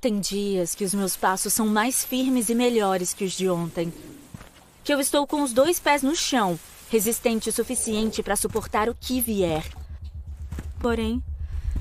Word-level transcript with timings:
Tem 0.00 0.20
dias 0.20 0.76
que 0.76 0.84
os 0.84 0.94
meus 0.94 1.16
passos 1.16 1.52
são 1.52 1.66
mais 1.66 2.04
firmes 2.04 2.48
e 2.48 2.54
melhores 2.54 3.12
que 3.12 3.24
os 3.24 3.32
de 3.32 3.50
ontem. 3.50 3.92
Que 4.84 4.94
eu 4.94 5.00
estou 5.00 5.26
com 5.26 5.42
os 5.42 5.52
dois 5.52 5.80
pés 5.80 6.04
no 6.04 6.14
chão, 6.14 6.56
resistente 6.88 7.48
o 7.48 7.52
suficiente 7.52 8.22
para 8.22 8.36
suportar 8.36 8.88
o 8.88 8.94
que 8.94 9.20
vier. 9.20 9.64
Porém, 10.78 11.20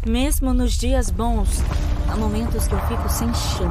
mesmo 0.04 0.52
nos 0.52 0.73
dias 0.73 1.12
bons, 1.12 1.48
há 2.12 2.18
momentos 2.18 2.68
que 2.68 2.73
eu 2.73 2.80
fico 2.88 3.08
sem 3.08 3.32
chão. 3.36 3.70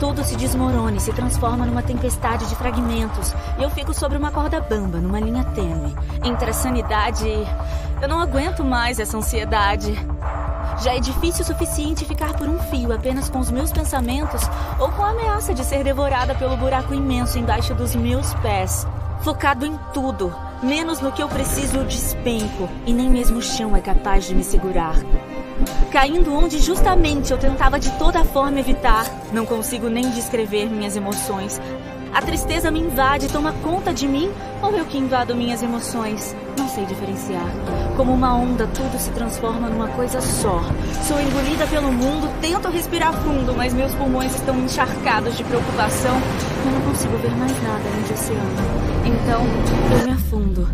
Tudo 0.00 0.24
se 0.24 0.34
desmorona 0.36 0.96
e 0.96 1.00
se 1.00 1.12
transforma 1.12 1.66
numa 1.66 1.82
tempestade 1.82 2.46
de 2.46 2.56
fragmentos, 2.56 3.34
e 3.58 3.62
eu 3.62 3.68
fico 3.68 3.92
sobre 3.92 4.16
uma 4.16 4.30
corda 4.30 4.62
bamba, 4.62 4.98
numa 4.98 5.20
linha 5.20 5.44
tênue, 5.44 5.94
entre 6.24 6.48
a 6.48 6.54
sanidade 6.54 7.28
e. 7.28 7.44
Eu 8.00 8.08
não 8.08 8.18
aguento 8.18 8.64
mais 8.64 8.98
essa 8.98 9.18
ansiedade. 9.18 9.92
Já 10.82 10.94
é 10.94 11.00
difícil 11.00 11.42
o 11.42 11.46
suficiente 11.46 12.04
ficar 12.04 12.34
por 12.34 12.48
um 12.48 12.58
fio 12.58 12.92
apenas 12.92 13.28
com 13.28 13.40
os 13.40 13.50
meus 13.50 13.72
pensamentos 13.72 14.42
ou 14.78 14.90
com 14.92 15.02
a 15.02 15.10
ameaça 15.10 15.52
de 15.52 15.64
ser 15.64 15.82
devorada 15.82 16.34
pelo 16.36 16.56
buraco 16.56 16.94
imenso 16.94 17.38
embaixo 17.38 17.74
dos 17.74 17.96
meus 17.96 18.32
pés. 18.34 18.86
Focado 19.22 19.66
em 19.66 19.76
tudo, 19.92 20.32
menos 20.62 21.00
no 21.00 21.10
que 21.10 21.20
eu 21.20 21.28
preciso, 21.28 21.78
eu 21.78 21.84
despenco 21.84 22.68
e 22.86 22.92
nem 22.92 23.10
mesmo 23.10 23.38
o 23.38 23.42
chão 23.42 23.74
é 23.74 23.80
capaz 23.80 24.26
de 24.26 24.34
me 24.34 24.44
segurar. 24.44 24.94
Caindo 25.90 26.32
onde 26.32 26.60
justamente 26.60 27.32
eu 27.32 27.38
tentava 27.38 27.80
de 27.80 27.90
toda 27.98 28.24
forma 28.24 28.60
evitar, 28.60 29.04
não 29.32 29.44
consigo 29.44 29.88
nem 29.88 30.08
descrever 30.10 30.66
minhas 30.66 30.94
emoções. 30.94 31.60
A 32.12 32.22
tristeza 32.22 32.70
me 32.70 32.80
invade 32.80 33.28
toma 33.28 33.52
conta 33.62 33.92
de 33.92 34.08
mim, 34.08 34.30
ou 34.62 34.72
eu 34.72 34.84
que 34.84 34.98
invado 34.98 35.34
minhas 35.34 35.62
emoções? 35.62 36.34
Não 36.56 36.68
sei 36.68 36.84
diferenciar. 36.86 37.46
Como 37.96 38.12
uma 38.12 38.34
onda, 38.34 38.66
tudo 38.66 38.98
se 38.98 39.10
transforma 39.10 39.68
numa 39.68 39.88
coisa 39.88 40.20
só. 40.20 40.60
Sou 41.06 41.20
engolida 41.20 41.66
pelo 41.66 41.92
mundo, 41.92 42.30
tento 42.40 42.68
respirar 42.68 43.12
fundo, 43.12 43.54
mas 43.54 43.72
meus 43.72 43.94
pulmões 43.94 44.34
estão 44.34 44.58
encharcados 44.58 45.36
de 45.36 45.44
preocupação. 45.44 46.16
Eu 46.64 46.72
não 46.72 46.80
consigo 46.82 47.16
ver 47.18 47.30
mais 47.36 47.62
nada 47.62 47.82
além 47.88 48.02
de 48.02 48.12
oceano. 48.12 48.78
Então, 49.04 49.42
eu 49.98 50.06
me 50.06 50.12
afundo. 50.12 50.68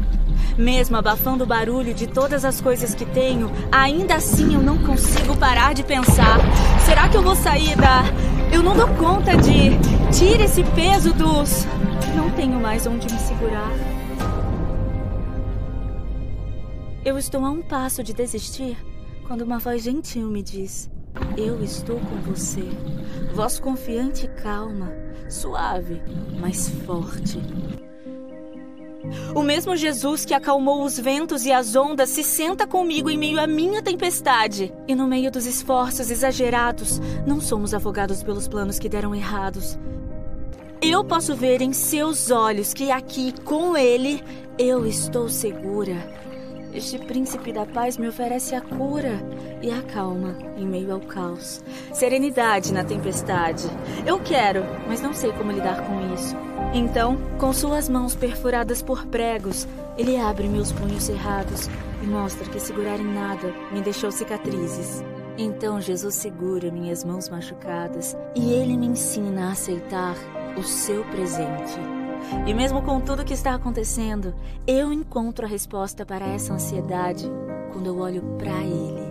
Mesmo 0.57 0.97
abafando 0.97 1.43
o 1.43 1.47
barulho 1.47 1.93
de 1.93 2.07
todas 2.07 2.45
as 2.45 2.61
coisas 2.61 2.95
que 2.95 3.05
tenho, 3.05 3.51
ainda 3.73 4.15
assim 4.15 4.55
eu 4.55 4.63
não 4.63 4.79
consigo 4.79 5.37
parar 5.37 5.75
de 5.75 5.83
pensar. 5.83 6.39
Será 6.85 7.09
que 7.09 7.17
eu 7.17 7.23
vou 7.23 7.35
sair 7.35 7.77
da. 7.77 8.05
Eu 8.53 8.63
não 8.63 8.77
dou 8.77 8.87
conta 8.89 9.37
de. 9.37 9.71
Tira 10.17 10.45
esse 10.45 10.63
peso 10.63 11.13
dos. 11.13 11.65
Não 12.17 12.31
tenho 12.31 12.61
mais 12.61 12.87
onde 12.87 13.13
me 13.13 13.19
segurar. 13.19 13.73
Eu 17.05 17.19
estou 17.19 17.45
a 17.45 17.51
um 17.51 17.61
passo 17.61 18.01
de 18.01 18.13
desistir 18.13 18.77
quando 19.27 19.41
uma 19.41 19.59
voz 19.59 19.83
gentil 19.83 20.31
me 20.31 20.41
diz: 20.41 20.89
Eu 21.37 21.61
estou 21.65 21.99
com 21.99 22.31
você. 22.31 22.63
Voz 23.35 23.59
confiante 23.59 24.27
e 24.27 24.29
calma, 24.29 24.93
suave, 25.29 26.01
mas 26.41 26.69
forte. 26.87 27.41
O 29.35 29.43
mesmo 29.43 29.77
Jesus 29.77 30.25
que 30.25 30.33
acalmou 30.33 30.85
os 30.85 30.97
ventos 30.97 31.45
e 31.45 31.51
as 31.51 31.75
ondas 31.75 32.09
se 32.11 32.23
senta 32.23 32.69
comigo 32.69 33.11
em 33.11 33.19
meio 33.19 33.41
à 33.41 33.49
minha 33.49 33.83
tempestade. 33.83 34.73
E 34.87 34.95
no 34.95 35.09
meio 35.09 35.31
dos 35.31 35.45
esforços 35.45 36.09
exagerados, 36.09 37.01
não 37.27 37.41
somos 37.41 37.75
afogados 37.75 38.23
pelos 38.23 38.47
planos 38.47 38.79
que 38.79 38.89
deram 38.89 39.13
errados. 39.13 39.77
Eu 40.87 41.03
posso 41.03 41.35
ver 41.35 41.63
em 41.63 41.73
seus 41.73 42.31
olhos 42.31 42.75
que 42.75 42.91
aqui, 42.91 43.33
com 43.43 43.75
Ele, 43.75 44.23
eu 44.59 44.87
estou 44.87 45.31
segura. 45.31 45.97
Este 46.75 46.99
príncipe 46.99 47.55
da 47.55 47.65
paz 47.65 47.97
me 47.97 48.07
oferece 48.07 48.55
a 48.55 48.61
cura 48.61 49.19
e 49.63 49.71
a 49.71 49.81
calma 49.81 50.37
em 50.59 50.67
meio 50.67 50.93
ao 50.93 51.01
caos. 51.01 51.65
Serenidade 51.95 52.71
na 52.71 52.85
tempestade. 52.85 53.65
Eu 54.05 54.21
quero, 54.21 54.63
mas 54.87 55.01
não 55.01 55.15
sei 55.15 55.33
como 55.33 55.53
lidar 55.53 55.87
com 55.87 56.15
isso. 56.15 56.37
Então, 56.75 57.17
com 57.39 57.51
suas 57.55 57.89
mãos 57.89 58.15
perfuradas 58.15 58.83
por 58.83 59.07
pregos, 59.07 59.67
ele 59.97 60.19
abre 60.19 60.47
meus 60.49 60.71
punhos 60.71 61.05
cerrados 61.05 61.67
e 62.03 62.07
mostra 62.07 62.47
que 62.51 62.61
segurar 62.61 63.01
em 63.01 63.11
nada 63.11 63.55
me 63.73 63.81
deixou 63.81 64.13
cicatrizes. 64.13 65.03
Então 65.39 65.81
Jesus 65.81 66.15
segura 66.15 66.71
minhas 66.71 67.05
mãos 67.05 67.31
machucadas 67.31 68.15
e 68.37 68.53
ele 68.53 68.77
me 68.77 68.87
ensina 68.87 69.49
a 69.49 69.53
aceitar 69.53 70.15
o 70.57 70.63
seu 70.63 71.05
presente. 71.05 71.79
E 72.47 72.55
mesmo 72.55 72.83
com 72.83 73.01
tudo 73.01 73.25
que 73.25 73.35
está 73.35 73.55
acontecendo, 73.55 74.35
eu 74.67 74.93
encontro 74.93 75.45
a 75.45 75.49
resposta 75.49 76.07
para 76.07 76.27
essa 76.27 76.55
ansiedade 76.55 77.31
quando 77.73 77.87
eu 77.87 77.99
olho 77.99 78.23
para 78.39 78.63
ele. 78.63 79.05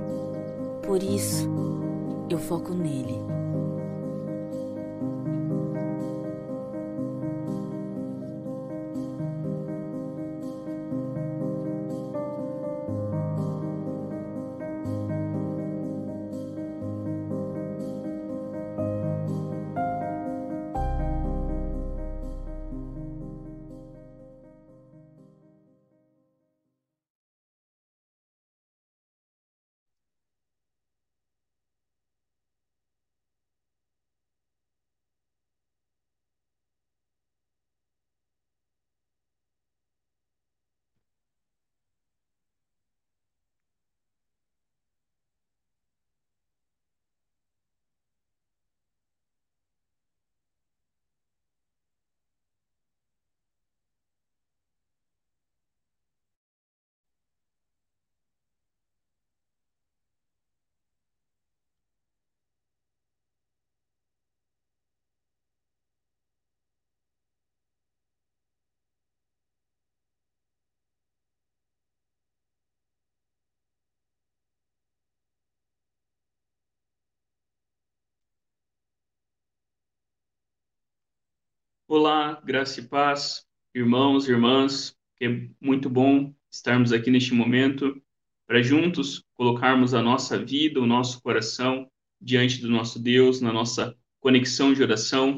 Por 0.86 1.02
isso, 1.02 1.50
eu 2.30 2.40
foco 2.40 2.74
nele. 2.74 3.43
Olá, 81.96 82.42
graça 82.44 82.80
e 82.80 82.88
paz, 82.88 83.46
irmãos, 83.72 84.28
irmãs, 84.28 84.98
é 85.22 85.28
muito 85.62 85.88
bom 85.88 86.34
estarmos 86.50 86.92
aqui 86.92 87.12
neste 87.12 87.36
momento 87.36 88.02
para 88.48 88.64
juntos 88.64 89.24
colocarmos 89.36 89.94
a 89.94 90.02
nossa 90.02 90.44
vida, 90.44 90.82
o 90.82 90.88
nosso 90.88 91.22
coração 91.22 91.88
diante 92.20 92.60
do 92.60 92.68
nosso 92.68 92.98
Deus, 92.98 93.42
na 93.42 93.54
nossa 93.54 93.96
conexão 94.20 94.74
de 94.74 94.82
oração, 94.82 95.38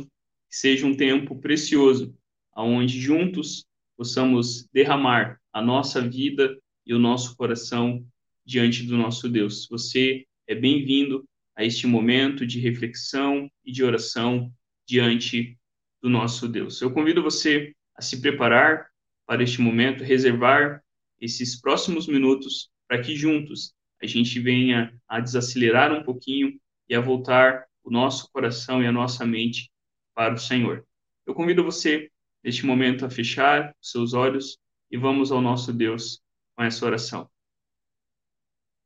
que 0.50 0.56
seja 0.56 0.88
um 0.88 0.96
tempo 0.96 1.38
precioso, 1.42 2.16
aonde 2.54 3.02
juntos 3.02 3.66
possamos 3.98 4.66
derramar 4.72 5.38
a 5.52 5.62
nossa 5.62 6.00
vida 6.00 6.58
e 6.86 6.94
o 6.94 7.00
nosso 7.00 7.36
coração 7.36 8.02
diante 8.46 8.84
do 8.84 8.96
nosso 8.96 9.28
Deus. 9.28 9.68
Você 9.70 10.26
é 10.48 10.56
bem-vindo 10.56 11.28
a 11.54 11.66
este 11.66 11.86
momento 11.86 12.48
de 12.48 12.62
reflexão 12.62 13.52
e 13.66 13.74
de 13.74 13.84
oração 13.84 14.50
diante 14.88 15.58
do 16.06 16.10
nosso 16.12 16.48
Deus. 16.48 16.80
Eu 16.84 16.94
convido 16.94 17.24
você 17.24 17.74
a 17.96 18.02
se 18.02 18.22
preparar 18.22 18.92
para 19.26 19.42
este 19.42 19.60
momento, 19.60 20.04
reservar 20.04 20.84
esses 21.20 21.60
próximos 21.60 22.06
minutos 22.06 22.70
para 22.88 23.02
que 23.02 23.16
juntos 23.16 23.74
a 24.00 24.06
gente 24.06 24.40
venha 24.40 24.96
a 25.08 25.20
desacelerar 25.20 25.92
um 25.92 26.04
pouquinho 26.04 26.60
e 26.88 26.94
a 26.94 27.02
voltar 27.02 27.66
o 27.84 27.90
nosso 27.90 28.32
coração 28.32 28.84
e 28.84 28.86
a 28.86 28.92
nossa 28.92 29.26
mente 29.26 29.72
para 30.14 30.36
o 30.36 30.38
Senhor. 30.38 30.86
Eu 31.26 31.34
convido 31.34 31.64
você 31.64 32.12
neste 32.44 32.68
momento 32.68 33.04
a 33.04 33.10
fechar 33.10 33.76
seus 33.82 34.14
olhos 34.14 34.60
e 34.92 34.98
vamos 34.98 35.32
ao 35.32 35.42
nosso 35.42 35.74
Deus 35.74 36.22
com 36.56 36.64
essa 36.64 36.86
oração. 36.86 37.28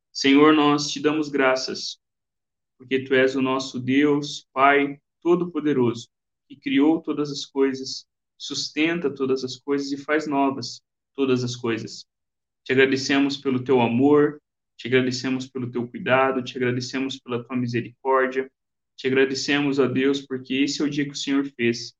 Senhor, 0.09 0.53
nós 0.53 0.89
te 0.89 1.01
damos 1.01 1.27
graças 1.27 1.99
porque 2.77 3.03
tu 3.03 3.13
és 3.13 3.35
o 3.35 3.41
nosso 3.41 3.77
Deus, 3.77 4.47
Pai 4.53 5.01
todo-poderoso 5.21 6.07
que 6.49 6.55
criou 6.55 6.99
todas 6.99 7.31
as 7.31 7.45
coisas, 7.45 8.07
sustenta 8.35 9.13
todas 9.13 9.43
as 9.43 9.55
coisas 9.55 9.91
e 9.91 9.97
faz 9.97 10.25
novas 10.25 10.81
todas 11.13 11.43
as 11.43 11.55
coisas. 11.55 12.05
Te 12.63 12.73
agradecemos 12.73 13.37
pelo 13.37 13.63
teu 13.63 13.79
amor, 13.79 14.41
te 14.75 14.87
agradecemos 14.87 15.47
pelo 15.47 15.69
teu 15.69 15.87
cuidado, 15.87 16.41
te 16.43 16.57
agradecemos 16.57 17.19
pela 17.19 17.43
tua 17.43 17.55
misericórdia, 17.55 18.49
te 18.95 19.07
agradecemos, 19.07 19.77
ó 19.77 19.87
Deus, 19.87 20.21
porque 20.21 20.55
esse 20.55 20.81
é 20.81 20.85
o 20.85 20.89
dia 20.89 21.05
que 21.05 21.11
o 21.11 21.15
Senhor 21.15 21.45
fez. 21.45 21.93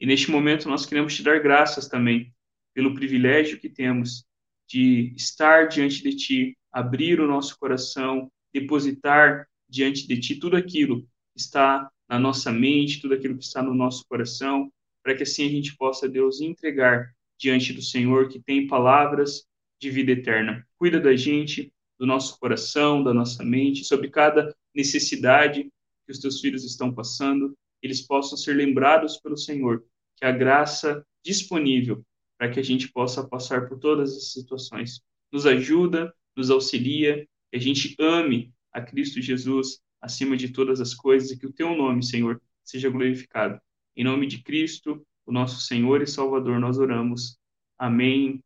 E 0.00 0.06
neste 0.06 0.30
momento 0.30 0.68
nós 0.68 0.86
queremos 0.86 1.14
te 1.14 1.22
dar 1.22 1.40
graças 1.40 1.88
também 1.88 2.32
pelo 2.72 2.94
privilégio 2.94 3.60
que 3.60 3.68
temos 3.68 4.24
de 4.68 5.12
estar 5.16 5.66
diante 5.66 6.02
de 6.02 6.16
ti, 6.16 6.58
abrir 6.72 7.20
o 7.20 7.26
nosso 7.26 7.58
coração, 7.58 8.30
depositar 8.54 9.46
diante 9.68 10.06
de 10.06 10.18
ti 10.18 10.36
tudo 10.36 10.56
aquilo 10.56 11.02
que 11.02 11.40
está 11.40 11.90
na 12.10 12.18
nossa 12.18 12.50
mente, 12.50 13.00
tudo 13.00 13.14
aquilo 13.14 13.38
que 13.38 13.44
está 13.44 13.62
no 13.62 13.72
nosso 13.72 14.04
coração, 14.08 14.70
para 15.00 15.14
que 15.14 15.22
assim 15.22 15.46
a 15.46 15.48
gente 15.48 15.76
possa, 15.76 16.08
Deus, 16.08 16.40
entregar 16.40 17.14
diante 17.38 17.72
do 17.72 17.80
Senhor 17.80 18.28
que 18.28 18.40
tem 18.40 18.66
palavras 18.66 19.46
de 19.80 19.90
vida 19.90 20.10
eterna. 20.10 20.66
Cuida 20.76 20.98
da 20.98 21.14
gente, 21.14 21.72
do 21.96 22.04
nosso 22.04 22.36
coração, 22.40 23.04
da 23.04 23.14
nossa 23.14 23.44
mente, 23.44 23.84
sobre 23.84 24.10
cada 24.10 24.52
necessidade 24.74 25.70
que 26.04 26.12
os 26.12 26.18
teus 26.18 26.40
filhos 26.40 26.64
estão 26.64 26.92
passando, 26.92 27.56
eles 27.80 28.02
possam 28.02 28.36
ser 28.36 28.54
lembrados 28.54 29.16
pelo 29.18 29.36
Senhor, 29.36 29.84
que 30.16 30.24
a 30.24 30.32
graça 30.32 31.06
disponível 31.24 32.04
para 32.36 32.50
que 32.50 32.58
a 32.58 32.64
gente 32.64 32.90
possa 32.90 33.26
passar 33.26 33.68
por 33.68 33.78
todas 33.78 34.16
as 34.16 34.32
situações 34.32 35.00
nos 35.30 35.46
ajuda, 35.46 36.12
nos 36.36 36.50
auxilia, 36.50 37.28
que 37.50 37.56
a 37.56 37.60
gente 37.60 37.94
ame 38.00 38.52
a 38.72 38.80
Cristo 38.80 39.20
Jesus 39.22 39.80
acima 40.00 40.36
de 40.36 40.48
todas 40.50 40.80
as 40.80 40.94
coisas 40.94 41.30
e 41.30 41.38
que 41.38 41.46
o 41.46 41.52
teu 41.52 41.76
nome, 41.76 42.02
Senhor, 42.02 42.40
seja 42.64 42.88
glorificado. 42.88 43.60
Em 43.96 44.04
nome 44.04 44.26
de 44.26 44.42
Cristo, 44.42 45.04
o 45.26 45.32
nosso 45.32 45.60
Senhor 45.60 46.02
e 46.02 46.06
Salvador, 46.06 46.58
nós 46.58 46.78
oramos. 46.78 47.38
Amém 47.78 48.42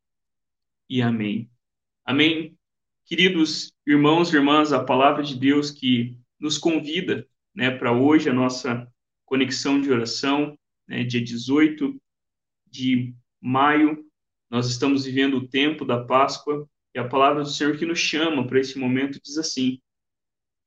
e 0.88 1.00
amém. 1.00 1.50
Amém. 2.04 2.56
Queridos 3.06 3.72
irmãos 3.86 4.32
e 4.32 4.36
irmãs, 4.36 4.72
a 4.72 4.82
palavra 4.82 5.22
de 5.22 5.36
Deus 5.36 5.70
que 5.70 6.18
nos 6.38 6.58
convida 6.58 7.26
né, 7.54 7.70
para 7.70 7.92
hoje, 7.92 8.28
a 8.28 8.32
nossa 8.32 8.90
conexão 9.24 9.80
de 9.80 9.90
oração, 9.90 10.58
né, 10.88 11.04
dia 11.04 11.22
18 11.22 12.00
de 12.66 13.14
maio, 13.40 14.04
nós 14.50 14.68
estamos 14.68 15.04
vivendo 15.04 15.38
o 15.38 15.48
tempo 15.48 15.84
da 15.84 16.02
Páscoa, 16.02 16.68
e 16.94 16.98
a 16.98 17.08
palavra 17.08 17.42
do 17.42 17.48
Senhor 17.48 17.76
que 17.76 17.84
nos 17.84 17.98
chama 17.98 18.46
para 18.46 18.60
esse 18.60 18.78
momento 18.78 19.20
diz 19.20 19.36
assim: 19.36 19.80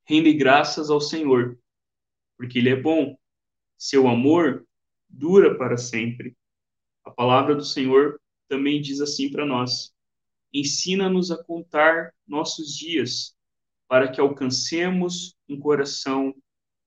rende 0.08 0.34
graças 0.34 0.90
ao 0.90 1.02
Senhor, 1.02 1.60
porque 2.38 2.60
Ele 2.60 2.70
é 2.70 2.76
bom, 2.76 3.18
seu 3.78 4.08
amor 4.08 4.66
dura 5.10 5.58
para 5.58 5.78
sempre. 5.78 6.36
A 7.04 7.12
palavra 7.12 7.56
do 7.56 7.64
Senhor 7.64 8.20
também 8.48 8.82
diz 8.82 9.02
assim 9.02 9.30
para 9.32 9.46
nós: 9.46 9.94
ensina-nos 10.54 11.32
a 11.32 11.44
contar 11.44 12.14
nossos 12.26 12.76
dias, 12.76 13.36
para 13.88 14.12
que 14.12 14.20
alcancemos 14.20 15.36
um 15.48 15.60
coração 15.60 16.36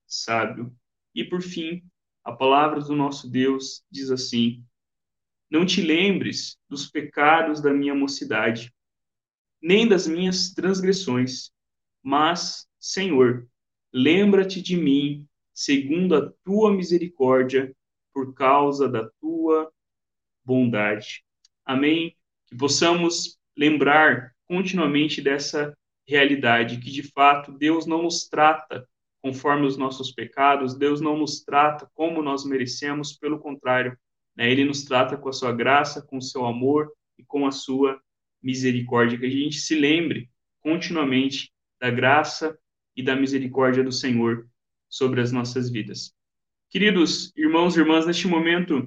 sábio. 0.06 0.74
E 1.14 1.24
por 1.24 1.42
fim, 1.42 1.82
a 2.24 2.32
palavra 2.32 2.80
do 2.80 2.94
nosso 2.94 3.28
Deus 3.28 3.84
diz 3.90 4.10
assim: 4.10 4.64
Não 5.50 5.64
te 5.66 5.80
lembres 5.82 6.58
dos 6.68 6.90
pecados 6.90 7.60
da 7.60 7.72
minha 7.72 7.94
mocidade, 7.94 8.72
nem 9.60 9.86
das 9.86 10.06
minhas 10.06 10.52
transgressões, 10.52 11.50
mas, 12.02 12.66
Senhor, 12.80 13.46
lembra-te 13.92 14.62
de 14.62 14.74
mim, 14.74 15.28
segundo 15.52 16.16
a 16.16 16.32
tua 16.42 16.72
misericórdia, 16.72 17.76
por 18.12 18.32
causa 18.34 18.88
da 18.88 19.08
tua 19.20 19.70
bondade. 20.42 21.22
Amém? 21.64 22.16
Que 22.46 22.56
possamos 22.56 23.38
lembrar 23.56 24.34
continuamente 24.46 25.20
dessa 25.20 25.76
realidade, 26.08 26.78
que 26.78 26.90
de 26.90 27.02
fato 27.02 27.52
Deus 27.52 27.86
não 27.86 28.02
nos 28.02 28.26
trata 28.26 28.88
conforme 29.22 29.66
os 29.66 29.76
nossos 29.76 30.10
pecados, 30.10 30.74
Deus 30.74 31.00
não 31.00 31.18
nos 31.18 31.44
trata 31.44 31.88
como 31.94 32.22
nós 32.22 32.44
merecemos, 32.46 33.12
pelo 33.12 33.38
contrário, 33.38 33.96
né, 34.34 34.50
Ele 34.50 34.64
nos 34.64 34.84
trata 34.84 35.18
com 35.18 35.28
a 35.28 35.32
sua 35.32 35.52
graça, 35.52 36.00
com 36.00 36.16
o 36.16 36.22
seu 36.22 36.46
amor 36.46 36.90
e 37.18 37.24
com 37.24 37.46
a 37.46 37.52
sua 37.52 38.00
misericórdia. 38.42 39.18
Que 39.18 39.26
a 39.26 39.30
gente 39.30 39.60
se 39.60 39.74
lembre 39.74 40.30
continuamente 40.62 41.52
da 41.78 41.90
graça 41.90 42.58
e 43.00 43.02
da 43.02 43.16
misericórdia 43.16 43.82
do 43.82 43.90
Senhor 43.90 44.46
sobre 44.88 45.22
as 45.22 45.32
nossas 45.32 45.70
vidas. 45.70 46.12
Queridos 46.68 47.32
irmãos 47.34 47.74
e 47.74 47.80
irmãs, 47.80 48.06
neste 48.06 48.28
momento 48.28 48.86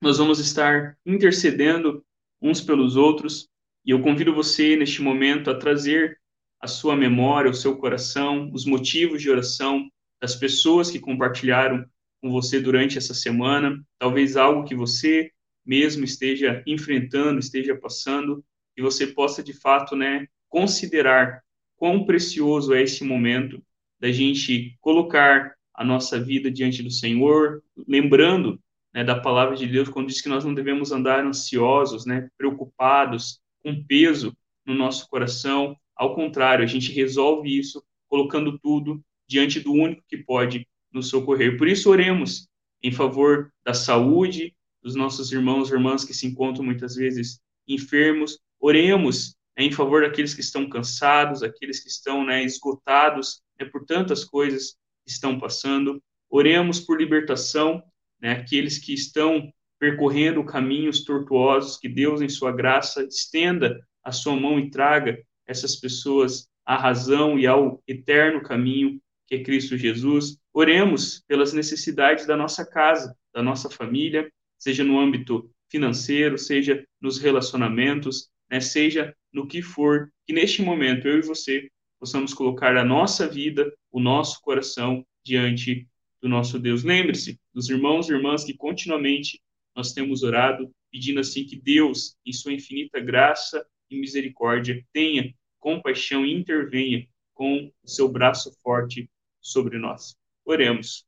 nós 0.00 0.18
vamos 0.18 0.38
estar 0.38 0.96
intercedendo 1.04 2.04
uns 2.40 2.60
pelos 2.60 2.94
outros 2.96 3.48
e 3.84 3.90
eu 3.90 4.00
convido 4.00 4.32
você 4.32 4.76
neste 4.76 5.02
momento 5.02 5.50
a 5.50 5.58
trazer 5.58 6.18
a 6.60 6.68
sua 6.68 6.94
memória, 6.94 7.50
o 7.50 7.54
seu 7.54 7.76
coração, 7.76 8.48
os 8.52 8.64
motivos 8.64 9.20
de 9.20 9.28
oração 9.28 9.90
das 10.20 10.36
pessoas 10.36 10.88
que 10.88 11.00
compartilharam 11.00 11.84
com 12.20 12.30
você 12.30 12.60
durante 12.60 12.96
essa 12.96 13.12
semana, 13.12 13.84
talvez 13.98 14.36
algo 14.36 14.64
que 14.64 14.74
você 14.74 15.32
mesmo 15.66 16.04
esteja 16.04 16.62
enfrentando, 16.64 17.40
esteja 17.40 17.76
passando, 17.76 18.44
e 18.76 18.82
você 18.82 19.08
possa 19.08 19.42
de 19.42 19.52
fato, 19.52 19.96
né, 19.96 20.28
considerar 20.48 21.42
quão 21.82 22.04
precioso 22.04 22.72
é 22.72 22.80
esse 22.80 23.02
momento 23.02 23.60
da 23.98 24.12
gente 24.12 24.78
colocar 24.80 25.52
a 25.74 25.84
nossa 25.84 26.22
vida 26.22 26.48
diante 26.48 26.80
do 26.80 26.92
Senhor, 26.92 27.60
lembrando 27.88 28.60
né, 28.94 29.02
da 29.02 29.18
palavra 29.18 29.56
de 29.56 29.66
Deus 29.66 29.88
quando 29.88 30.06
diz 30.06 30.20
que 30.20 30.28
nós 30.28 30.44
não 30.44 30.54
devemos 30.54 30.92
andar 30.92 31.26
ansiosos, 31.26 32.06
né, 32.06 32.28
preocupados, 32.38 33.40
com 33.64 33.82
peso 33.82 34.32
no 34.64 34.74
nosso 34.74 35.08
coração, 35.08 35.76
ao 35.96 36.14
contrário, 36.14 36.62
a 36.62 36.68
gente 36.68 36.92
resolve 36.92 37.58
isso 37.58 37.82
colocando 38.06 38.56
tudo 38.60 39.04
diante 39.26 39.58
do 39.58 39.72
único 39.72 40.04
que 40.06 40.18
pode 40.18 40.64
nos 40.92 41.08
socorrer. 41.08 41.58
Por 41.58 41.66
isso, 41.66 41.90
oremos 41.90 42.46
em 42.80 42.92
favor 42.92 43.52
da 43.64 43.74
saúde 43.74 44.54
dos 44.80 44.94
nossos 44.94 45.32
irmãos 45.32 45.68
e 45.68 45.72
irmãs 45.72 46.04
que 46.04 46.14
se 46.14 46.28
encontram 46.28 46.64
muitas 46.64 46.94
vezes 46.94 47.40
enfermos. 47.66 48.38
Oremos 48.60 49.34
em 49.56 49.70
favor 49.70 50.02
daqueles 50.02 50.34
que 50.34 50.40
estão 50.40 50.68
cansados, 50.68 51.42
aqueles 51.42 51.80
que 51.80 51.88
estão 51.88 52.24
né, 52.24 52.42
esgotados 52.42 53.42
né, 53.58 53.66
por 53.66 53.84
tantas 53.84 54.24
coisas 54.24 54.76
que 55.04 55.10
estão 55.10 55.38
passando. 55.38 56.02
Oremos 56.30 56.80
por 56.80 56.98
libertação, 56.98 57.82
né, 58.20 58.32
aqueles 58.32 58.78
que 58.78 58.94
estão 58.94 59.52
percorrendo 59.78 60.44
caminhos 60.44 61.04
tortuosos, 61.04 61.76
que 61.76 61.88
Deus, 61.88 62.20
em 62.20 62.28
sua 62.28 62.52
graça, 62.52 63.02
estenda 63.04 63.80
a 64.02 64.12
sua 64.12 64.36
mão 64.36 64.58
e 64.58 64.70
traga 64.70 65.22
essas 65.46 65.76
pessoas 65.76 66.48
à 66.64 66.76
razão 66.76 67.38
e 67.38 67.46
ao 67.46 67.82
eterno 67.86 68.42
caminho 68.42 69.00
que 69.26 69.36
é 69.36 69.42
Cristo 69.42 69.76
Jesus. 69.76 70.36
Oremos 70.52 71.24
pelas 71.26 71.52
necessidades 71.52 72.26
da 72.26 72.36
nossa 72.36 72.64
casa, 72.64 73.16
da 73.34 73.42
nossa 73.42 73.70
família, 73.70 74.30
seja 74.58 74.84
no 74.84 75.00
âmbito 75.00 75.50
financeiro, 75.70 76.36
seja 76.36 76.84
nos 77.00 77.18
relacionamentos, 77.18 78.28
né, 78.52 78.60
seja 78.60 79.16
no 79.32 79.46
que 79.46 79.62
for, 79.62 80.12
que 80.26 80.32
neste 80.34 80.60
momento 80.60 81.08
eu 81.08 81.20
e 81.20 81.22
você 81.22 81.70
possamos 81.98 82.34
colocar 82.34 82.76
a 82.76 82.84
nossa 82.84 83.26
vida, 83.26 83.74
o 83.90 83.98
nosso 83.98 84.42
coração 84.42 85.06
diante 85.24 85.88
do 86.20 86.28
nosso 86.28 86.58
Deus. 86.58 86.84
Lembre-se 86.84 87.40
dos 87.54 87.70
irmãos 87.70 88.10
e 88.10 88.12
irmãs 88.12 88.44
que 88.44 88.52
continuamente 88.52 89.40
nós 89.74 89.94
temos 89.94 90.22
orado, 90.22 90.70
pedindo 90.90 91.20
assim 91.20 91.46
que 91.46 91.56
Deus, 91.56 92.14
em 92.26 92.32
sua 92.32 92.52
infinita 92.52 93.00
graça 93.00 93.66
e 93.88 93.98
misericórdia, 93.98 94.84
tenha 94.92 95.34
compaixão 95.58 96.26
e 96.26 96.34
intervenha 96.34 97.08
com 97.32 97.72
o 97.82 97.88
seu 97.88 98.06
braço 98.06 98.52
forte 98.62 99.08
sobre 99.40 99.78
nós. 99.78 100.14
Oremos. 100.44 101.06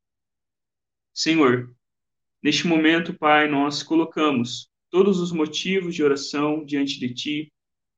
Senhor, 1.13 1.71
neste 2.41 2.65
momento, 2.65 3.13
Pai, 3.13 3.47
nós 3.47 3.83
colocamos 3.83 4.67
todos 4.95 5.19
os 5.19 5.33
motivos 5.33 5.93
de 5.93 6.01
oração 6.01 6.63
diante 6.63 6.97
de 6.97 7.13
Ti, 7.13 7.53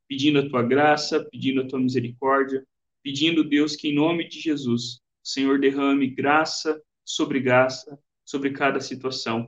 pedindo 0.10 0.40
a 0.40 0.50
Tua 0.50 0.64
graça, 0.64 1.24
pedindo 1.30 1.62
a 1.62 1.68
Tua 1.68 1.80
misericórdia, 1.80 2.66
pedindo, 3.04 3.44
Deus, 3.44 3.76
que 3.76 3.90
em 3.90 3.94
nome 3.94 4.28
de 4.28 4.40
Jesus, 4.40 4.96
o 5.24 5.28
Senhor 5.28 5.60
derrame 5.60 6.08
graça 6.08 6.82
sobre 7.06 7.40
graça 7.40 8.00
sobre 8.26 8.50
cada 8.50 8.82
situação. 8.82 9.48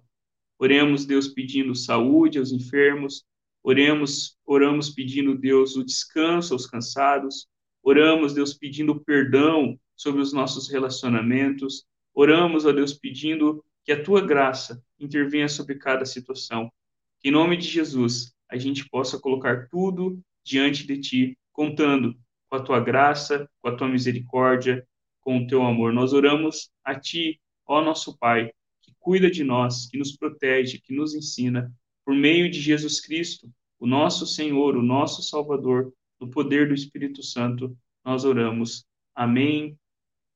Oremos, 0.59 1.07
Deus, 1.07 1.27
pedindo 1.27 1.73
saúde 1.73 2.37
aos 2.37 2.51
enfermos, 2.51 3.25
Oremos, 3.63 4.37
oramos 4.45 4.91
pedindo, 4.91 5.35
Deus, 5.35 5.75
o 5.75 5.83
descanso 5.83 6.53
aos 6.53 6.67
cansados. 6.67 7.47
Oramos, 7.81 8.35
Deus, 8.35 8.53
pedindo 8.53 9.01
perdão 9.01 9.75
sobre 9.95 10.21
os 10.21 10.31
nossos 10.31 10.69
relacionamentos. 10.69 11.83
Oramos, 12.13 12.67
ó 12.67 12.71
Deus, 12.71 12.93
pedindo 12.93 13.65
que 13.83 13.91
a 13.91 14.03
tua 14.03 14.21
graça 14.21 14.83
intervenha 14.99 15.49
sobre 15.49 15.79
cada 15.79 16.05
situação. 16.05 16.71
Que 17.19 17.29
em 17.29 17.31
nome 17.31 17.57
de 17.57 17.67
Jesus 17.67 18.33
a 18.49 18.57
gente 18.57 18.87
possa 18.89 19.19
colocar 19.19 19.67
tudo 19.69 20.19
diante 20.43 20.87
de 20.87 20.99
ti, 20.99 21.37
contando 21.51 22.15
com 22.49 22.55
a 22.55 22.63
tua 22.63 22.79
graça, 22.79 23.49
com 23.61 23.69
a 23.69 23.75
tua 23.75 23.87
misericórdia, 23.87 24.85
com 25.21 25.37
o 25.37 25.47
teu 25.47 25.61
amor. 25.63 25.93
Nós 25.93 26.13
oramos 26.13 26.71
a 26.83 26.99
ti, 26.99 27.39
ó 27.65 27.83
nosso 27.83 28.17
Pai, 28.17 28.51
que 28.81 28.93
cuida 28.99 29.29
de 29.29 29.43
nós, 29.43 29.87
que 29.87 29.97
nos 29.97 30.15
protege, 30.15 30.79
que 30.79 30.93
nos 30.93 31.13
ensina 31.13 31.71
por 32.03 32.15
meio 32.15 32.49
de 32.49 32.59
Jesus 32.59 32.99
Cristo, 32.99 33.47
o 33.79 33.85
nosso 33.85 34.25
Senhor, 34.25 34.75
o 34.75 34.81
nosso 34.81 35.21
Salvador, 35.21 35.93
no 36.19 36.29
poder 36.29 36.67
do 36.67 36.73
Espírito 36.73 37.21
Santo, 37.21 37.77
nós 38.03 38.25
oramos. 38.25 38.85
Amém 39.13 39.77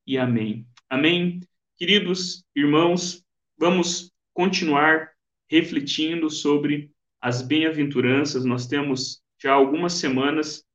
e 0.05 0.17
amém. 0.17 0.67
Amém. 0.89 1.39
Queridos 1.75 2.45
irmãos, 2.55 3.23
vamos 3.57 4.11
continuar 4.33 5.12
refletindo 5.53 6.31
sobre 6.31 6.89
as 7.21 7.43
bem-aventuranças. 7.43 8.43
Nós 8.43 8.65
temos 8.65 9.21
já 9.39 9.53
algumas 9.53 9.93
semanas 9.93 10.65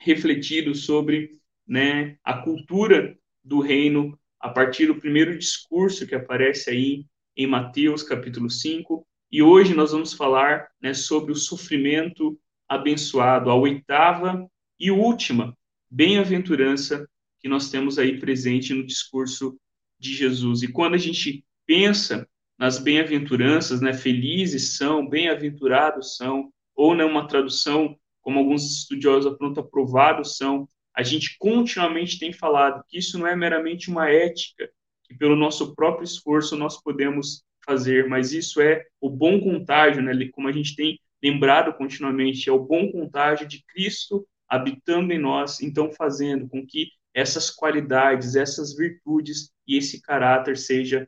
refletido 0.00 0.74
sobre 0.74 1.32
né, 1.68 2.16
a 2.24 2.38
cultura 2.38 3.18
do 3.44 3.60
reino 3.60 4.18
a 4.40 4.48
partir 4.48 4.86
do 4.86 4.98
primeiro 4.98 5.36
discurso 5.36 6.06
que 6.06 6.14
aparece 6.14 6.70
aí 6.70 7.04
em 7.36 7.46
Mateus 7.46 8.02
capítulo 8.02 8.48
5. 8.48 9.06
E 9.30 9.42
hoje 9.42 9.74
nós 9.74 9.92
vamos 9.92 10.14
falar 10.14 10.68
né, 10.80 10.94
sobre 10.94 11.30
o 11.30 11.36
sofrimento 11.36 12.40
abençoado, 12.66 13.50
a 13.50 13.54
oitava 13.54 14.50
e 14.80 14.90
última 14.90 15.54
bem-aventurança 15.90 17.06
que 17.40 17.48
nós 17.48 17.70
temos 17.70 17.98
aí 17.98 18.18
presente 18.18 18.72
no 18.72 18.86
discurso 18.86 19.54
de 19.98 20.14
Jesus. 20.14 20.62
E 20.62 20.68
quando 20.68 20.94
a 20.94 20.98
gente 20.98 21.44
pensa 21.66 22.26
nas 22.64 22.78
bem-aventuranças, 22.78 23.82
né, 23.82 23.92
felizes 23.92 24.78
são, 24.78 25.06
bem-aventurados 25.06 26.16
são, 26.16 26.50
ou 26.74 26.94
né, 26.94 27.04
tradução, 27.28 27.94
como 28.22 28.38
alguns 28.38 28.64
estudiosos 28.64 29.30
apontam, 29.30 29.62
aprovados 29.62 30.38
são, 30.38 30.66
a 30.96 31.02
gente 31.02 31.36
continuamente 31.38 32.18
tem 32.18 32.32
falado 32.32 32.82
que 32.88 32.96
isso 32.96 33.18
não 33.18 33.26
é 33.26 33.36
meramente 33.36 33.90
uma 33.90 34.08
ética 34.08 34.70
que 35.02 35.14
pelo 35.14 35.36
nosso 35.36 35.74
próprio 35.74 36.04
esforço 36.04 36.56
nós 36.56 36.82
podemos 36.82 37.44
fazer, 37.66 38.08
mas 38.08 38.32
isso 38.32 38.62
é 38.62 38.82
o 38.98 39.10
bom 39.10 39.38
contágio, 39.40 40.00
né, 40.00 40.12
como 40.32 40.48
a 40.48 40.52
gente 40.52 40.74
tem 40.74 40.98
lembrado 41.22 41.70
continuamente, 41.74 42.48
é 42.48 42.52
o 42.52 42.64
bom 42.64 42.90
contágio 42.90 43.46
de 43.46 43.62
Cristo 43.66 44.26
habitando 44.48 45.12
em 45.12 45.18
nós, 45.18 45.60
então 45.60 45.92
fazendo 45.92 46.48
com 46.48 46.66
que 46.66 46.88
essas 47.12 47.50
qualidades, 47.50 48.36
essas 48.36 48.74
virtudes 48.74 49.50
e 49.68 49.76
esse 49.76 50.00
caráter 50.00 50.56
seja 50.56 51.06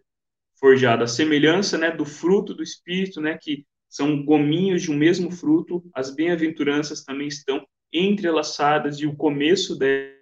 forjado. 0.59 1.05
A 1.05 1.07
semelhança, 1.07 1.79
né, 1.79 1.91
do 1.91 2.05
fruto 2.05 2.55
do 2.55 2.63
Espírito, 2.63 3.21
né, 3.21 3.39
que 3.41 3.67
são 3.89 4.25
gominhos 4.25 4.83
de 4.83 4.91
um 4.91 4.97
mesmo 4.97 5.31
fruto, 5.31 5.83
as 5.95 6.15
bem-aventuranças 6.15 7.05
também 7.05 7.29
estão 7.29 7.67
entrelaçadas 7.93 8.99
e 9.01 9.07
o 9.07 9.17
começo 9.17 9.79
dela 9.79 10.17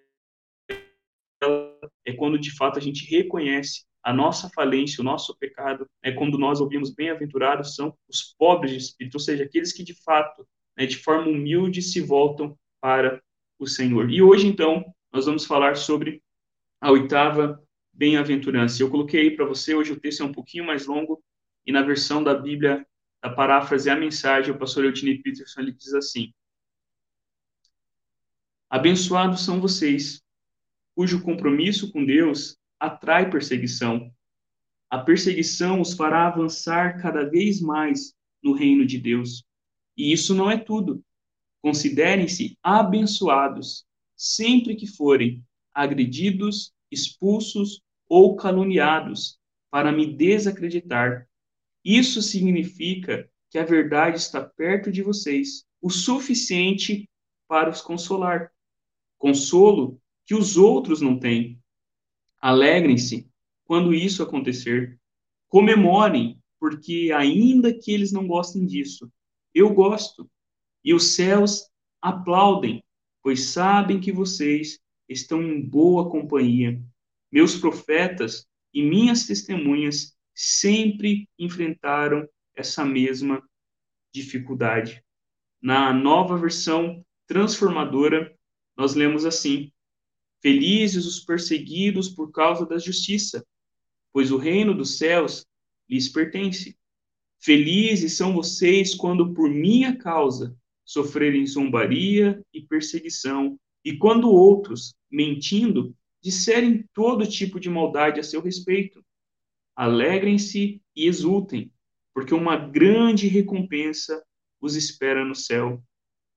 é 2.07 2.13
quando 2.13 2.39
de 2.39 2.55
fato 2.55 2.79
a 2.79 2.83
gente 2.83 3.05
reconhece 3.11 3.85
a 4.03 4.13
nossa 4.13 4.51
falência, 4.51 5.01
o 5.01 5.05
nosso 5.05 5.37
pecado, 5.39 5.89
é 6.03 6.13
quando 6.13 6.39
nós 6.39 6.61
ouvimos 6.61 6.95
bem-aventurados 6.95 7.75
são 7.75 7.97
os 8.07 8.35
pobres 8.39 8.71
de 8.73 8.79
espírito, 8.79 9.15
ou 9.15 9.21
seja, 9.21 9.45
aqueles 9.45 9.73
que 9.73 9.83
de 9.83 9.95
fato, 10.03 10.47
né, 10.77 10.85
de 10.85 10.99
forma 10.99 11.29
humilde, 11.29 11.81
se 11.81 12.01
voltam 12.03 12.57
para 12.83 13.23
o 13.59 13.67
Senhor. 13.67 14.11
E 14.11 14.21
hoje, 14.21 14.47
então, 14.47 14.85
nós 15.11 15.25
vamos 15.25 15.47
falar 15.47 15.75
sobre 15.77 16.23
a 16.83 16.91
oitava 16.91 17.64
bem-aventurança. 17.95 18.83
Eu 18.83 18.91
coloquei 18.91 19.31
para 19.31 19.47
você, 19.47 19.75
hoje 19.75 19.93
o 19.93 20.01
texto 20.01 20.23
é 20.23 20.27
um 20.27 20.33
pouquinho 20.33 20.65
mais 20.65 20.87
longo, 20.87 21.23
e 21.67 21.73
na 21.73 21.83
versão 21.83 22.23
da 22.23 22.35
Bíblia, 22.35 22.87
da 23.23 23.31
paráfrase 23.31 23.89
a 23.89 23.97
mensagem, 23.97 24.53
o 24.53 24.59
pastor 24.59 24.85
Eugene 24.85 25.23
Peterson 25.23 25.61
ele 25.61 25.73
diz 25.73 25.95
assim: 25.95 26.33
Abençoados 28.69 29.45
são 29.45 29.61
vocês, 29.61 30.23
cujo 30.95 31.23
compromisso 31.23 31.91
com 31.93 32.05
Deus 32.05 32.59
atrai 32.79 33.31
perseguição. 33.31 34.13
A 34.91 34.99
perseguição 34.99 35.81
os 35.81 35.95
fará 35.95 36.27
avançar 36.27 37.01
cada 37.01 37.29
vez 37.29 37.61
mais 37.61 38.15
no 38.43 38.53
reino 38.53 38.85
de 38.85 38.99
Deus. 38.99 39.45
E 39.97 40.13
isso 40.13 40.35
não 40.35 40.51
é 40.51 40.59
tudo. 40.59 41.03
Considerem-se 41.63 42.59
abençoados 42.63 43.87
sempre 44.17 44.77
que 44.77 44.87
forem 44.87 45.43
agredidos, 45.73 46.73
expulsos 46.91 47.83
ou 48.09 48.37
caluniados 48.37 49.39
para 49.71 49.93
me 49.93 50.07
desacreditar. 50.15 51.29
Isso 51.85 52.23
significa 52.23 53.29
que 53.51 53.59
a 53.59 53.65
verdade 53.65 54.17
está 54.17 54.43
perto 54.43 54.91
de 54.91 55.03
vocês, 55.03 55.65
o 55.81 55.91
suficiente 55.91 57.09
para 57.49 57.71
os 57.71 57.81
consolar. 57.81 58.51
Consolo 59.19 60.01
que 60.27 60.35
os 60.35 60.57
outros 60.57 61.01
não 61.01 61.19
têm. 61.19 61.61
Alegrem-se 62.41 63.29
quando 63.65 63.95
isso 63.95 64.23
acontecer. 64.23 64.99
Comemorem, 65.49 66.41
porque 66.59 67.13
ainda 67.15 67.73
que 67.73 67.93
eles 67.93 68.13
não 68.13 68.27
gostem 68.27 68.67
disso, 68.67 69.11
eu 69.55 69.73
gosto. 69.73 70.29
E 70.83 70.93
os 70.93 71.15
céus 71.15 71.71
aplaudem 72.01 72.85
pois 73.25 73.47
sabem 73.47 73.99
que 73.99 74.13
vocês 74.13 74.79
estão 75.09 75.43
em 75.43 75.59
boa 75.63 76.11
companhia. 76.11 76.79
Meus 77.35 77.57
profetas 77.57 78.47
e 78.73 78.81
minhas 78.81 79.27
testemunhas 79.27 80.17
sempre 80.33 81.29
enfrentaram 81.37 82.29
essa 82.55 82.85
mesma 82.85 83.43
dificuldade. 84.15 85.03
Na 85.61 85.93
nova 85.93 86.39
versão 86.39 87.05
transformadora, 87.27 88.33
nós 88.77 88.95
lemos 88.95 89.25
assim: 89.25 89.73
Felizes 90.41 91.07
os 91.07 91.19
perseguidos 91.19 92.09
por 92.09 92.31
causa 92.31 92.65
da 92.65 92.79
justiça, 92.79 93.45
pois 94.13 94.31
o 94.31 94.37
reino 94.37 94.73
dos 94.73 94.97
céus 94.97 95.45
lhes 95.91 96.09
pertence. 96.09 96.79
Felizes 97.41 98.17
são 98.17 98.33
vocês 98.33 98.95
quando 98.95 99.35
por 99.35 99.51
minha 99.51 99.97
causa 99.97 100.57
sofrerem 100.85 101.45
zombaria 101.45 102.41
e 102.53 102.63
perseguição, 102.63 103.59
e 103.85 103.97
quando 103.99 104.31
outros, 104.31 104.95
mentindo, 105.11 105.97
disserem 106.25 106.89
todo 106.95 107.29
tipo 107.29 107.61
de 107.61 107.69
maldade 107.69 108.19
a 108.19 108.23
seu 108.23 108.41
respeito. 108.41 109.05
Alegrem-se 109.77 110.83
e 110.97 111.07
exultem, 111.07 111.71
porque 112.15 112.33
uma 112.33 112.57
grande 112.57 113.29
recompensa 113.29 114.25
os 114.59 114.75
espera 114.75 115.23
no 115.23 115.35
céu. 115.35 115.85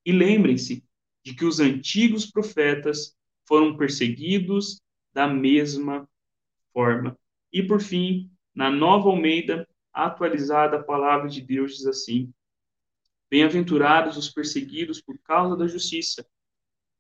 E 0.06 0.12
lembrem-se 0.12 0.84
de 1.24 1.34
que 1.34 1.46
os 1.46 1.62
antigos 1.62 2.29
profetas 2.29 3.15
foram 3.48 3.77
perseguidos 3.77 4.82
da 5.13 5.25
mesma 5.25 6.08
forma. 6.74 7.17
E 7.53 7.63
por 7.63 7.79
fim, 7.79 8.29
na 8.53 8.70
Nova 8.70 9.08
Almeida, 9.08 9.65
atualizada, 9.94 10.77
a 10.77 10.84
palavra 10.84 11.29
de 11.29 11.39
Deus 11.39 11.77
diz 11.77 11.86
assim: 11.86 12.34
Bem-aventurados 13.29 14.17
os 14.17 14.29
perseguidos 14.29 15.01
por 15.01 15.17
causa 15.20 15.56
da 15.56 15.65
justiça, 15.65 16.27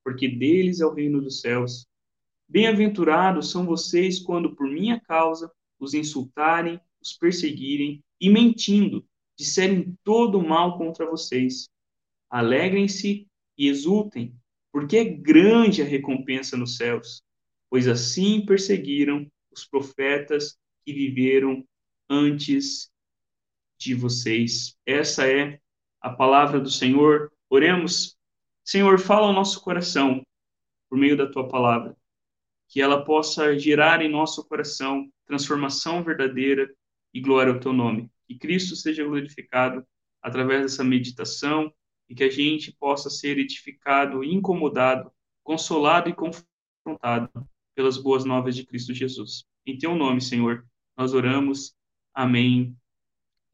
porque 0.05 0.29
deles 0.29 0.79
é 0.79 0.85
o 0.85 0.93
reino 0.93 1.21
dos 1.21 1.41
céus. 1.41 1.85
Bem-aventurados 2.49 3.51
são 3.51 3.65
vocês 3.65 4.19
quando 4.19 4.55
por 4.55 4.69
minha 4.69 4.99
causa 4.99 5.51
os 5.79 5.93
insultarem, 5.93 6.79
os 7.01 7.13
perseguirem 7.13 8.03
e 8.19 8.29
mentindo, 8.29 9.05
disserem 9.37 9.97
todo 10.03 10.41
mal 10.41 10.77
contra 10.77 11.05
vocês. 11.05 11.69
Alegrem-se 12.29 13.27
e 13.57 13.67
exultem, 13.67 14.33
porque 14.71 14.97
é 14.97 15.03
grande 15.03 15.81
a 15.81 15.85
recompensa 15.85 16.55
nos 16.55 16.77
céus, 16.77 17.21
pois 17.69 17.87
assim 17.87 18.45
perseguiram 18.45 19.29
os 19.51 19.65
profetas 19.65 20.57
que 20.85 20.93
viveram 20.93 21.65
antes 22.09 22.89
de 23.77 23.93
vocês. 23.93 24.75
Essa 24.85 25.27
é 25.27 25.59
a 26.01 26.09
palavra 26.09 26.59
do 26.59 26.69
Senhor. 26.69 27.31
Oremos. 27.49 28.15
Senhor, 28.63 28.99
fala 28.99 29.27
ao 29.27 29.33
nosso 29.33 29.61
coração 29.61 30.21
por 30.89 30.97
meio 30.97 31.17
da 31.17 31.29
tua 31.29 31.47
palavra, 31.47 31.95
que 32.67 32.81
ela 32.81 33.03
possa 33.03 33.57
gerar 33.57 34.01
em 34.01 34.09
nosso 34.09 34.43
coração 34.47 35.09
transformação 35.25 36.03
verdadeira 36.03 36.69
e 37.13 37.19
glória 37.19 37.53
ao 37.53 37.59
teu 37.59 37.73
nome. 37.73 38.09
Que 38.25 38.35
Cristo 38.35 38.75
seja 38.75 39.03
glorificado 39.03 39.85
através 40.21 40.61
dessa 40.61 40.83
meditação 40.83 41.71
e 42.09 42.15
que 42.15 42.23
a 42.23 42.29
gente 42.29 42.71
possa 42.71 43.09
ser 43.09 43.37
edificado, 43.37 44.23
incomodado, 44.23 45.11
consolado 45.43 46.09
e 46.09 46.13
confrontado 46.13 47.29
pelas 47.75 47.97
boas 47.97 48.25
novas 48.25 48.55
de 48.55 48.65
Cristo 48.65 48.93
Jesus. 48.93 49.45
Em 49.65 49.77
teu 49.77 49.95
nome, 49.95 50.21
Senhor, 50.21 50.65
nós 50.97 51.13
oramos. 51.13 51.75
Amém 52.13 52.75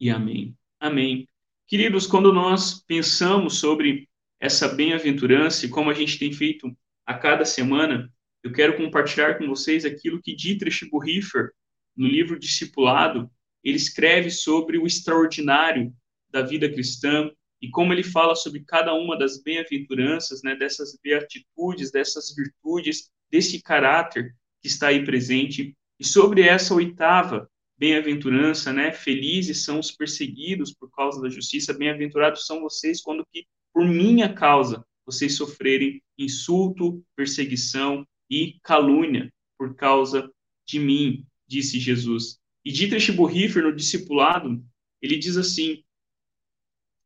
e 0.00 0.08
amém. 0.08 0.56
Amém. 0.80 1.28
Queridos, 1.66 2.06
quando 2.06 2.32
nós 2.32 2.82
pensamos 2.86 3.58
sobre 3.58 4.08
essa 4.40 4.68
bem-aventurança 4.68 5.66
e 5.66 5.68
como 5.68 5.90
a 5.90 5.94
gente 5.94 6.18
tem 6.18 6.32
feito 6.32 6.74
a 7.06 7.14
cada 7.14 7.44
semana, 7.44 8.12
eu 8.44 8.52
quero 8.52 8.76
compartilhar 8.76 9.38
com 9.38 9.46
vocês 9.48 9.86
aquilo 9.86 10.20
que 10.20 10.36
Dietrich 10.36 10.86
Bonhoeffer, 10.90 11.50
no 11.96 12.06
livro 12.06 12.38
Discipulado, 12.38 13.30
ele 13.64 13.78
escreve 13.78 14.30
sobre 14.30 14.76
o 14.76 14.86
extraordinário 14.86 15.90
da 16.30 16.42
vida 16.42 16.70
cristã 16.70 17.30
e 17.62 17.70
como 17.70 17.94
ele 17.94 18.02
fala 18.02 18.34
sobre 18.34 18.62
cada 18.66 18.92
uma 18.92 19.16
das 19.16 19.42
bem-aventuranças, 19.42 20.42
né, 20.42 20.54
dessas 20.54 20.98
beatitudes, 21.02 21.90
dessas 21.90 22.34
virtudes, 22.36 23.10
desse 23.30 23.62
caráter 23.62 24.36
que 24.60 24.68
está 24.68 24.88
aí 24.88 25.02
presente, 25.02 25.74
e 25.98 26.04
sobre 26.04 26.42
essa 26.42 26.74
oitava 26.74 27.48
bem-aventurança, 27.78 28.72
né? 28.72 28.92
Felizes 28.92 29.64
são 29.64 29.78
os 29.78 29.90
perseguidos 29.90 30.74
por 30.74 30.90
causa 30.90 31.20
da 31.20 31.28
justiça, 31.28 31.72
bem-aventurados 31.72 32.46
são 32.46 32.60
vocês 32.60 33.00
quando 33.00 33.24
que 33.32 33.46
por 33.72 33.86
minha 33.86 34.32
causa 34.32 34.84
vocês 35.06 35.36
sofrerem 35.36 36.02
insulto, 36.18 37.02
perseguição 37.16 38.06
e 38.34 38.58
calúnia 38.64 39.32
por 39.56 39.76
causa 39.76 40.28
de 40.66 40.80
mim, 40.80 41.24
disse 41.46 41.78
Jesus. 41.78 42.40
E 42.64 42.72
Dietrich 42.72 43.12
Bonhoeffer, 43.12 43.62
no 43.62 43.74
Discipulado, 43.74 44.64
ele 45.00 45.16
diz 45.16 45.36
assim: 45.36 45.84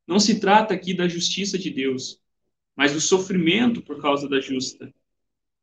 Não 0.07 0.19
se 0.19 0.41
trata 0.41 0.73
aqui 0.73 0.95
da 0.95 1.07
justiça 1.07 1.59
de 1.59 1.69
Deus, 1.69 2.19
mas 2.75 2.95
do 2.95 3.01
sofrimento 3.01 3.83
por 3.83 4.01
causa 4.01 4.27
da 4.27 4.41
justa, 4.41 4.93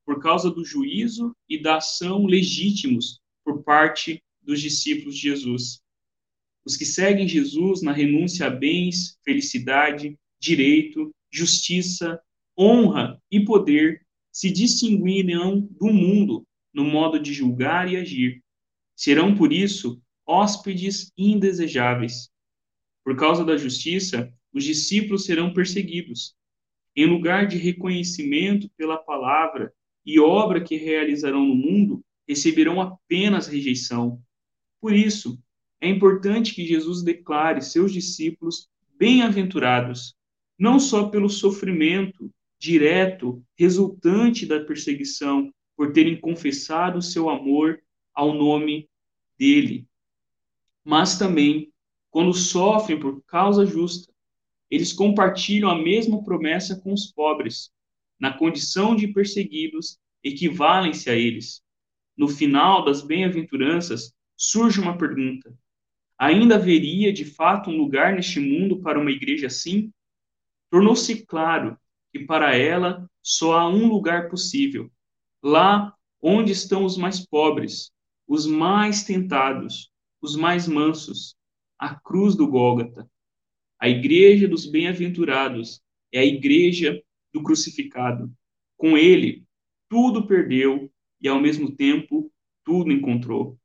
por 0.05 0.22
causa 0.22 0.51
do 0.51 0.63
juízo 0.63 1.36
e 1.50 1.60
da 1.60 1.77
ação 1.77 2.27
legítimos 2.27 3.19
por 3.43 3.63
parte 3.63 4.22
dos 4.43 4.62
discípulos 4.62 5.15
de 5.15 5.22
Jesus. 5.22 5.81
Os 6.63 6.77
que 6.77 6.86
seguem 6.86 7.27
Jesus 7.27 7.81
na 7.81 7.91
renúncia 7.91 8.48
a 8.48 8.50
bens, 8.50 9.17
felicidade, 9.24 10.17
direito, 10.39 11.12
justiça, 11.31 12.19
honra 12.57 13.19
e 13.31 13.43
poder 13.43 14.04
se 14.35 14.51
distinguirão 14.51 15.61
do 15.79 15.93
mundo 15.93 16.45
no 16.73 16.83
modo 16.83 17.17
de 17.17 17.31
julgar 17.31 17.89
e 17.89 17.95
agir. 17.95 18.43
Serão, 18.93 19.33
por 19.33 19.53
isso, 19.53 20.01
hóspedes 20.27 21.09
indesejáveis. 21.17 22.29
Por 23.01 23.15
causa 23.15 23.45
da 23.45 23.55
justiça, 23.55 24.29
os 24.51 24.65
discípulos 24.65 25.23
serão 25.23 25.53
perseguidos. 25.53 26.35
Em 26.93 27.05
lugar 27.05 27.47
de 27.47 27.55
reconhecimento 27.55 28.69
pela 28.75 28.97
palavra 28.97 29.71
e 30.05 30.19
obra 30.19 30.61
que 30.61 30.75
realizarão 30.75 31.45
no 31.45 31.55
mundo, 31.55 32.03
receberão 32.27 32.81
apenas 32.81 33.47
rejeição. 33.47 34.21
Por 34.81 34.93
isso, 34.93 35.41
é 35.79 35.87
importante 35.87 36.53
que 36.53 36.67
Jesus 36.67 37.03
declare 37.03 37.61
seus 37.61 37.93
discípulos 37.93 38.67
bem-aventurados, 38.99 40.13
não 40.59 40.77
só 40.77 41.07
pelo 41.07 41.29
sofrimento 41.29 42.29
direto 42.57 43.43
resultante 43.55 44.45
da 44.45 44.59
perseguição 44.59 45.51
por 45.75 45.91
terem 45.91 46.19
confessado 46.19 47.01
seu 47.01 47.29
amor 47.29 47.81
ao 48.13 48.33
nome 48.33 48.89
dele, 49.38 49.88
mas 50.83 51.17
também 51.17 51.71
quando 52.09 52.33
sofrem 52.33 52.97
por 52.97 53.21
causa 53.25 53.65
justa, 53.65 54.13
eles 54.69 54.93
compartilham 54.93 55.69
a 55.69 55.77
mesma 55.77 56.24
promessa 56.24 56.79
com 56.79 56.93
os 56.93 57.12
pobres, 57.12 57.71
na 58.17 58.31
condição 58.31 58.95
de 58.95 59.07
perseguidos, 59.09 60.00
equivalem-se 60.24 61.09
a 61.09 61.13
eles. 61.13 61.62
No 62.15 62.29
final 62.29 62.85
das 62.85 63.01
bem-aventuranças, 63.01 64.13
surge 64.38 64.79
uma 64.79 64.97
pergunta: 64.97 65.53
ainda 66.17 66.55
haveria 66.55 67.12
de 67.12 67.25
fato 67.25 67.69
um 67.69 67.77
lugar 67.77 68.15
neste 68.15 68.39
mundo 68.39 68.79
para 68.79 69.00
uma 69.00 69.12
igreja 69.12 69.47
assim? 69.47 69.91
Tornou-se 70.69 71.25
claro 71.25 71.77
que 72.15 72.24
para 72.24 72.55
ela 72.55 73.10
só 73.22 73.60
há 73.60 73.67
um 73.67 73.89
lugar 73.89 74.29
possível, 74.29 74.89
lá 75.43 75.93
onde 76.22 76.53
estão 76.53 76.86
os 76.86 76.95
mais 76.95 77.19
pobres, 77.19 77.91
os 78.25 78.45
mais 78.45 79.03
tentados, 79.03 79.91
os 80.22 80.38
mais 80.38 80.65
mansos, 80.65 81.36
a 81.77 81.93
cruz 81.93 82.34
do 82.34 82.48
Gólgota. 82.48 83.05
A 83.77 83.89
igreja 83.89 84.48
dos 84.48 84.65
bem-aventurados 84.65 85.81
é 86.10 86.19
a 86.19 86.25
igreja 86.25 87.03
do 87.34 87.43
crucificado. 87.43 88.31
Com 88.77 88.98
ele, 88.98 89.43
tudo 89.89 90.25
perdeu 90.25 90.89
e, 91.19 91.27
ao 91.27 91.41
mesmo 91.41 91.75
tempo, 91.75 92.31
tudo 92.63 92.93
encontrou. 92.93 93.60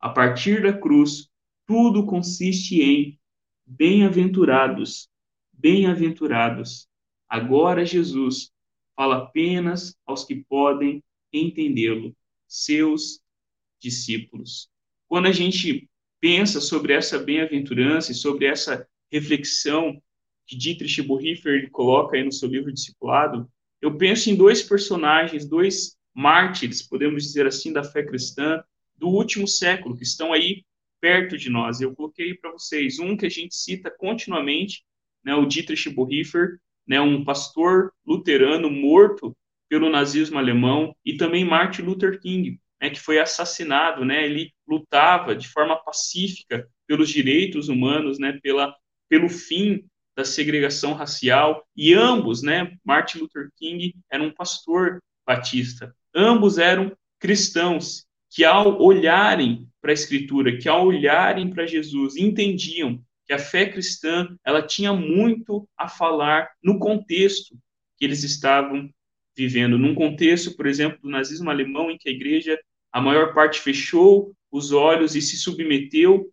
A 0.00 0.08
partir 0.08 0.62
da 0.62 0.72
cruz, 0.72 1.28
tudo 1.66 2.06
consiste 2.06 2.80
em 2.80 3.20
bem-aventurados, 3.66 5.10
bem-aventurados. 5.52 6.89
Agora 7.30 7.86
Jesus 7.86 8.50
fala 8.96 9.18
apenas 9.18 9.96
aos 10.04 10.24
que 10.24 10.44
podem 10.48 11.00
entendê-lo, 11.32 12.14
seus 12.48 13.20
discípulos. 13.80 14.68
Quando 15.06 15.26
a 15.26 15.32
gente 15.32 15.88
pensa 16.20 16.60
sobre 16.60 16.92
essa 16.92 17.20
bem-aventurança 17.20 18.10
e 18.10 18.16
sobre 18.16 18.46
essa 18.46 18.84
reflexão 19.10 20.02
que 20.44 20.56
Dietrich 20.56 21.00
Bonhoeffer 21.02 21.70
coloca 21.70 22.16
aí 22.16 22.24
no 22.24 22.32
seu 22.32 22.48
livro 22.48 22.72
Discipulado, 22.72 23.48
eu 23.80 23.96
penso 23.96 24.28
em 24.28 24.34
dois 24.34 24.62
personagens, 24.62 25.46
dois 25.48 25.96
mártires, 26.12 26.82
podemos 26.82 27.22
dizer 27.22 27.46
assim, 27.46 27.72
da 27.72 27.84
fé 27.84 28.02
cristã 28.02 28.62
do 28.96 29.08
último 29.08 29.46
século, 29.46 29.96
que 29.96 30.02
estão 30.02 30.32
aí 30.32 30.64
perto 31.00 31.38
de 31.38 31.48
nós. 31.48 31.80
Eu 31.80 31.94
coloquei 31.94 32.34
para 32.34 32.50
vocês 32.50 32.98
um 32.98 33.16
que 33.16 33.24
a 33.24 33.30
gente 33.30 33.54
cita 33.54 33.88
continuamente, 33.88 34.84
né, 35.24 35.34
o 35.34 35.46
Dietrich 35.46 35.88
Bonhoeffer, 35.88 36.58
né, 36.90 37.00
um 37.00 37.24
pastor 37.24 37.92
luterano 38.04 38.68
morto 38.68 39.32
pelo 39.68 39.88
nazismo 39.88 40.36
alemão, 40.36 40.92
e 41.06 41.16
também 41.16 41.44
Martin 41.44 41.82
Luther 41.82 42.20
King, 42.20 42.58
né, 42.82 42.90
que 42.90 42.98
foi 42.98 43.20
assassinado, 43.20 44.04
né, 44.04 44.24
ele 44.24 44.52
lutava 44.66 45.36
de 45.36 45.46
forma 45.46 45.76
pacífica 45.76 46.68
pelos 46.88 47.08
direitos 47.08 47.68
humanos, 47.68 48.18
né, 48.18 48.40
pela, 48.42 48.74
pelo 49.08 49.28
fim 49.28 49.84
da 50.16 50.24
segregação 50.24 50.92
racial, 50.92 51.64
e 51.76 51.94
ambos, 51.94 52.42
né, 52.42 52.76
Martin 52.84 53.18
Luther 53.18 53.50
King 53.56 53.94
era 54.10 54.24
um 54.24 54.32
pastor 54.32 54.98
batista, 55.24 55.94
ambos 56.12 56.58
eram 56.58 56.92
cristãos 57.20 58.04
que 58.28 58.44
ao 58.44 58.82
olharem 58.82 59.68
para 59.80 59.92
a 59.92 59.94
escritura, 59.94 60.58
que 60.58 60.68
ao 60.68 60.88
olharem 60.88 61.50
para 61.50 61.68
Jesus, 61.68 62.16
entendiam 62.16 63.00
que 63.30 63.34
a 63.34 63.38
fé 63.38 63.64
cristã 63.66 64.36
ela 64.44 64.60
tinha 64.60 64.92
muito 64.92 65.64
a 65.78 65.86
falar 65.86 66.50
no 66.60 66.80
contexto 66.80 67.56
que 67.96 68.04
eles 68.04 68.24
estavam 68.24 68.92
vivendo, 69.36 69.78
num 69.78 69.94
contexto, 69.94 70.56
por 70.56 70.66
exemplo, 70.66 70.98
do 71.00 71.08
nazismo 71.08 71.48
alemão, 71.48 71.92
em 71.92 71.96
que 71.96 72.08
a 72.08 72.12
igreja, 72.12 72.58
a 72.90 73.00
maior 73.00 73.32
parte 73.32 73.60
fechou 73.60 74.34
os 74.50 74.72
olhos 74.72 75.14
e 75.14 75.22
se 75.22 75.36
submeteu 75.36 76.28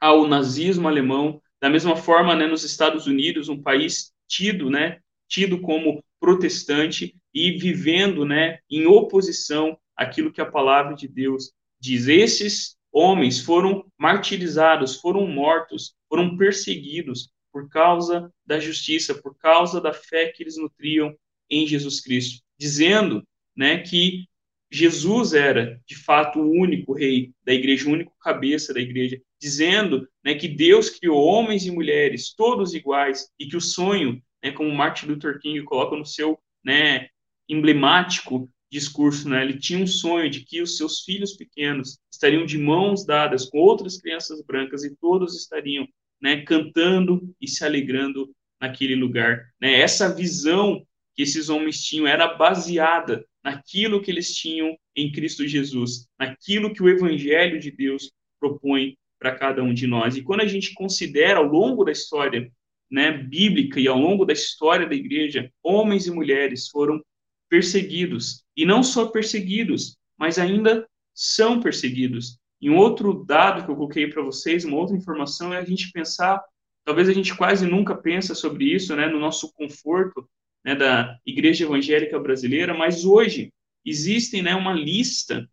ao 0.00 0.26
nazismo 0.26 0.88
alemão, 0.88 1.40
da 1.60 1.70
mesma 1.70 1.94
forma, 1.94 2.34
né, 2.34 2.48
nos 2.48 2.64
Estados 2.64 3.06
Unidos, 3.06 3.48
um 3.48 3.62
país 3.62 4.12
tido, 4.26 4.68
né, 4.68 4.98
tido 5.28 5.60
como 5.60 6.02
protestante 6.18 7.14
e 7.32 7.52
vivendo, 7.52 8.24
né, 8.24 8.58
em 8.68 8.86
oposição 8.86 9.78
àquilo 9.96 10.32
que 10.32 10.40
a 10.40 10.50
palavra 10.50 10.96
de 10.96 11.06
Deus 11.06 11.52
diz. 11.78 12.08
Esses 12.08 12.76
homens 12.94 13.40
foram 13.40 13.84
martirizados, 13.98 15.00
foram 15.00 15.26
mortos, 15.26 15.96
foram 16.08 16.36
perseguidos 16.36 17.28
por 17.52 17.68
causa 17.68 18.32
da 18.46 18.60
justiça, 18.60 19.20
por 19.20 19.36
causa 19.36 19.80
da 19.80 19.92
fé 19.92 20.28
que 20.28 20.44
eles 20.44 20.56
nutriam 20.56 21.12
em 21.50 21.66
Jesus 21.66 22.00
Cristo, 22.00 22.40
dizendo, 22.56 23.26
né, 23.56 23.78
que 23.78 24.24
Jesus 24.70 25.34
era, 25.34 25.80
de 25.86 25.96
fato, 25.96 26.40
o 26.40 26.50
único 26.50 26.92
rei 26.92 27.32
da 27.44 27.52
igreja, 27.52 27.88
o 27.88 27.92
único 27.92 28.12
cabeça 28.20 28.72
da 28.72 28.80
igreja, 28.80 29.20
dizendo, 29.40 30.08
né, 30.24 30.34
que 30.34 30.48
Deus 30.48 30.88
criou 30.88 31.22
homens 31.24 31.66
e 31.66 31.70
mulheres 31.70 32.32
todos 32.34 32.74
iguais 32.74 33.28
e 33.38 33.46
que 33.46 33.56
o 33.56 33.60
sonho, 33.60 34.22
né, 34.42 34.52
como 34.52 34.74
Martin 34.74 35.06
Luther 35.06 35.38
King 35.40 35.62
coloca 35.62 35.96
no 35.96 36.06
seu, 36.06 36.38
né, 36.64 37.08
emblemático 37.48 38.48
discurso, 38.70 39.28
né? 39.28 39.42
Ele 39.42 39.58
tinha 39.58 39.78
um 39.78 39.86
sonho 39.86 40.28
de 40.28 40.40
que 40.44 40.60
os 40.60 40.76
seus 40.76 41.00
filhos 41.00 41.36
pequenos 41.36 41.98
estariam 42.10 42.44
de 42.44 42.58
mãos 42.58 43.04
dadas 43.04 43.48
com 43.48 43.58
outras 43.58 43.96
crianças 44.00 44.42
brancas 44.42 44.84
e 44.84 44.94
todos 44.96 45.36
estariam, 45.36 45.86
né, 46.20 46.42
cantando 46.42 47.34
e 47.40 47.46
se 47.48 47.64
alegrando 47.64 48.34
naquele 48.60 48.94
lugar, 48.94 49.46
né? 49.60 49.80
Essa 49.80 50.14
visão 50.14 50.84
que 51.14 51.22
esses 51.22 51.48
homens 51.48 51.82
tinham 51.82 52.06
era 52.06 52.34
baseada 52.34 53.24
naquilo 53.42 54.00
que 54.00 54.10
eles 54.10 54.34
tinham 54.34 54.76
em 54.96 55.12
Cristo 55.12 55.46
Jesus, 55.46 56.08
naquilo 56.18 56.72
que 56.72 56.82
o 56.82 56.88
evangelho 56.88 57.60
de 57.60 57.70
Deus 57.70 58.10
propõe 58.40 58.96
para 59.18 59.34
cada 59.34 59.62
um 59.62 59.72
de 59.72 59.86
nós. 59.86 60.16
E 60.16 60.22
quando 60.22 60.40
a 60.40 60.46
gente 60.46 60.74
considera 60.74 61.38
ao 61.38 61.44
longo 61.44 61.84
da 61.84 61.92
história, 61.92 62.50
né, 62.90 63.12
bíblica 63.12 63.80
e 63.80 63.86
ao 63.86 63.98
longo 63.98 64.24
da 64.24 64.32
história 64.32 64.86
da 64.86 64.94
igreja, 64.94 65.50
homens 65.62 66.06
e 66.06 66.10
mulheres 66.10 66.68
foram 66.68 67.02
perseguidos. 67.48 68.44
E 68.56 68.64
não 68.64 68.82
só 68.82 69.06
perseguidos, 69.06 69.96
mas 70.18 70.38
ainda 70.38 70.86
são 71.14 71.60
perseguidos. 71.60 72.38
E 72.60 72.70
um 72.70 72.76
outro 72.76 73.24
dado 73.24 73.64
que 73.64 73.70
eu 73.70 73.76
coloquei 73.76 74.06
para 74.06 74.22
vocês, 74.22 74.64
uma 74.64 74.76
outra 74.76 74.96
informação, 74.96 75.52
é 75.52 75.58
a 75.58 75.64
gente 75.64 75.90
pensar, 75.92 76.42
talvez 76.84 77.08
a 77.08 77.12
gente 77.12 77.34
quase 77.34 77.66
nunca 77.66 77.94
pensa 77.94 78.34
sobre 78.34 78.72
isso, 78.74 78.94
né, 78.96 79.06
no 79.06 79.20
nosso 79.20 79.52
conforto 79.52 80.28
né, 80.64 80.74
da 80.74 81.18
igreja 81.26 81.64
evangélica 81.64 82.18
brasileira, 82.18 82.72
mas 82.72 83.04
hoje 83.04 83.52
existem 83.84 84.42
né, 84.42 84.54
uma 84.54 84.72
lista 84.72 85.48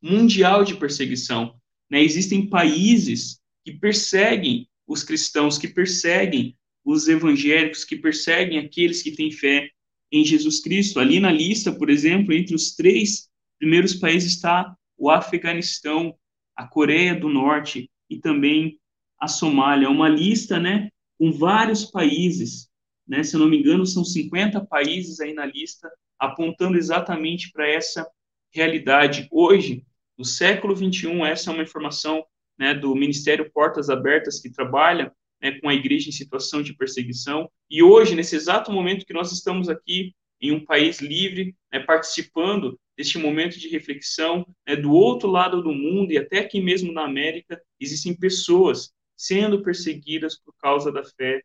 mundial 0.00 0.64
de 0.64 0.76
perseguição. 0.76 1.58
Né, 1.90 2.02
existem 2.02 2.48
países 2.48 3.40
que 3.64 3.72
perseguem 3.72 4.68
os 4.86 5.02
cristãos, 5.02 5.58
que 5.58 5.68
perseguem 5.68 6.56
os 6.84 7.08
evangélicos, 7.08 7.84
que 7.84 7.96
perseguem 7.96 8.58
aqueles 8.58 9.02
que 9.02 9.10
têm 9.10 9.30
fé 9.30 9.70
em 10.10 10.24
Jesus 10.24 10.60
Cristo. 10.60 11.00
Ali 11.00 11.20
na 11.20 11.30
lista, 11.30 11.72
por 11.72 11.90
exemplo, 11.90 12.32
entre 12.32 12.54
os 12.54 12.74
três 12.74 13.28
primeiros 13.58 13.94
países 13.94 14.32
está 14.32 14.74
o 14.96 15.10
Afeganistão, 15.10 16.16
a 16.56 16.66
Coreia 16.66 17.14
do 17.14 17.28
Norte 17.28 17.90
e 18.10 18.18
também 18.18 18.78
a 19.20 19.28
Somália. 19.28 19.90
Uma 19.90 20.08
lista, 20.08 20.58
né, 20.58 20.90
com 21.18 21.32
vários 21.32 21.84
países, 21.84 22.68
né, 23.06 23.22
se 23.22 23.34
eu 23.34 23.40
não 23.40 23.48
me 23.48 23.58
engano, 23.58 23.86
são 23.86 24.04
50 24.04 24.64
países 24.66 25.20
aí 25.20 25.32
na 25.32 25.46
lista, 25.46 25.90
apontando 26.18 26.76
exatamente 26.76 27.50
para 27.52 27.68
essa 27.68 28.06
realidade. 28.52 29.28
Hoje, 29.30 29.84
No 30.18 30.24
século 30.24 30.74
21, 30.74 31.24
essa 31.24 31.48
é 31.48 31.54
uma 31.54 31.62
informação 31.62 32.24
né, 32.58 32.74
do 32.74 32.92
Ministério 32.96 33.48
Portas 33.52 33.88
Abertas, 33.88 34.40
que 34.40 34.50
trabalha 34.50 35.12
né, 35.40 35.58
com 35.60 35.68
a 35.68 35.74
igreja 35.74 36.08
em 36.08 36.12
situação 36.12 36.62
de 36.62 36.74
perseguição. 36.74 37.50
E 37.70 37.82
hoje, 37.82 38.14
nesse 38.14 38.36
exato 38.36 38.72
momento 38.72 39.06
que 39.06 39.12
nós 39.12 39.32
estamos 39.32 39.68
aqui, 39.68 40.14
em 40.40 40.52
um 40.52 40.64
país 40.64 41.00
livre, 41.00 41.54
né, 41.72 41.80
participando 41.80 42.78
deste 42.96 43.18
momento 43.18 43.58
de 43.58 43.68
reflexão, 43.68 44.46
né, 44.66 44.76
do 44.76 44.92
outro 44.92 45.28
lado 45.28 45.62
do 45.62 45.72
mundo 45.72 46.12
e 46.12 46.18
até 46.18 46.40
aqui 46.40 46.60
mesmo 46.60 46.92
na 46.92 47.04
América, 47.04 47.60
existem 47.80 48.14
pessoas 48.14 48.92
sendo 49.16 49.62
perseguidas 49.62 50.38
por 50.38 50.54
causa 50.58 50.92
da 50.92 51.02
fé 51.04 51.42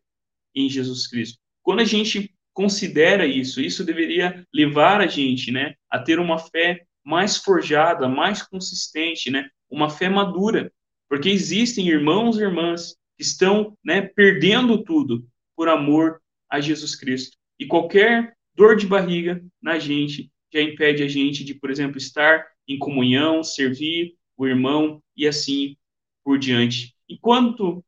em 0.56 0.70
Jesus 0.70 1.08
Cristo. 1.08 1.40
Quando 1.62 1.80
a 1.80 1.86
gente 1.86 2.34
considera 2.54 3.26
isso, 3.26 3.60
isso 3.60 3.84
deveria 3.84 4.46
levar 4.54 5.02
a 5.02 5.08
gente, 5.08 5.52
né, 5.52 5.74
a 5.90 5.98
ter 5.98 6.20
uma 6.20 6.38
fé 6.38 6.86
mais 7.04 7.38
forjada, 7.38 8.08
mais 8.08 8.44
consistente, 8.44 9.32
né, 9.32 9.50
uma 9.70 9.90
fé 9.90 10.08
madura, 10.08 10.72
porque 11.10 11.30
existem 11.30 11.88
irmãos 11.88 12.38
e 12.38 12.42
irmãs 12.42 12.96
estão, 13.18 13.78
né, 13.84 14.02
perdendo 14.02 14.84
tudo 14.84 15.28
por 15.56 15.70
amor 15.70 16.22
a 16.50 16.60
Jesus 16.60 16.96
Cristo. 16.96 17.38
E 17.60 17.66
qualquer 17.66 18.36
dor 18.56 18.76
de 18.76 18.88
barriga 18.88 19.44
na 19.62 19.80
gente 19.80 20.32
já 20.54 20.62
impede 20.62 21.04
a 21.04 21.08
gente 21.08 21.44
de, 21.44 21.54
por 21.54 21.72
exemplo, 21.72 21.98
estar 21.98 22.46
em 22.68 22.78
comunhão, 22.78 23.44
servir 23.44 24.16
o 24.38 24.48
irmão 24.48 25.02
e 25.16 25.28
assim 25.28 25.76
por 26.24 26.38
diante. 26.38 26.96
Enquanto 27.10 27.84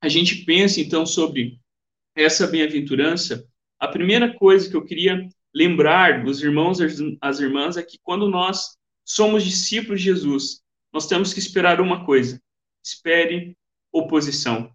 a 0.00 0.08
gente 0.08 0.44
pensa 0.44 0.80
então 0.80 1.06
sobre 1.06 1.58
essa 2.14 2.46
bem-aventurança, 2.46 3.46
a 3.78 3.88
primeira 3.88 4.34
coisa 4.34 4.68
que 4.68 4.76
eu 4.76 4.84
queria 4.84 5.28
lembrar 5.54 6.24
dos 6.24 6.42
irmãos 6.42 6.80
e 6.80 7.16
as 7.20 7.40
irmãs 7.40 7.76
é 7.76 7.82
que 7.82 7.98
quando 8.02 8.28
nós 8.28 8.76
somos 9.04 9.44
discípulos 9.44 10.00
de 10.00 10.06
Jesus, 10.06 10.62
nós 10.92 11.06
temos 11.06 11.32
que 11.32 11.38
esperar 11.38 11.80
uma 11.80 12.04
coisa: 12.04 12.40
espere 12.84 13.56
oposição. 13.94 14.70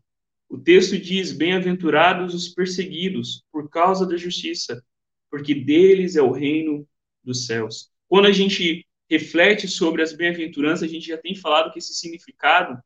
O 0.48 0.58
texto 0.58 0.98
diz: 0.98 1.34
Bem-aventurados 1.34 2.34
os 2.34 2.48
perseguidos 2.48 3.44
por 3.52 3.70
causa 3.70 4.08
da 4.08 4.16
justiça, 4.16 4.82
porque 5.30 5.54
deles 5.54 6.16
é 6.16 6.22
o 6.22 6.32
reino 6.32 6.88
dos 7.24 7.46
céus. 7.46 7.92
Quando 8.08 8.26
a 8.26 8.32
gente 8.32 8.88
reflete 9.10 9.68
sobre 9.68 10.02
as 10.02 10.14
bem-aventuranças, 10.14 10.84
a 10.84 10.92
gente 10.92 11.08
já 11.08 11.18
tem 11.18 11.36
falado 11.36 11.72
que 11.72 11.80
esse 11.80 11.94
significado, 11.94 12.82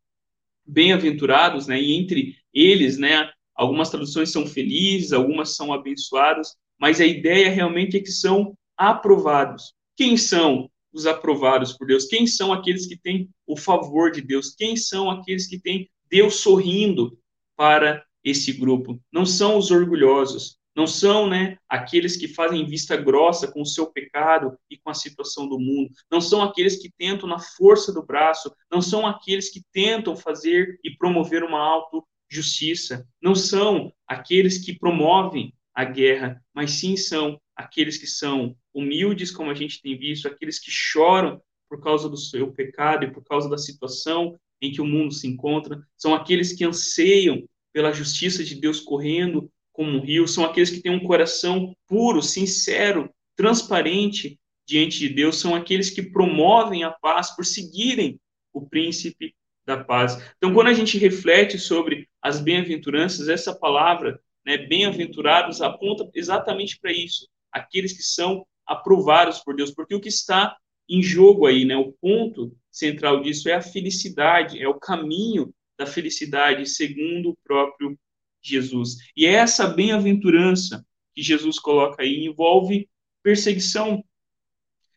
bem-aventurados, 0.66 1.68
né, 1.68 1.80
e 1.80 1.94
entre 1.94 2.36
eles, 2.54 2.98
né, 2.98 3.30
algumas 3.54 3.90
traduções 3.90 4.32
são 4.32 4.48
felizes, 4.48 5.14
algumas 5.14 5.56
são 5.56 5.72
abençoados, 5.72 6.56
mas 6.80 7.00
a 7.00 7.06
ideia 7.06 7.50
realmente 7.50 7.98
é 7.98 8.00
que 8.00 8.12
são 8.12 8.58
aprovados. 8.76 9.74
Quem 9.96 10.18
são 10.18 10.70
os 10.92 11.06
aprovados 11.06 11.74
por 11.74 11.88
Deus? 11.88 12.06
Quem 12.06 12.26
são 12.26 12.52
aqueles 12.52 12.88
que 12.88 12.98
têm 12.98 13.30
o 13.46 13.58
favor 13.58 14.12
de 14.12 14.22
Deus? 14.22 14.56
Quem 14.56 14.76
são 14.76 15.10
aqueles 15.10 15.48
que 15.48 15.60
têm 15.60 15.90
Deus 16.14 16.42
sorrindo 16.42 17.18
para 17.58 18.06
esse 18.24 18.54
grupo? 18.54 19.02
Não 19.12 19.26
são 19.26 19.58
os 19.58 19.72
orgulhosos, 19.72 20.60
não 20.76 20.86
são 20.86 21.28
né, 21.28 21.58
aqueles 21.68 22.16
que 22.16 22.28
fazem 22.28 22.68
vista 22.68 22.96
grossa 22.96 23.52
com 23.52 23.64
o 23.64 23.66
seu 23.66 23.88
pecado 23.88 24.56
e 24.70 24.78
com 24.78 24.92
a 24.92 24.94
situação 24.94 25.50
do 25.50 25.60
mundo. 25.60 25.90
Não 26.12 26.22
são 26.22 26.44
aqueles 26.44 26.76
que 26.76 26.92
tentam 27.00 27.28
na 27.28 27.40
força 27.40 27.92
do 27.92 28.06
braço. 28.06 28.54
Não 28.72 28.80
são 28.80 29.08
aqueles 29.08 29.50
que 29.50 29.64
tentam 29.72 30.16
fazer 30.16 30.80
e 30.84 30.96
promover 30.96 31.44
uma 31.44 31.60
auto-justiça. 31.60 33.08
Não 33.20 33.34
são 33.34 33.92
aqueles 34.08 34.64
que 34.64 34.78
promovem 34.78 35.52
a 35.74 35.84
guerra, 35.84 36.40
mas 36.54 36.74
sim 36.74 36.96
são 36.96 37.42
aqueles 37.56 37.98
que 37.98 38.06
são 38.06 38.56
humildes, 38.72 39.32
como 39.32 39.50
a 39.50 39.56
gente 39.56 39.82
tem 39.82 39.98
visto, 39.98 40.28
aqueles 40.28 40.60
que 40.60 40.70
choram 40.70 41.42
por 41.68 41.82
causa 41.82 42.08
do 42.08 42.18
seu 42.18 42.52
pecado 42.52 43.04
e 43.04 43.12
por 43.12 43.24
causa 43.24 43.50
da 43.50 43.58
situação 43.58 44.40
em 44.64 44.72
que 44.72 44.82
o 44.82 44.86
mundo 44.86 45.14
se 45.14 45.28
encontra. 45.28 45.86
São 45.98 46.16
aqueles 46.16 46.54
que 46.54 46.64
anseiam 46.64 47.44
pela 47.74 47.92
justiça 47.92 48.44
de 48.44 48.56
Deus 48.56 48.80
correndo 48.80 49.52
como 49.74 49.98
um 49.98 50.02
rio, 50.02 50.28
são 50.28 50.46
aqueles 50.46 50.70
que 50.70 50.82
têm 50.82 50.92
um 50.92 51.04
coração 51.04 51.76
puro, 51.88 52.22
sincero, 52.22 53.10
transparente 53.36 54.40
diante 54.66 55.00
de 55.00 55.10
Deus, 55.10 55.40
são 55.40 55.56
aqueles 55.56 55.90
que 55.90 56.02
promovem 56.02 56.84
a 56.84 56.92
paz 56.92 57.36
por 57.36 57.44
seguirem 57.44 58.20
o 58.54 58.62
príncipe 58.62 59.36
da 59.66 59.84
paz. 59.84 60.22
Então, 60.38 60.54
quando 60.54 60.68
a 60.68 60.74
gente 60.74 60.98
reflete 60.98 61.58
sobre 61.58 62.08
as 62.22 62.40
bem-aventuranças, 62.40 63.28
essa 63.28 63.54
palavra, 63.54 64.20
né, 64.46 64.58
bem-aventurados, 64.58 65.62
aponta 65.62 66.08
exatamente 66.14 66.80
para 66.80 66.92
isso, 66.92 67.28
aqueles 67.52 67.94
que 67.94 68.04
são 68.04 68.46
aprovados 68.66 69.40
por 69.40 69.56
Deus, 69.56 69.72
porque 69.72 69.96
o 69.96 70.00
que 70.00 70.10
está 70.10 70.56
em 70.90 71.02
jogo 71.02 71.46
aí, 71.46 71.66
né, 71.66 71.76
o 71.76 71.92
ponto 71.94 72.56
central 72.72 73.22
disso 73.22 73.50
é 73.50 73.54
a 73.54 73.62
felicidade, 73.62 74.62
é 74.62 74.68
o 74.68 74.80
caminho 74.80 75.54
da 75.78 75.86
felicidade 75.86 76.68
segundo 76.68 77.32
o 77.32 77.38
próprio 77.44 77.98
Jesus. 78.42 78.98
E 79.16 79.26
é 79.26 79.34
essa 79.34 79.68
bem-aventurança 79.68 80.86
que 81.16 81.22
Jesus 81.22 81.60
coloca 81.60 82.04
aí 82.04 82.26
envolve 82.26 82.90
perseguição. 83.22 84.04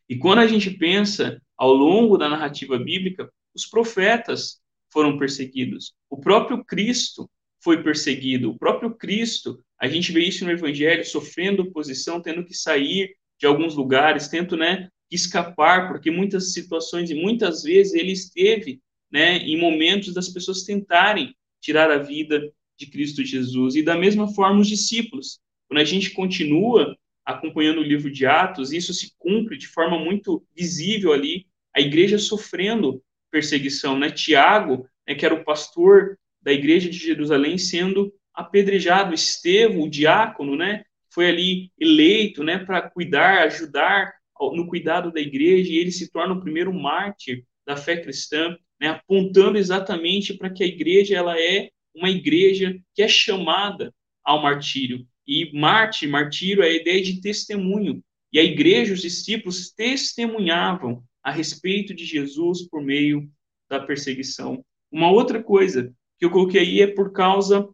E 0.08 0.16
quando 0.16 0.40
a 0.40 0.46
gente 0.46 0.70
pensa 0.70 1.40
ao 1.56 1.72
longo 1.72 2.16
da 2.16 2.28
narrativa 2.28 2.78
bíblica, 2.78 3.30
os 3.54 3.66
profetas 3.66 4.60
foram 4.90 5.18
perseguidos. 5.18 5.94
O 6.10 6.18
próprio 6.18 6.64
Cristo 6.64 7.30
foi 7.60 7.82
perseguido. 7.82 8.50
O 8.50 8.58
próprio 8.58 8.94
Cristo, 8.94 9.62
a 9.78 9.88
gente 9.88 10.12
vê 10.12 10.24
isso 10.24 10.44
no 10.44 10.50
Evangelho, 10.50 11.04
sofrendo 11.04 11.62
oposição, 11.62 12.20
tendo 12.20 12.44
que 12.44 12.54
sair 12.54 13.16
de 13.38 13.46
alguns 13.46 13.74
lugares, 13.74 14.28
tendo, 14.28 14.56
né, 14.56 14.88
escapar, 15.10 15.88
porque 15.88 16.10
muitas 16.10 16.52
situações 16.52 17.10
e 17.10 17.14
muitas 17.14 17.62
vezes 17.62 17.94
ele 17.94 18.12
esteve, 18.12 18.80
né, 19.10 19.38
em 19.38 19.58
momentos 19.58 20.12
das 20.12 20.28
pessoas 20.28 20.64
tentarem 20.64 21.34
tirar 21.60 21.90
a 21.90 21.98
vida 21.98 22.52
de 22.76 22.86
Cristo 22.86 23.24
Jesus. 23.24 23.74
E 23.74 23.82
da 23.82 23.96
mesma 23.96 24.32
forma 24.34 24.60
os 24.60 24.68
discípulos. 24.68 25.40
Quando 25.68 25.80
a 25.80 25.84
gente 25.84 26.10
continua 26.10 26.96
acompanhando 27.24 27.80
o 27.80 27.84
livro 27.84 28.10
de 28.10 28.24
Atos, 28.24 28.72
isso 28.72 28.94
se 28.94 29.12
cumpre 29.18 29.56
de 29.56 29.66
forma 29.66 29.98
muito 29.98 30.44
visível 30.54 31.12
ali, 31.12 31.46
a 31.74 31.80
igreja 31.80 32.18
sofrendo 32.18 33.02
perseguição, 33.30 33.98
né? 33.98 34.10
Tiago, 34.10 34.88
né, 35.06 35.14
que 35.14 35.26
era 35.26 35.34
o 35.34 35.44
pastor 35.44 36.18
da 36.40 36.52
igreja 36.52 36.88
de 36.88 36.96
Jerusalém, 36.96 37.58
sendo 37.58 38.14
apedrejado, 38.32 39.12
Estevão, 39.12 39.82
o 39.82 39.90
diácono, 39.90 40.56
né, 40.56 40.84
foi 41.10 41.28
ali 41.28 41.72
eleito, 41.78 42.44
né, 42.44 42.58
para 42.58 42.82
cuidar, 42.82 43.42
ajudar 43.44 44.12
no 44.40 44.66
cuidado 44.66 45.12
da 45.12 45.20
igreja, 45.20 45.72
e 45.72 45.76
ele 45.76 45.92
se 45.92 46.10
torna 46.10 46.34
o 46.34 46.40
primeiro 46.40 46.72
mártir 46.72 47.44
da 47.66 47.76
fé 47.76 47.96
cristã, 47.96 48.56
né, 48.80 48.88
apontando 48.88 49.58
exatamente 49.58 50.34
para 50.34 50.50
que 50.50 50.62
a 50.62 50.66
igreja 50.66 51.16
ela 51.16 51.38
é 51.40 51.70
uma 51.94 52.10
igreja 52.10 52.78
que 52.94 53.02
é 53.02 53.08
chamada 53.08 53.92
ao 54.22 54.42
martírio. 54.42 55.06
E 55.26 55.50
Marte, 55.58 56.06
martírio 56.06 56.62
é 56.62 56.68
a 56.68 56.74
ideia 56.74 57.02
de 57.02 57.20
testemunho. 57.20 58.02
E 58.32 58.38
a 58.38 58.44
igreja, 58.44 58.92
os 58.92 59.00
discípulos 59.00 59.72
testemunhavam 59.72 61.02
a 61.22 61.30
respeito 61.30 61.94
de 61.94 62.04
Jesus 62.04 62.68
por 62.68 62.82
meio 62.82 63.28
da 63.68 63.80
perseguição. 63.80 64.64
Uma 64.90 65.10
outra 65.10 65.42
coisa 65.42 65.92
que 66.18 66.24
eu 66.24 66.30
coloquei 66.30 66.60
aí 66.60 66.80
é 66.82 66.86
por 66.86 67.12
causa 67.12 67.68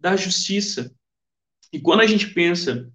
da 0.00 0.16
justiça. 0.16 0.94
E 1.72 1.80
quando 1.80 2.00
a 2.00 2.06
gente 2.06 2.32
pensa 2.32 2.90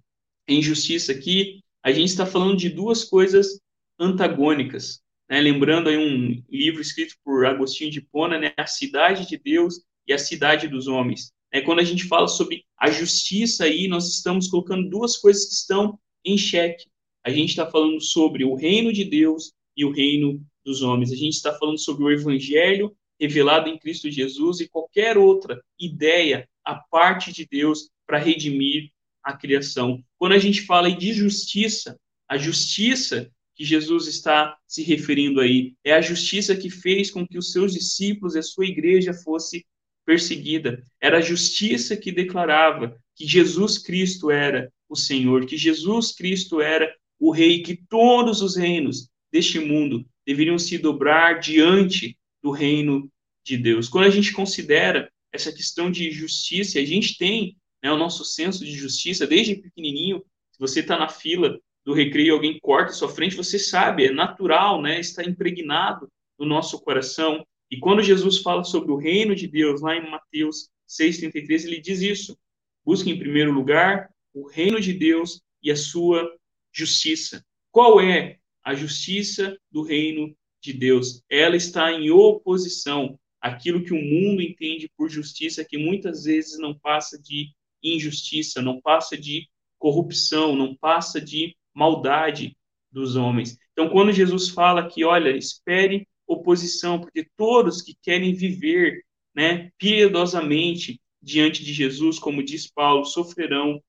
em 0.48 0.62
justiça 0.62 1.12
aqui, 1.12 1.59
a 1.82 1.90
gente 1.92 2.08
está 2.08 2.26
falando 2.26 2.56
de 2.56 2.68
duas 2.68 3.04
coisas 3.04 3.60
antagônicas. 3.98 5.00
Né? 5.28 5.40
Lembrando 5.40 5.88
aí 5.88 5.96
um 5.96 6.42
livro 6.48 6.80
escrito 6.80 7.14
por 7.24 7.46
Agostinho 7.46 7.90
de 7.90 8.00
Pona, 8.00 8.38
né? 8.38 8.52
A 8.56 8.66
Cidade 8.66 9.28
de 9.28 9.38
Deus 9.38 9.82
e 10.06 10.12
a 10.12 10.18
cidade 10.18 10.68
dos 10.68 10.88
homens. 10.88 11.32
É, 11.52 11.60
quando 11.60 11.80
a 11.80 11.84
gente 11.84 12.04
fala 12.04 12.28
sobre 12.28 12.64
a 12.78 12.90
justiça 12.90 13.64
aí, 13.64 13.88
nós 13.88 14.08
estamos 14.08 14.48
colocando 14.48 14.88
duas 14.88 15.16
coisas 15.16 15.46
que 15.46 15.54
estão 15.54 15.98
em 16.24 16.36
xeque. 16.38 16.86
A 17.24 17.30
gente 17.30 17.50
está 17.50 17.66
falando 17.66 18.00
sobre 18.00 18.44
o 18.44 18.54
reino 18.54 18.92
de 18.92 19.04
Deus 19.04 19.52
e 19.76 19.84
o 19.84 19.92
reino 19.92 20.44
dos 20.64 20.82
homens. 20.82 21.12
A 21.12 21.16
gente 21.16 21.34
está 21.34 21.52
falando 21.58 21.78
sobre 21.78 22.04
o 22.04 22.10
evangelho 22.10 22.94
revelado 23.20 23.68
em 23.68 23.78
Cristo 23.78 24.10
Jesus 24.10 24.60
e 24.60 24.68
qualquer 24.68 25.18
outra 25.18 25.62
ideia 25.78 26.48
a 26.64 26.74
parte 26.74 27.32
de 27.32 27.46
Deus 27.46 27.90
para 28.06 28.18
redimir 28.18 28.90
a 29.22 29.32
criação. 29.32 30.02
Quando 30.18 30.32
a 30.32 30.38
gente 30.38 30.62
fala 30.62 30.90
de 30.90 31.12
justiça, 31.12 31.98
a 32.28 32.38
justiça 32.38 33.30
que 33.54 33.64
Jesus 33.64 34.06
está 34.06 34.56
se 34.66 34.82
referindo 34.82 35.40
aí 35.40 35.74
é 35.84 35.92
a 35.92 36.00
justiça 36.00 36.56
que 36.56 36.70
fez 36.70 37.10
com 37.10 37.26
que 37.26 37.36
os 37.36 37.52
seus 37.52 37.74
discípulos 37.74 38.34
e 38.34 38.38
a 38.38 38.42
sua 38.42 38.66
igreja 38.66 39.12
fosse 39.12 39.66
perseguida. 40.06 40.82
Era 41.00 41.18
a 41.18 41.20
justiça 41.20 41.96
que 41.96 42.10
declarava 42.10 42.96
que 43.14 43.26
Jesus 43.26 43.78
Cristo 43.78 44.30
era 44.30 44.72
o 44.88 44.96
Senhor, 44.96 45.44
que 45.46 45.56
Jesus 45.56 46.12
Cristo 46.12 46.60
era 46.60 46.92
o 47.18 47.30
Rei, 47.30 47.62
que 47.62 47.76
todos 47.88 48.40
os 48.40 48.56
reinos 48.56 49.08
deste 49.30 49.58
mundo 49.58 50.06
deveriam 50.26 50.58
se 50.58 50.78
dobrar 50.78 51.38
diante 51.38 52.16
do 52.42 52.50
reino 52.50 53.10
de 53.44 53.56
Deus. 53.56 53.88
Quando 53.88 54.06
a 54.06 54.10
gente 54.10 54.32
considera 54.32 55.10
essa 55.32 55.52
questão 55.52 55.90
de 55.90 56.10
justiça, 56.10 56.78
a 56.78 56.84
gente 56.84 57.16
tem 57.16 57.56
né, 57.82 57.90
o 57.90 57.96
nosso 57.96 58.24
senso 58.24 58.64
de 58.64 58.72
justiça 58.72 59.26
desde 59.26 59.56
pequenininho. 59.56 60.22
Se 60.52 60.58
você 60.58 60.80
está 60.80 60.98
na 60.98 61.08
fila 61.08 61.58
do 61.84 61.92
recreio, 61.92 62.34
alguém 62.34 62.58
corta 62.60 62.92
sua 62.92 63.08
frente, 63.08 63.36
você 63.36 63.58
sabe, 63.58 64.06
é 64.06 64.12
natural, 64.12 64.82
né, 64.82 65.00
está 65.00 65.22
impregnado 65.24 66.08
no 66.38 66.46
nosso 66.46 66.80
coração. 66.80 67.44
E 67.70 67.78
quando 67.78 68.02
Jesus 68.02 68.38
fala 68.38 68.64
sobre 68.64 68.90
o 68.90 68.96
reino 68.96 69.34
de 69.34 69.46
Deus, 69.46 69.80
lá 69.80 69.96
em 69.96 70.10
Mateus 70.10 70.68
6,33, 70.88 71.64
ele 71.64 71.80
diz 71.80 72.00
isso. 72.00 72.36
Busque 72.84 73.10
em 73.10 73.18
primeiro 73.18 73.52
lugar 73.52 74.10
o 74.34 74.46
reino 74.46 74.80
de 74.80 74.92
Deus 74.92 75.40
e 75.62 75.70
a 75.70 75.76
sua 75.76 76.36
justiça. 76.72 77.44
Qual 77.70 78.00
é 78.00 78.38
a 78.64 78.74
justiça 78.74 79.56
do 79.70 79.82
reino 79.82 80.34
de 80.60 80.72
Deus? 80.72 81.22
Ela 81.30 81.56
está 81.56 81.92
em 81.92 82.10
oposição 82.10 83.18
àquilo 83.40 83.84
que 83.84 83.92
o 83.92 84.02
mundo 84.02 84.42
entende 84.42 84.90
por 84.96 85.08
justiça, 85.08 85.64
que 85.64 85.78
muitas 85.78 86.24
vezes 86.24 86.58
não 86.58 86.76
passa 86.78 87.20
de 87.20 87.50
injustiça, 87.82 88.62
não 88.62 88.80
passa 88.80 89.16
de 89.16 89.48
corrupção, 89.78 90.54
não 90.54 90.74
passa 90.74 91.20
de 91.20 91.56
maldade 91.74 92.56
dos 92.90 93.16
homens. 93.16 93.56
Então, 93.72 93.88
quando 93.88 94.12
Jesus 94.12 94.48
fala 94.48 94.88
que, 94.88 95.04
olha, 95.04 95.36
espere 95.36 96.06
oposição, 96.26 97.00
porque 97.00 97.26
todos 97.36 97.82
que 97.82 97.96
querem 98.02 98.34
viver 98.34 99.02
né, 99.34 99.70
piedosamente 99.78 101.00
diante 101.22 101.64
de 101.64 101.72
Jesus, 101.72 102.18
como 102.18 102.42
diz 102.42 102.66
Paulo, 102.70 103.04
sofrerão 103.04 103.82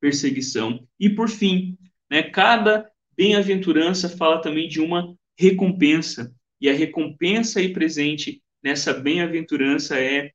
perseguição. 0.00 0.86
E 0.98 1.10
por 1.10 1.28
fim, 1.28 1.76
né, 2.10 2.22
cada 2.22 2.90
bem-aventurança 3.16 4.08
fala 4.08 4.40
também 4.40 4.68
de 4.68 4.80
uma 4.80 5.14
recompensa. 5.38 6.34
E 6.60 6.68
a 6.68 6.74
recompensa 6.74 7.60
aí 7.60 7.72
presente 7.72 8.42
nessa 8.62 8.92
bem-aventurança 8.92 9.98
é 9.98 10.30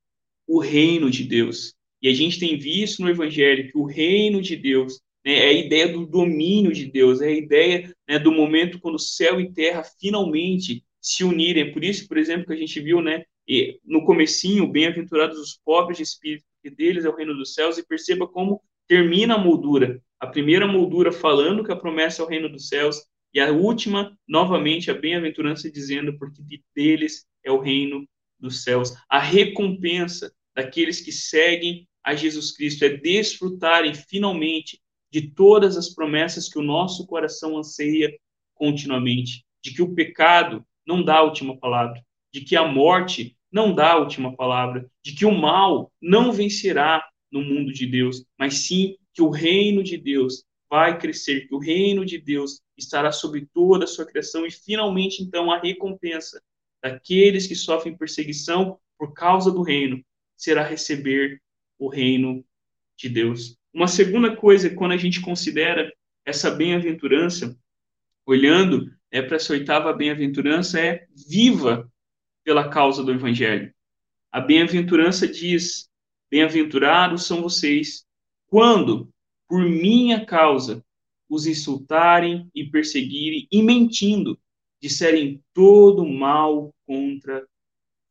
o 0.48 0.60
reino 0.60 1.10
de 1.10 1.24
Deus. 1.24 1.74
E 2.05 2.07
a 2.07 2.13
gente 2.13 2.37
tem 2.37 2.55
visto 2.55 3.01
no 3.01 3.09
Evangelho 3.09 3.71
que 3.71 3.75
o 3.79 3.83
reino 3.83 4.39
de 4.39 4.55
Deus 4.55 5.01
né, 5.25 5.39
é 5.39 5.47
a 5.47 5.53
ideia 5.53 5.87
do 5.87 6.05
domínio 6.05 6.71
de 6.71 6.85
Deus, 6.85 7.19
é 7.19 7.29
a 7.29 7.31
ideia 7.31 7.91
né, 8.07 8.19
do 8.19 8.31
momento 8.31 8.79
quando 8.79 8.99
céu 8.99 9.41
e 9.41 9.51
terra 9.51 9.83
finalmente 9.99 10.85
se 11.01 11.23
unirem. 11.23 11.71
Por 11.71 11.83
isso, 11.83 12.07
por 12.07 12.19
exemplo, 12.19 12.45
que 12.45 12.53
a 12.53 12.57
gente 12.57 12.79
viu 12.79 13.01
né, 13.01 13.23
no 13.83 14.05
comecinho, 14.05 14.71
bem-aventurados 14.71 15.39
os 15.39 15.59
pobres 15.65 15.97
de 15.97 16.03
espírito, 16.03 16.45
porque 16.61 16.75
deles 16.75 17.05
é 17.05 17.09
o 17.09 17.15
reino 17.15 17.33
dos 17.33 17.55
céus, 17.55 17.79
e 17.79 17.87
perceba 17.87 18.27
como 18.27 18.61
termina 18.87 19.33
a 19.33 19.39
moldura. 19.39 19.99
A 20.19 20.27
primeira 20.27 20.67
moldura 20.67 21.11
falando 21.11 21.63
que 21.63 21.71
a 21.71 21.75
promessa 21.75 22.21
é 22.21 22.25
o 22.25 22.29
reino 22.29 22.47
dos 22.47 22.67
céus, 22.67 23.01
e 23.33 23.39
a 23.39 23.51
última, 23.51 24.15
novamente, 24.27 24.91
a 24.91 24.93
bem-aventurança 24.93 25.71
dizendo, 25.71 26.15
porque 26.19 26.39
deles 26.75 27.25
é 27.43 27.51
o 27.51 27.59
reino 27.59 28.07
dos 28.39 28.61
céus. 28.61 28.93
A 29.09 29.17
recompensa 29.17 30.31
daqueles 30.55 31.01
que 31.01 31.11
seguem 31.11 31.87
a 32.05 32.13
Jesus 32.13 32.51
Cristo 32.51 32.85
é 32.85 32.89
desfrutarem 32.89 33.95
finalmente 33.95 34.79
de 35.11 35.31
todas 35.31 35.75
as 35.75 35.89
promessas 35.89 36.47
que 36.47 36.59
o 36.59 36.63
nosso 36.63 37.07
coração 37.07 37.57
anseia 37.57 38.15
continuamente, 38.53 39.43
de 39.63 39.73
que 39.73 39.81
o 39.81 39.95
pecado 39.95 40.63
não 40.85 41.03
dá 41.03 41.15
a 41.17 41.23
última 41.23 41.57
palavra, 41.57 42.05
de 42.31 42.41
que 42.41 42.55
a 42.55 42.67
morte 42.67 43.35
não 43.51 43.73
dá 43.73 43.93
a 43.93 43.97
última 43.97 44.35
palavra, 44.35 44.87
de 45.03 45.13
que 45.13 45.25
o 45.25 45.31
mal 45.31 45.91
não 45.99 46.31
vencerá 46.31 47.03
no 47.31 47.41
mundo 47.41 47.73
de 47.73 47.87
Deus, 47.87 48.23
mas 48.37 48.53
sim 48.59 48.97
que 49.11 49.21
o 49.21 49.29
reino 49.29 49.81
de 49.81 49.97
Deus 49.97 50.43
vai 50.69 50.99
crescer, 50.99 51.47
que 51.47 51.55
o 51.55 51.59
reino 51.59 52.05
de 52.05 52.19
Deus 52.19 52.61
estará 52.77 53.11
sobre 53.11 53.47
toda 53.51 53.85
a 53.85 53.87
sua 53.87 54.05
criação 54.05 54.45
e 54.45 54.51
finalmente 54.51 55.23
então 55.23 55.51
a 55.51 55.59
recompensa 55.59 56.39
daqueles 56.83 57.47
que 57.47 57.55
sofrem 57.55 57.97
perseguição 57.97 58.77
por 58.97 59.13
causa 59.13 59.51
do 59.51 59.63
reino 59.63 60.03
será 60.37 60.63
receber 60.63 61.41
o 61.77 61.88
reino 61.88 62.43
de 62.97 63.09
Deus. 63.09 63.57
Uma 63.73 63.88
segunda 63.88 64.35
coisa, 64.35 64.69
quando 64.69 64.93
a 64.93 64.97
gente 64.97 65.21
considera 65.21 65.91
essa 66.25 66.49
bem-aventurança, 66.49 67.57
olhando 68.25 68.91
é, 69.11 69.21
para 69.21 69.35
essa 69.35 69.53
oitava 69.53 69.93
bem-aventurança, 69.93 70.79
é 70.79 71.05
viva 71.27 71.91
pela 72.43 72.69
causa 72.69 73.03
do 73.03 73.11
Evangelho. 73.11 73.73
A 74.31 74.39
bem-aventurança 74.39 75.27
diz: 75.27 75.89
Bem-aventurados 76.29 77.25
são 77.25 77.41
vocês 77.41 78.05
quando, 78.47 79.09
por 79.47 79.61
minha 79.61 80.25
causa, 80.25 80.83
os 81.29 81.45
insultarem 81.45 82.49
e 82.53 82.63
perseguirem 82.65 83.47
e 83.51 83.61
mentindo, 83.61 84.39
disserem 84.81 85.43
todo 85.53 86.05
mal 86.05 86.73
contra 86.85 87.45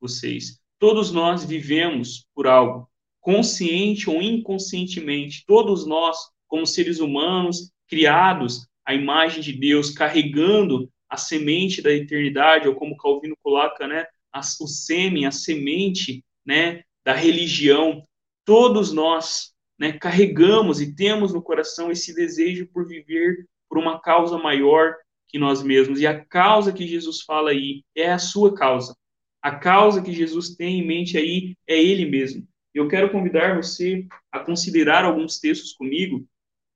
vocês. 0.01 0.61
Todos 0.79 1.13
nós 1.13 1.45
vivemos 1.45 2.27
por 2.35 2.47
algo, 2.47 2.91
consciente 3.25 4.11
ou 4.11 4.21
inconscientemente. 4.21 5.45
Todos 5.47 5.87
nós, 5.87 6.19
como 6.47 6.67
seres 6.67 7.01
humanos, 7.01 7.73
criados 7.89 8.69
à 8.85 8.95
imagem 8.95 9.43
de 9.43 9.55
Deus, 9.55 9.91
carregando 9.91 10.91
a 11.09 11.17
semente 11.17 11.81
da 11.81 11.91
eternidade, 11.91 12.69
ou 12.69 12.75
como 12.75 12.99
Calvino 12.99 13.35
coloca, 13.43 13.89
né, 13.89 14.05
a, 14.31 14.41
o 14.41 14.67
sêmen, 14.67 15.25
a 15.25 15.31
semente, 15.31 16.23
né, 16.45 16.83
da 17.03 17.15
religião, 17.15 18.07
todos 18.45 18.93
nós, 18.93 19.55
né, 19.79 19.93
carregamos 19.93 20.83
e 20.83 20.95
temos 20.95 21.33
no 21.33 21.43
coração 21.43 21.91
esse 21.91 22.15
desejo 22.15 22.67
por 22.67 22.87
viver 22.87 23.47
por 23.71 23.79
uma 23.79 23.99
causa 23.99 24.37
maior 24.37 24.97
que 25.29 25.39
nós 25.39 25.63
mesmos. 25.63 25.99
E 25.99 26.07
a 26.07 26.23
causa 26.23 26.75
que 26.75 26.87
Jesus 26.87 27.23
fala 27.23 27.53
aí 27.53 27.83
é 27.97 28.13
a 28.13 28.19
sua 28.19 28.55
causa. 28.55 28.95
A 29.41 29.57
causa 29.57 30.03
que 30.03 30.13
Jesus 30.13 30.55
tem 30.55 30.81
em 30.81 30.87
mente 30.87 31.17
aí 31.17 31.57
é 31.67 31.83
ele 31.83 32.05
mesmo. 32.05 32.47
Eu 32.75 32.89
quero 32.89 33.11
convidar 33.11 33.55
você 33.55 34.07
a 34.33 34.41
considerar 34.41 35.05
alguns 35.05 35.39
textos 35.39 35.73
comigo. 35.73 36.27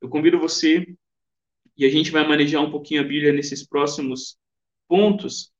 Eu 0.01 0.09
convido 0.09 0.39
você 0.39 0.87
e 1.77 1.85
a 1.85 1.91
gente 1.91 2.13
vai 2.13 2.27
manejar 2.27 2.61
um 2.61 2.71
pouquinho 2.71 3.01
a 3.01 3.05
Bíblia 3.05 3.33
nesses 3.33 3.67
próximos 3.67 4.39
pontos. 4.87 5.53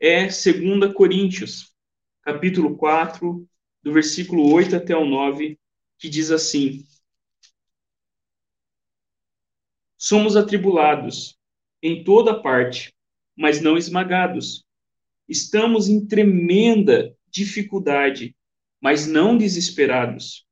É 0.00 0.22
2 0.22 0.94
Coríntios, 0.94 1.74
capítulo 2.22 2.74
4, 2.76 3.46
do 3.82 3.92
versículo 3.92 4.50
8 4.50 4.76
até 4.76 4.96
o 4.96 5.04
9, 5.04 5.58
que 5.98 6.08
diz 6.08 6.30
assim: 6.30 6.86
Somos 9.98 10.36
atribulados 10.36 11.38
em 11.82 12.02
toda 12.02 12.40
parte, 12.40 12.94
mas 13.36 13.60
não 13.60 13.76
esmagados. 13.76 14.64
Estamos 15.28 15.88
em 15.88 16.06
tremenda 16.06 17.14
dificuldade, 17.30 18.34
mas 18.82 19.06
não 19.06 19.38
desesperados. 19.38 20.44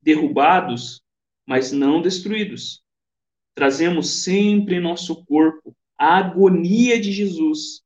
Derrubados, 0.00 1.02
mas 1.44 1.72
não 1.72 2.00
destruídos. 2.00 2.84
Trazemos 3.54 4.22
sempre 4.22 4.76
em 4.76 4.80
nosso 4.80 5.24
corpo 5.24 5.76
a 5.98 6.18
agonia 6.18 7.00
de 7.00 7.12
Jesus, 7.12 7.82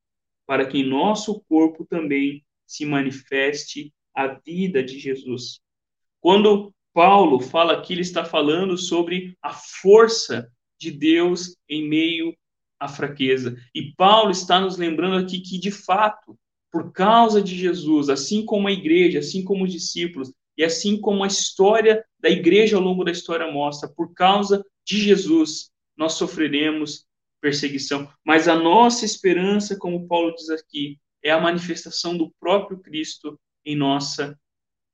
para 0.46 0.66
que 0.66 0.78
em 0.78 0.88
nosso 0.88 1.40
corpo 1.48 1.86
também 1.86 2.44
se 2.66 2.84
manifeste 2.84 3.92
a 4.14 4.26
vida 4.26 4.82
de 4.82 4.98
Jesus. 4.98 5.60
Quando 6.20 6.74
Paulo 6.92 7.40
fala 7.40 7.74
aqui, 7.74 7.94
ele 7.94 8.02
está 8.02 8.24
falando 8.24 8.76
sobre 8.76 9.36
a 9.40 9.52
força 9.52 10.50
de 10.78 10.90
Deus 10.90 11.56
em 11.68 11.88
meio 11.88 12.36
à 12.78 12.88
fraqueza. 12.88 13.56
E 13.74 13.92
Paulo 13.94 14.30
está 14.30 14.60
nos 14.60 14.76
lembrando 14.76 15.16
aqui 15.16 15.40
que, 15.40 15.58
de 15.58 15.70
fato, 15.70 16.38
por 16.70 16.92
causa 16.92 17.40
de 17.40 17.56
Jesus, 17.56 18.08
assim 18.08 18.44
como 18.44 18.68
a 18.68 18.72
igreja, 18.72 19.20
assim 19.20 19.42
como 19.42 19.64
os 19.64 19.72
discípulos, 19.72 20.32
e 20.56 20.64
assim 20.64 21.00
como 21.00 21.22
a 21.22 21.28
história 21.28 22.04
da 22.18 22.28
igreja 22.28 22.76
ao 22.76 22.82
longo 22.82 23.04
da 23.04 23.12
história 23.12 23.50
mostra, 23.50 23.88
por 23.88 24.12
causa 24.12 24.64
de 24.84 25.00
Jesus, 25.00 25.70
nós 25.96 26.14
sofreremos 26.14 27.06
perseguição. 27.40 28.10
Mas 28.24 28.48
a 28.48 28.56
nossa 28.56 29.04
esperança, 29.04 29.76
como 29.76 30.06
Paulo 30.08 30.34
diz 30.34 30.50
aqui, 30.50 30.98
é 31.22 31.30
a 31.30 31.40
manifestação 31.40 32.16
do 32.16 32.32
próprio 32.40 32.78
Cristo 32.78 33.38
em 33.64 33.76
nossa 33.76 34.38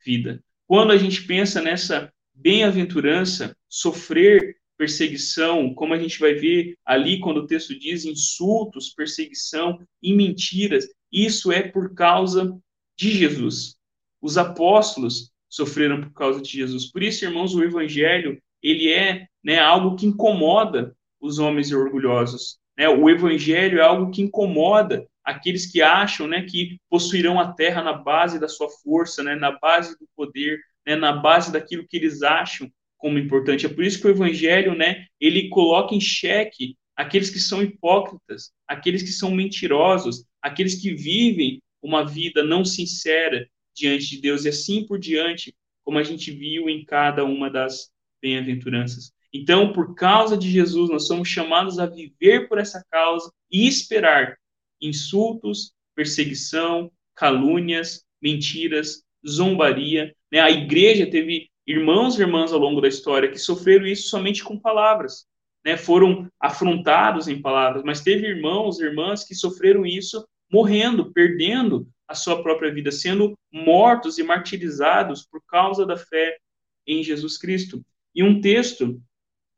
vida. 0.05 0.43
Quando 0.67 0.93
a 0.93 0.97
gente 0.97 1.27
pensa 1.27 1.61
nessa 1.61 2.13
bem-aventurança, 2.35 3.57
sofrer 3.69 4.57
perseguição, 4.77 5.73
como 5.73 5.95
a 5.95 5.99
gente 5.99 6.19
vai 6.19 6.35
ver 6.35 6.77
ali 6.85 7.21
quando 7.21 7.39
o 7.39 7.47
texto 7.47 7.79
diz 7.79 8.05
insultos, 8.05 8.91
perseguição 8.91 9.79
e 10.03 10.13
mentiras, 10.13 10.87
isso 11.15 11.53
é 11.53 11.63
por 11.63 11.95
causa 11.95 12.59
de 12.99 13.11
Jesus. 13.13 13.77
Os 14.21 14.37
apóstolos 14.37 15.31
sofreram 15.49 16.01
por 16.01 16.13
causa 16.13 16.43
de 16.43 16.51
Jesus. 16.51 16.91
Por 16.91 17.03
isso, 17.03 17.25
irmãos, 17.25 17.55
o 17.55 17.63
evangelho, 17.63 18.43
ele 18.61 18.93
é 18.93 19.27
né, 19.43 19.61
algo 19.61 19.95
que 19.95 20.07
incomoda 20.07 20.97
os 21.21 21.39
homens 21.39 21.73
orgulhosos. 21.73 22.59
Né? 22.77 22.89
O 22.89 23.09
evangelho 23.09 23.79
é 23.79 23.83
algo 23.83 24.11
que 24.11 24.23
incomoda 24.23 25.07
aqueles 25.25 25.71
que 25.71 25.81
acham 25.81 26.27
né, 26.27 26.43
que 26.43 26.79
possuirão 26.91 27.39
a 27.39 27.53
terra 27.53 27.83
na 27.83 27.93
base 27.93 28.41
da 28.41 28.49
sua 28.49 28.69
força, 28.69 29.23
né, 29.23 29.37
na 29.37 29.53
base 29.53 29.97
do 29.99 30.07
poder, 30.17 30.59
né, 30.87 30.97
na 30.97 31.13
base 31.13 31.53
daquilo 31.53 31.87
que 31.87 31.97
eles 31.97 32.23
acham 32.23 32.71
como 32.99 33.19
importante. 33.19 33.65
É 33.65 33.69
por 33.69 33.85
isso 33.85 34.01
que 34.01 34.07
o 34.07 34.11
evangelho, 34.11 34.75
né, 34.75 35.07
ele 35.21 35.49
coloca 35.49 35.95
em 35.95 36.01
xeque 36.01 36.77
aqueles 36.97 37.31
que 37.31 37.39
são 37.39 37.63
hipócritas, 37.63 38.53
aqueles 38.67 39.03
que 39.03 39.11
são 39.11 39.31
mentirosos, 39.31 40.25
aqueles 40.45 40.75
que 40.75 40.95
vivem 40.95 41.63
uma 41.83 42.05
vida 42.05 42.45
não 42.45 42.67
sincera 42.67 43.49
diante 43.75 44.11
de 44.11 44.21
Deus 44.21 44.45
e 44.45 44.51
assim 44.51 44.87
por 44.87 44.99
diante, 44.99 45.55
como 45.83 45.99
a 45.99 46.03
gente 46.03 46.31
viu 46.31 46.69
em 46.69 46.85
cada 46.85 47.25
uma 47.25 47.49
das 47.49 47.91
bem-aventuranças. 48.21 49.11
Então, 49.33 49.73
por 49.73 49.95
causa 49.95 50.37
de 50.37 50.51
Jesus, 50.51 50.91
nós 50.91 51.07
somos 51.07 51.29
chamados 51.29 51.79
a 51.79 51.87
viver 51.87 52.47
por 52.47 52.59
essa 52.59 52.85
causa 52.91 53.33
e 53.51 53.67
esperar 53.67 54.37
insultos, 54.81 55.73
perseguição, 55.95 56.93
calúnias, 57.15 58.05
mentiras, 58.21 59.03
zombaria. 59.27 60.15
Né? 60.31 60.41
A 60.41 60.51
igreja 60.51 61.07
teve 61.07 61.49
irmãos 61.67 62.19
e 62.19 62.21
irmãs 62.21 62.53
ao 62.53 62.61
longo 62.61 62.83
da 62.83 62.89
história 62.89 63.31
que 63.31 63.39
sofreram 63.39 63.87
isso 63.87 64.09
somente 64.09 64.45
com 64.45 64.59
palavras. 64.59 65.27
Né? 65.65 65.77
Foram 65.79 66.29
afrontados 66.39 67.29
em 67.29 67.41
palavras, 67.41 67.83
mas 67.83 68.03
teve 68.03 68.27
irmãos 68.27 68.79
e 68.79 68.85
irmãs 68.85 69.25
que 69.25 69.35
sofreram 69.35 69.87
isso 69.87 70.25
morrendo, 70.55 71.13
perdendo 71.13 71.89
a 72.07 72.15
sua 72.15 72.41
própria 72.41 72.73
vida, 72.73 72.93
sendo 72.93 73.37
mortos 73.53 74.19
e 74.19 74.23
martirizados 74.23 75.27
por 75.27 75.43
causa 75.45 75.85
da 75.85 75.97
fé 75.97 76.39
em 76.87 77.03
Jesus 77.03 77.37
Cristo. 77.37 77.85
E 78.15 78.23
um 78.23 78.41
texto, 78.41 79.03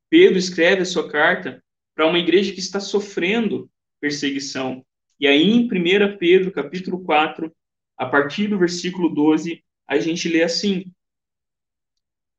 Pedro 0.09 0.39
escreve 0.39 0.81
a 0.81 0.87
sua 0.87 1.07
carta 1.07 1.63
para 1.95 2.07
uma 2.07 2.19
igreja 2.19 2.51
que 2.51 2.61
está 2.61 2.81
sofrendo 2.81 3.71
perseguição. 4.01 4.83
E 5.21 5.27
aí, 5.27 5.43
em 5.43 5.67
1 5.67 6.17
Pedro, 6.17 6.51
capítulo 6.51 7.05
4, 7.05 7.55
a 7.99 8.07
partir 8.07 8.49
do 8.49 8.59
versículo 8.59 9.11
12, 9.15 9.63
a 9.87 9.99
gente 9.99 10.31
lê 10.31 10.43
assim: 10.43 10.91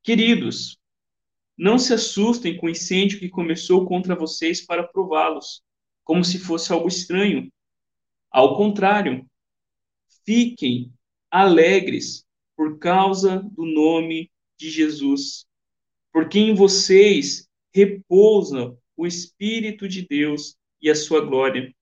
Queridos, 0.01 0.79
não 1.55 1.77
se 1.77 1.93
assustem 1.93 2.57
com 2.57 2.65
o 2.65 2.71
incêndio 2.71 3.19
que 3.19 3.29
começou 3.29 3.85
contra 3.85 4.15
vocês 4.15 4.65
para 4.65 4.87
prová-los, 4.87 5.61
como 6.03 6.23
se 6.23 6.39
fosse 6.39 6.73
algo 6.73 6.87
estranho. 6.87 7.51
Ao 8.37 8.55
contrário, 8.55 9.27
fiquem 10.23 10.93
alegres 11.31 12.23
por 12.55 12.77
causa 12.77 13.39
do 13.39 13.65
nome 13.65 14.31
de 14.55 14.69
Jesus, 14.69 15.47
porque 16.13 16.37
em 16.37 16.53
vocês 16.53 17.49
repousa 17.73 18.77
o 18.95 19.07
Espírito 19.07 19.89
de 19.89 20.07
Deus 20.07 20.55
e 20.79 20.87
a 20.87 20.93
sua 20.93 21.21
glória. 21.21 21.73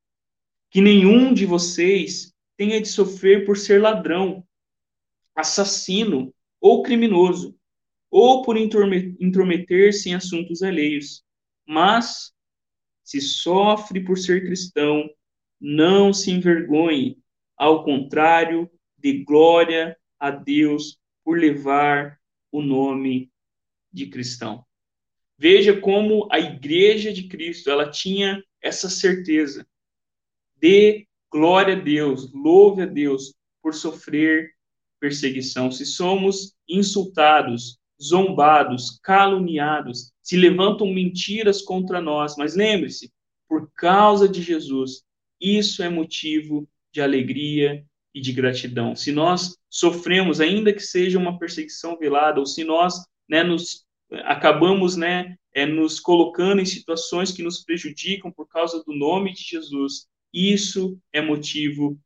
Que 0.70 0.80
nenhum 0.80 1.34
de 1.34 1.46
vocês 1.46 2.34
tenha 2.56 2.80
de 2.80 2.88
sofrer 2.88 3.46
por 3.46 3.58
ser 3.58 3.82
ladrão, 3.82 4.42
assassino 5.36 6.34
ou 6.62 6.84
criminoso, 6.84 7.54
ou 8.10 8.44
por 8.44 8.56
intrometer-se 8.56 10.08
em 10.08 10.16
assuntos 10.16 10.64
alheios. 10.64 11.22
Mas, 11.68 12.32
se 13.04 13.20
sofre 13.20 14.00
por 14.00 14.18
ser 14.18 14.46
cristão, 14.46 15.10
não 15.60 16.14
se 16.14 16.32
envergonhe, 16.32 17.18
ao 17.58 17.84
contrário, 17.84 18.70
de 18.98 19.24
glória 19.24 19.98
a 20.20 20.32
Deus 20.32 21.00
por 21.24 21.40
levar 21.40 22.20
o 22.52 22.62
nome 22.62 23.32
de 23.92 24.08
cristão. 24.08 24.66
Veja 25.38 25.80
como 25.80 26.28
a 26.32 26.40
igreja 26.40 27.12
de 27.12 27.28
Cristo, 27.28 27.70
ela 27.70 27.90
tinha 27.90 28.44
essa 28.62 28.90
certeza. 28.90 29.68
de 30.58 31.08
glória 31.30 31.76
a 31.76 31.80
Deus, 31.80 32.32
louve 32.34 32.84
a 32.84 32.86
Deus 32.86 33.36
por 33.62 33.74
sofrer 33.74 34.56
perseguição. 35.00 35.70
Se 35.70 35.86
somos 35.86 36.56
insultados, 36.68 37.78
zombados, 38.02 39.00
caluniados, 39.04 40.12
se 40.22 40.38
levantam 40.38 40.88
mentiras 40.88 41.62
contra 41.62 42.02
nós, 42.02 42.36
mas 42.38 42.56
lembre-se, 42.56 43.14
por 43.48 43.70
causa 43.74 44.28
de 44.28 44.42
Jesus, 44.42 45.05
isso 45.40 45.84
é 45.84 45.90
motivo 45.90 46.68
de 46.92 47.02
alegria 47.02 47.86
e 48.14 48.22
de 48.22 48.32
gratidão. 48.32 48.96
Se 48.96 49.12
nós 49.12 49.58
sofremos, 49.70 50.40
ainda 50.40 50.74
que 50.74 50.82
seja 50.82 51.20
uma 51.20 51.38
perseguição 51.38 51.98
velada, 51.98 52.40
ou 52.40 52.46
se 52.46 52.64
nós 52.64 53.04
né, 53.28 53.44
nos 53.44 53.86
acabamos 54.24 54.96
né, 54.96 55.36
é, 55.54 55.66
nos 55.66 56.00
colocando 56.00 56.62
em 56.62 56.66
situações 56.66 57.32
que 57.32 57.44
nos 57.44 57.64
prejudicam 57.64 58.32
por 58.32 58.48
causa 58.48 58.84
do 58.86 58.94
nome 58.94 59.34
de 59.34 59.42
Jesus, 59.44 60.08
isso 60.34 61.00
é 61.12 61.22
motivo 61.22 62.00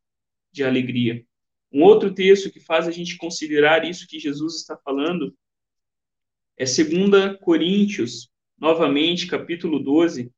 de 0.52 0.64
alegria. 0.64 1.24
Um 1.72 1.84
outro 1.84 2.14
texto 2.14 2.52
que 2.52 2.60
faz 2.60 2.88
a 2.88 2.92
gente 2.92 3.18
considerar 3.18 3.86
isso 3.86 4.08
que 4.08 4.20
Jesus 4.20 4.56
está 4.56 4.76
falando 4.78 5.36
é 6.58 6.66
2 6.66 7.38
Coríntios, 7.40 8.30
novamente, 8.58 9.28
capítulo 9.28 9.80
12. 9.80 10.32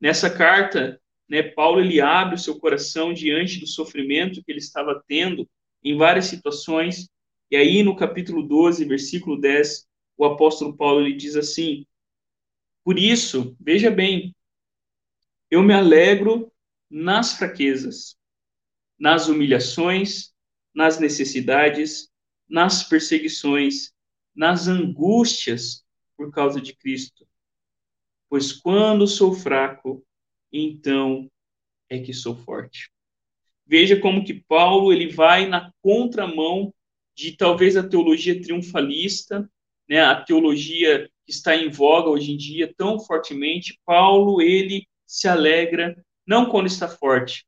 Nessa 0.00 0.28
carta, 0.28 0.99
né, 1.30 1.44
Paulo 1.44 1.78
ele 1.80 2.00
abre 2.00 2.34
o 2.34 2.38
seu 2.38 2.58
coração 2.58 3.14
diante 3.14 3.60
do 3.60 3.66
sofrimento 3.66 4.42
que 4.42 4.50
ele 4.50 4.58
estava 4.58 5.00
tendo 5.06 5.48
em 5.80 5.96
várias 5.96 6.26
situações. 6.26 7.08
E 7.48 7.56
aí, 7.56 7.84
no 7.84 7.94
capítulo 7.94 8.42
12, 8.42 8.84
versículo 8.84 9.40
10, 9.40 9.86
o 10.16 10.24
apóstolo 10.24 10.76
Paulo 10.76 11.00
ele 11.06 11.14
diz 11.14 11.36
assim: 11.36 11.86
Por 12.82 12.98
isso, 12.98 13.56
veja 13.60 13.92
bem, 13.92 14.34
eu 15.48 15.62
me 15.62 15.72
alegro 15.72 16.52
nas 16.90 17.34
fraquezas, 17.36 18.16
nas 18.98 19.28
humilhações, 19.28 20.34
nas 20.74 20.98
necessidades, 20.98 22.10
nas 22.48 22.82
perseguições, 22.82 23.92
nas 24.34 24.66
angústias 24.66 25.84
por 26.16 26.32
causa 26.32 26.60
de 26.60 26.74
Cristo. 26.74 27.24
Pois 28.28 28.52
quando 28.52 29.06
sou 29.06 29.32
fraco, 29.32 30.04
então 30.52 31.30
é 31.88 31.98
que 31.98 32.12
sou 32.12 32.36
forte. 32.36 32.90
Veja 33.66 33.98
como 33.98 34.24
que 34.24 34.34
Paulo 34.34 34.92
ele 34.92 35.08
vai 35.08 35.46
na 35.46 35.72
contramão 35.80 36.74
de 37.14 37.36
talvez 37.36 37.76
a 37.76 37.86
teologia 37.86 38.40
triunfalista, 38.40 39.48
né, 39.88 40.00
a 40.00 40.20
teologia 40.20 41.08
que 41.24 41.32
está 41.32 41.56
em 41.56 41.68
voga 41.68 42.08
hoje 42.08 42.32
em 42.32 42.36
dia 42.36 42.72
tão 42.76 42.98
fortemente. 42.98 43.78
Paulo 43.84 44.40
ele 44.40 44.86
se 45.06 45.28
alegra 45.28 45.96
não 46.26 46.48
quando 46.48 46.66
está 46.66 46.88
forte, 46.88 47.44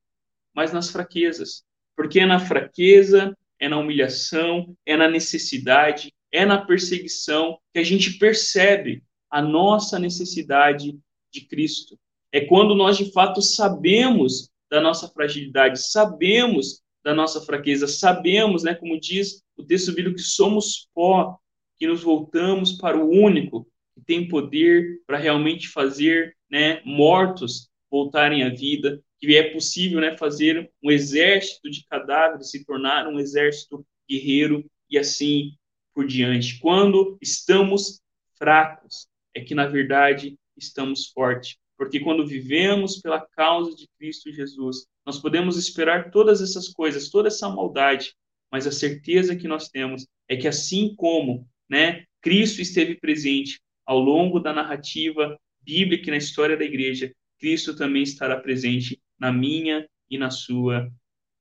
mas 0.54 0.72
nas 0.72 0.90
fraquezas, 0.90 1.64
porque 1.96 2.20
é 2.20 2.26
na 2.26 2.38
fraqueza, 2.38 3.36
é 3.58 3.68
na 3.68 3.78
humilhação, 3.78 4.76
é 4.84 4.96
na 4.96 5.08
necessidade, 5.08 6.12
é 6.32 6.44
na 6.44 6.64
perseguição 6.64 7.58
que 7.72 7.78
a 7.78 7.84
gente 7.84 8.18
percebe 8.18 9.04
a 9.30 9.40
nossa 9.40 9.98
necessidade 9.98 10.98
de 11.32 11.40
Cristo. 11.42 11.98
É 12.32 12.40
quando 12.40 12.74
nós 12.74 12.96
de 12.96 13.12
fato 13.12 13.42
sabemos 13.42 14.50
da 14.70 14.80
nossa 14.80 15.06
fragilidade, 15.06 15.86
sabemos 15.86 16.82
da 17.04 17.14
nossa 17.14 17.40
fraqueza, 17.42 17.86
sabemos, 17.86 18.62
né, 18.62 18.74
como 18.74 18.98
diz 18.98 19.42
o 19.56 19.62
texto 19.62 19.92
bíblico, 19.92 20.16
que 20.16 20.22
somos 20.22 20.88
pó, 20.94 21.36
que 21.76 21.86
nos 21.86 22.02
voltamos 22.02 22.72
para 22.72 22.96
o 22.96 23.10
único 23.10 23.66
que 23.94 24.00
tem 24.00 24.26
poder 24.28 25.00
para 25.06 25.18
realmente 25.18 25.68
fazer, 25.68 26.34
né, 26.50 26.80
mortos 26.84 27.68
voltarem 27.90 28.44
à 28.44 28.48
vida, 28.48 29.02
que 29.20 29.36
é 29.36 29.50
possível, 29.52 30.00
né, 30.00 30.16
fazer 30.16 30.70
um 30.82 30.90
exército 30.90 31.70
de 31.70 31.84
cadáveres 31.86 32.50
se 32.50 32.64
tornar 32.64 33.06
um 33.06 33.18
exército 33.20 33.84
guerreiro 34.08 34.64
e 34.88 34.96
assim 34.96 35.52
por 35.94 36.06
diante. 36.06 36.58
Quando 36.60 37.18
estamos 37.20 38.00
fracos, 38.38 39.06
é 39.34 39.40
que 39.40 39.54
na 39.54 39.66
verdade 39.66 40.38
estamos 40.56 41.08
fortes. 41.08 41.56
Porque 41.82 41.98
quando 41.98 42.24
vivemos 42.24 43.00
pela 43.00 43.20
causa 43.20 43.74
de 43.74 43.88
Cristo 43.98 44.30
Jesus, 44.30 44.86
nós 45.04 45.18
podemos 45.18 45.56
esperar 45.58 46.12
todas 46.12 46.40
essas 46.40 46.68
coisas, 46.68 47.10
toda 47.10 47.26
essa 47.26 47.48
maldade, 47.48 48.14
mas 48.52 48.68
a 48.68 48.70
certeza 48.70 49.34
que 49.34 49.48
nós 49.48 49.68
temos 49.68 50.06
é 50.28 50.36
que 50.36 50.46
assim 50.46 50.94
como, 50.94 51.44
né, 51.68 52.04
Cristo 52.20 52.62
esteve 52.62 52.94
presente 52.94 53.60
ao 53.84 53.98
longo 53.98 54.38
da 54.38 54.52
narrativa 54.52 55.36
bíblica 55.60 56.06
e 56.06 56.10
na 56.12 56.18
história 56.18 56.56
da 56.56 56.64
igreja, 56.64 57.12
Cristo 57.40 57.74
também 57.74 58.04
estará 58.04 58.38
presente 58.38 59.02
na 59.18 59.32
minha 59.32 59.84
e 60.08 60.16
na 60.16 60.30
sua 60.30 60.88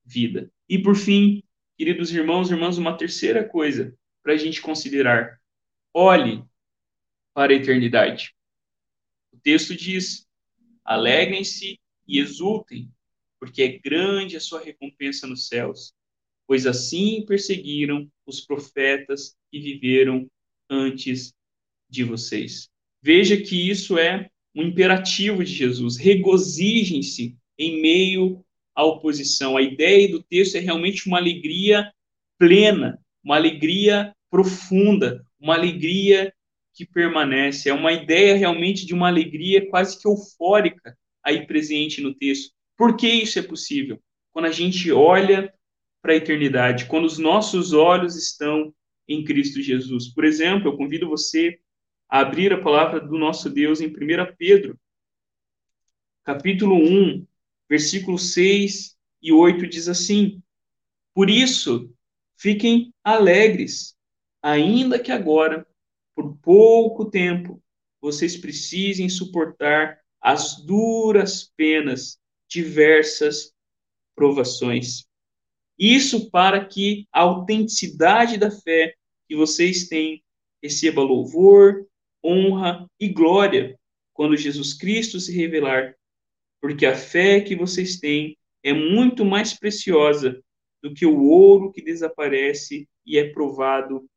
vida. 0.04 0.52
E 0.68 0.80
por 0.80 0.96
fim, 0.96 1.44
queridos 1.78 2.12
irmãos 2.12 2.50
e 2.50 2.56
irmãs, 2.56 2.80
uma 2.80 2.98
terceira 2.98 3.44
coisa 3.44 3.96
para 4.24 4.34
a 4.34 4.38
gente 4.38 4.60
considerar. 4.60 5.40
Olhe 5.94 6.44
para 7.32 7.54
a 7.54 7.56
eternidade. 7.56 8.34
O 9.32 9.38
texto 9.38 9.76
diz: 9.76 10.28
alegrem-se 10.84 11.80
e 12.08 12.20
exultem, 12.20 12.92
porque 13.40 13.62
é 13.64 13.80
grande 13.80 14.38
a 14.38 14.40
sua 14.40 14.62
recompensa 14.62 15.26
nos 15.28 15.48
céus, 15.48 15.94
pois 16.48 16.66
assim 16.66 17.26
perseguiram 17.26 18.10
os 18.26 18.42
profetas 18.42 19.36
que 19.52 19.60
viveram 19.60 20.30
antes 20.70 21.34
de 21.90 22.04
vocês. 22.04 22.70
Veja 23.02 23.36
que 23.38 23.70
isso 23.70 23.98
é 23.98 24.30
um 24.56 24.64
imperativo 24.64 25.44
de 25.44 25.54
Jesus. 25.54 25.98
Regozijem-se 25.98 27.36
em 27.58 27.82
meio 27.82 28.44
à 28.76 28.84
oposição. 28.84 29.58
A 29.58 29.62
ideia 29.62 30.10
do 30.10 30.22
texto 30.22 30.56
é 30.56 30.60
realmente 30.60 31.08
uma 31.08 31.18
alegria 31.18 31.92
plena, 32.38 33.00
uma 33.24 33.36
alegria 33.36 34.16
profunda, 34.30 35.26
uma 35.40 35.56
alegria 35.56 36.34
que 36.74 36.86
permanece. 36.86 37.70
É 37.70 37.74
uma 37.74 37.94
ideia 37.94 38.36
realmente 38.36 38.86
de 38.86 38.94
uma 38.94 39.08
alegria 39.08 39.70
quase 39.70 40.00
que 40.00 40.08
eufórica 40.08 40.98
aí 41.24 41.46
presente 41.46 42.02
no 42.02 42.14
texto. 42.14 42.54
Por 42.78 42.96
que 42.96 43.08
isso 43.08 43.38
é 43.40 43.42
possível? 43.42 44.02
Quando 44.32 44.46
a 44.46 44.52
gente 44.52 44.92
olha 44.92 45.54
para 46.02 46.14
a 46.14 46.16
eternidade, 46.16 46.86
quando 46.86 47.06
os 47.06 47.18
nossos 47.18 47.74
olhos 47.74 48.16
estão 48.16 48.74
em 49.08 49.24
Cristo 49.24 49.62
Jesus. 49.62 50.10
Por 50.10 50.26
exemplo, 50.26 50.70
eu 50.70 50.78
convido 50.78 51.08
você 51.08 51.60
a 52.10 52.20
abrir 52.20 52.54
a 52.54 52.62
palavra 52.62 53.00
do 53.00 53.18
nosso 53.18 53.50
Deus 53.50 53.82
em 53.82 53.88
1 53.88 53.92
Pedro, 54.38 54.80
capítulo 56.24 56.76
1, 56.76 57.26
versículos 57.70 58.34
6 58.34 58.98
e 59.22 59.32
8 59.32 59.68
diz 59.68 59.88
assim: 59.88 60.42
Por 61.14 61.30
isso, 61.30 61.94
fiquem 62.38 62.94
alegres, 63.04 63.96
ainda 64.42 65.00
que 65.00 65.12
agora, 65.12 65.66
por 66.16 66.38
pouco 66.38 67.10
tempo, 67.10 67.62
vocês 68.02 68.36
precisem 68.38 69.08
suportar 69.10 70.00
as 70.20 70.64
duras 70.66 71.52
penas, 71.56 72.20
diversas 72.48 73.54
provações. 74.16 75.06
Isso 75.78 76.30
para 76.30 76.64
que 76.66 77.08
a 77.12 77.22
autenticidade 77.22 78.38
da 78.38 78.52
fé 78.52 78.94
que 79.28 79.36
vocês 79.36 79.88
têm 79.88 80.24
receba 80.62 81.02
louvor, 81.02 81.88
honra 82.24 82.88
e 83.00 83.10
glória 83.10 83.80
quando 84.14 84.38
Jesus 84.38 84.74
Cristo 84.74 85.20
se 85.20 85.36
revelar, 85.36 85.96
porque 86.62 86.86
a 86.86 86.96
fé 86.96 87.42
que 87.42 87.56
vocês 87.56 88.00
têm 88.00 88.38
é 88.64 88.74
muito 88.74 89.26
mais 89.26 89.58
preciosa 89.58 90.40
do 90.84 90.94
que 90.94 91.06
o 91.06 91.24
ouro 91.24 91.72
que 91.72 91.82
desaparece 91.82 92.88
e 93.06 93.18
é 93.18 93.32
provado 93.32 94.08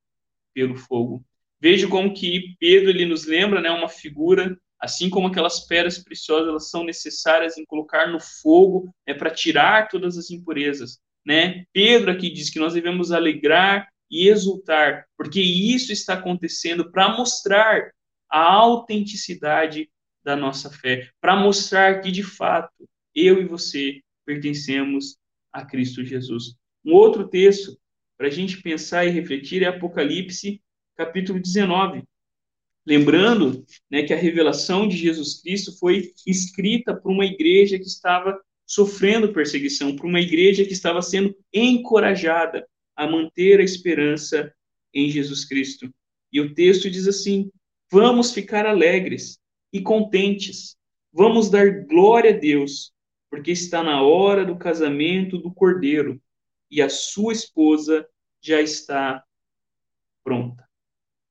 pelo 0.53 0.77
fogo. 0.77 1.25
Veja 1.65 1.89
como 1.89 2.13
que 2.13 2.55
Pedro 2.61 2.91
ele 2.91 3.07
nos 3.07 3.25
lembra, 3.25 3.59
né, 3.59 3.71
uma 3.71 3.89
figura, 3.89 4.55
assim 4.79 5.09
como 5.09 5.29
aquelas 5.29 5.67
pedras 5.67 5.97
preciosas, 5.97 6.47
elas 6.47 6.69
são 6.69 6.85
necessárias 6.85 7.57
em 7.57 7.65
colocar 7.65 8.07
no 8.07 8.21
fogo, 8.21 8.95
é 9.07 9.15
para 9.15 9.31
tirar 9.31 9.89
todas 9.89 10.19
as 10.19 10.31
impurezas, 10.31 10.99
né? 11.25 11.65
Pedro 11.73 12.11
aqui 12.11 12.29
diz 12.29 12.51
que 12.51 12.59
nós 12.59 12.75
devemos 12.75 13.13
alegrar 13.13 13.89
e 14.11 14.29
exultar, 14.29 15.07
porque 15.17 15.41
isso 15.41 15.91
está 15.91 16.13
acontecendo 16.13 16.93
para 16.93 17.17
mostrar 17.17 17.93
a 18.31 18.43
autenticidade 18.43 19.89
da 20.23 20.37
nossa 20.37 20.69
fé, 20.69 21.09
para 21.19 21.35
mostrar 21.35 22.03
que 22.03 22.11
de 22.11 22.23
fato 22.23 22.87
eu 23.15 23.41
e 23.41 23.47
você 23.47 24.03
pertencemos 24.27 25.17
a 25.51 25.65
Cristo 25.65 26.05
Jesus. 26.05 26.57
Um 26.85 26.93
outro 26.93 27.27
texto 27.27 27.75
para 28.19 28.27
a 28.27 28.31
gente 28.31 28.61
pensar 28.61 29.07
e 29.07 29.11
refletir 29.11 29.63
é 29.63 29.69
Apocalipse 29.69 30.61
capítulo 30.97 31.41
19. 31.41 32.05
Lembrando 32.87 33.65
né, 33.91 34.03
que 34.03 34.13
a 34.13 34.17
revelação 34.17 34.87
de 34.87 34.97
Jesus 34.97 35.41
Cristo 35.41 35.77
foi 35.79 36.13
escrita 36.27 36.95
por 36.95 37.11
uma 37.11 37.25
igreja 37.25 37.79
que 37.79 37.87
estava 37.87 38.39
sofrendo 38.67 39.33
perseguição, 39.33 39.97
por 39.97 40.07
uma 40.07 40.21
igreja 40.21 40.65
que 40.65 40.73
estava 40.73 41.01
sendo 41.01 41.35
encorajada 41.53 42.67
a 42.95 43.07
manter 43.07 43.61
a 43.61 43.65
esperança 43.65 44.53
em 44.93 45.09
Jesus 45.09 45.45
Cristo. 45.45 45.93
E 46.33 46.41
o 46.41 46.55
texto 46.55 46.91
diz 46.91 47.09
assim: 47.09 47.51
vamos 47.91 48.33
ficar 48.33 48.67
alegres 48.67 49.39
e 49.73 49.81
contentes, 49.81 50.77
vamos 51.13 51.51
dar 51.51 51.85
glória 51.87 52.31
a 52.31 52.39
Deus, 52.39 52.93
porque 53.31 53.51
está 53.51 53.83
na 53.83 54.03
hora 54.03 54.45
do 54.45 54.57
casamento 54.57 55.39
do 55.39 55.53
cordeiro 55.53 56.21
e 56.71 56.83
a 56.83 56.89
sua 56.89 57.33
esposa 57.33 58.07
já 58.41 58.61
está 58.61 59.25
pronta 60.23 60.64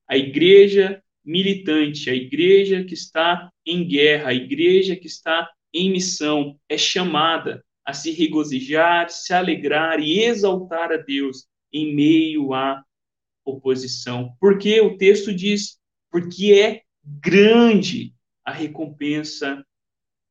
a 0.07 0.17
igreja 0.17 1.01
militante, 1.23 2.09
a 2.09 2.13
igreja 2.13 2.83
que 2.83 2.93
está 2.93 3.49
em 3.65 3.87
guerra, 3.87 4.29
a 4.29 4.33
igreja 4.33 4.95
que 4.95 5.07
está 5.07 5.49
em 5.73 5.91
missão, 5.91 6.59
é 6.69 6.77
chamada 6.77 7.63
a 7.85 7.93
se 7.93 8.11
regozijar, 8.11 9.09
se 9.09 9.33
alegrar 9.33 9.99
e 9.99 10.19
exaltar 10.19 10.91
a 10.91 10.97
Deus 10.97 11.47
em 11.71 11.93
meio 11.95 12.53
à 12.53 12.83
oposição. 13.45 14.35
Porque 14.39 14.79
o 14.81 14.97
texto 14.97 15.33
diz: 15.33 15.79
porque 16.11 16.53
é 16.53 16.81
grande 17.03 18.13
a 18.45 18.51
recompensa 18.51 19.65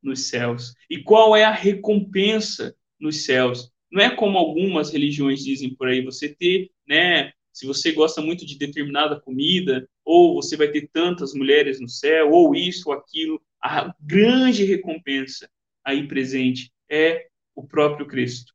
nos 0.02 0.28
céus. 0.28 0.74
E 0.88 1.02
qual 1.02 1.36
é 1.36 1.44
a 1.44 1.52
recompensa 1.52 2.74
nos 2.98 3.24
céus? 3.24 3.70
Não 3.90 4.02
é 4.02 4.14
como 4.14 4.38
algumas 4.38 4.90
religiões 4.90 5.44
dizem 5.44 5.74
por 5.74 5.88
aí, 5.88 6.02
você 6.02 6.34
ter, 6.34 6.70
né, 6.86 7.32
se 7.52 7.66
você 7.66 7.92
gosta 7.92 8.22
muito 8.22 8.46
de 8.46 8.56
determinada 8.56 9.20
comida, 9.20 9.86
ou 10.04 10.34
você 10.34 10.56
vai 10.56 10.68
ter 10.68 10.88
tantas 10.90 11.34
mulheres 11.34 11.80
no 11.80 11.88
céu, 11.88 12.30
ou 12.30 12.54
isso 12.54 12.88
ou 12.88 12.94
aquilo, 12.94 13.40
a 13.62 13.94
grande 14.00 14.64
recompensa 14.64 15.48
aí 15.84 16.08
presente 16.08 16.72
é 16.88 17.28
o 17.54 17.66
próprio 17.66 18.06
Cristo. 18.06 18.54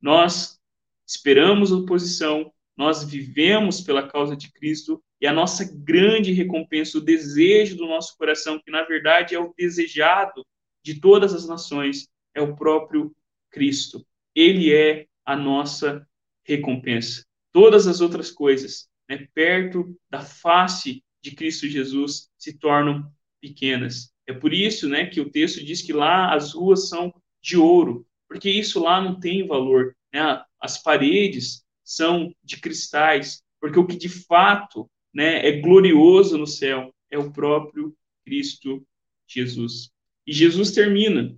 Nós 0.00 0.58
esperamos 1.06 1.70
oposição, 1.70 2.52
nós 2.76 3.04
vivemos 3.04 3.80
pela 3.80 4.08
causa 4.08 4.36
de 4.36 4.50
Cristo 4.52 5.02
e 5.20 5.26
a 5.26 5.32
nossa 5.32 5.64
grande 5.64 6.32
recompensa, 6.32 6.96
o 6.96 7.02
desejo 7.02 7.76
do 7.76 7.86
nosso 7.86 8.16
coração, 8.16 8.60
que 8.60 8.70
na 8.70 8.84
verdade 8.84 9.34
é 9.34 9.38
o 9.38 9.52
desejado 9.56 10.46
de 10.82 11.00
todas 11.00 11.34
as 11.34 11.46
nações, 11.46 12.08
é 12.34 12.40
o 12.40 12.56
próprio 12.56 13.14
Cristo. 13.50 14.06
Ele 14.34 14.72
é 14.72 15.06
a 15.24 15.36
nossa 15.36 16.06
recompensa 16.44 17.27
todas 17.58 17.88
as 17.88 18.00
outras 18.00 18.30
coisas, 18.30 18.88
né, 19.10 19.26
perto 19.34 19.92
da 20.08 20.20
face 20.20 21.02
de 21.20 21.32
Cristo 21.32 21.66
Jesus, 21.66 22.30
se 22.38 22.56
tornam 22.56 23.12
pequenas. 23.40 24.12
É 24.28 24.32
por 24.32 24.54
isso 24.54 24.88
né, 24.88 25.06
que 25.06 25.20
o 25.20 25.28
texto 25.28 25.64
diz 25.64 25.82
que 25.82 25.92
lá 25.92 26.32
as 26.32 26.54
ruas 26.54 26.88
são 26.88 27.12
de 27.42 27.56
ouro, 27.56 28.06
porque 28.28 28.48
isso 28.48 28.78
lá 28.78 29.00
não 29.00 29.18
tem 29.18 29.44
valor. 29.44 29.96
Né? 30.14 30.20
As 30.60 30.80
paredes 30.80 31.64
são 31.82 32.32
de 32.44 32.60
cristais, 32.60 33.42
porque 33.60 33.80
o 33.80 33.86
que 33.88 33.96
de 33.96 34.08
fato 34.08 34.88
né, 35.12 35.44
é 35.44 35.60
glorioso 35.60 36.38
no 36.38 36.46
céu 36.46 36.94
é 37.10 37.18
o 37.18 37.32
próprio 37.32 37.92
Cristo 38.24 38.86
Jesus. 39.26 39.90
E 40.24 40.32
Jesus 40.32 40.70
termina 40.70 41.36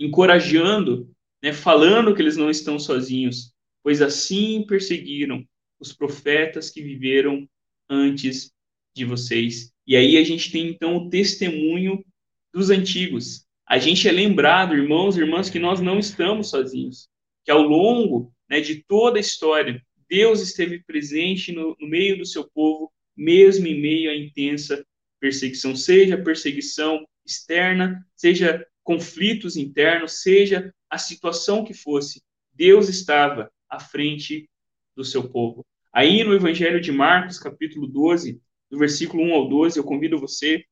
encorajando, 0.00 1.14
né, 1.40 1.52
falando 1.52 2.12
que 2.12 2.20
eles 2.20 2.36
não 2.36 2.50
estão 2.50 2.76
sozinhos, 2.76 3.53
pois 3.84 4.00
assim 4.00 4.64
perseguiram 4.66 5.46
os 5.78 5.92
profetas 5.92 6.70
que 6.70 6.80
viveram 6.80 7.46
antes 7.88 8.50
de 8.94 9.04
vocês. 9.04 9.70
E 9.86 9.94
aí 9.94 10.16
a 10.16 10.24
gente 10.24 10.50
tem 10.50 10.68
então 10.68 10.96
o 10.96 11.10
testemunho 11.10 12.02
dos 12.50 12.70
antigos. 12.70 13.46
A 13.66 13.76
gente 13.78 14.08
é 14.08 14.12
lembrado, 14.12 14.74
irmãos 14.74 15.16
e 15.16 15.20
irmãs, 15.20 15.50
que 15.50 15.58
nós 15.58 15.82
não 15.82 15.98
estamos 15.98 16.48
sozinhos, 16.48 17.10
que 17.44 17.50
ao 17.50 17.60
longo 17.60 18.32
né, 18.48 18.58
de 18.60 18.82
toda 18.88 19.18
a 19.18 19.20
história, 19.20 19.82
Deus 20.08 20.40
esteve 20.40 20.82
presente 20.84 21.52
no, 21.52 21.76
no 21.78 21.86
meio 21.86 22.16
do 22.16 22.24
seu 22.24 22.48
povo, 22.50 22.90
mesmo 23.14 23.66
em 23.66 23.78
meio 23.78 24.10
à 24.10 24.16
intensa 24.16 24.84
perseguição, 25.20 25.76
seja 25.76 26.16
perseguição 26.16 27.06
externa, 27.24 28.06
seja 28.16 28.66
conflitos 28.82 29.56
internos, 29.56 30.22
seja 30.22 30.72
a 30.88 30.96
situação 30.96 31.64
que 31.64 31.74
fosse, 31.74 32.22
Deus 32.52 32.88
estava 32.88 33.50
à 33.74 33.80
frente 33.80 34.48
do 34.94 35.04
seu 35.04 35.28
povo. 35.28 35.66
Aí 35.92 36.24
no 36.24 36.34
Evangelho 36.34 36.80
de 36.80 36.92
Marcos, 36.92 37.38
capítulo 37.38 37.86
12, 37.86 38.40
do 38.70 38.78
versículo 38.78 39.22
1 39.22 39.34
ao 39.34 39.48
12, 39.48 39.78
eu 39.78 39.84
convido 39.84 40.18
você 40.18 40.64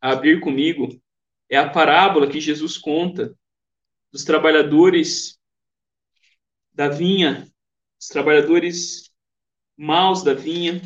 a 0.00 0.12
abrir 0.12 0.40
comigo. 0.40 0.88
É 1.48 1.56
a 1.56 1.70
parábola 1.70 2.28
que 2.28 2.40
Jesus 2.40 2.76
conta 2.76 3.36
dos 4.10 4.24
trabalhadores 4.24 5.38
da 6.72 6.88
vinha, 6.88 7.50
os 7.98 8.08
trabalhadores 8.08 9.10
maus 9.76 10.22
da 10.22 10.34
vinha. 10.34 10.82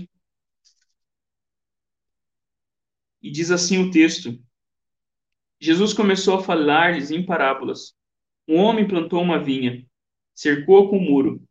E 3.22 3.30
diz 3.30 3.50
assim 3.50 3.78
o 3.78 3.90
texto: 3.90 4.38
Jesus 5.58 5.92
começou 5.92 6.38
a 6.38 6.42
falar-lhes 6.42 7.10
em 7.10 7.24
parábolas. 7.24 7.94
Um 8.46 8.56
homem 8.56 8.86
plantou 8.86 9.20
uma 9.20 9.42
vinha 9.42 9.89
cercou 10.40 10.88
com 10.88 10.98
muro, 10.98 11.46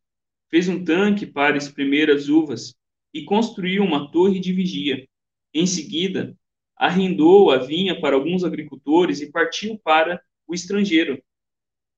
fez 0.49 0.67
um 0.67 0.83
tanque 0.83 1.23
para 1.23 1.55
exprimir 1.55 2.09
as 2.09 2.27
uvas 2.27 2.73
e 3.13 3.23
construiu 3.23 3.83
uma 3.83 4.11
torre 4.11 4.39
de 4.39 4.51
vigia. 4.51 5.07
Em 5.53 5.67
seguida, 5.67 6.35
arrendou 6.75 7.51
a 7.51 7.57
vinha 7.57 8.01
para 8.01 8.15
alguns 8.15 8.43
agricultores 8.43 9.21
e 9.21 9.31
partiu 9.31 9.77
para 9.83 10.19
o 10.47 10.55
estrangeiro. 10.55 11.21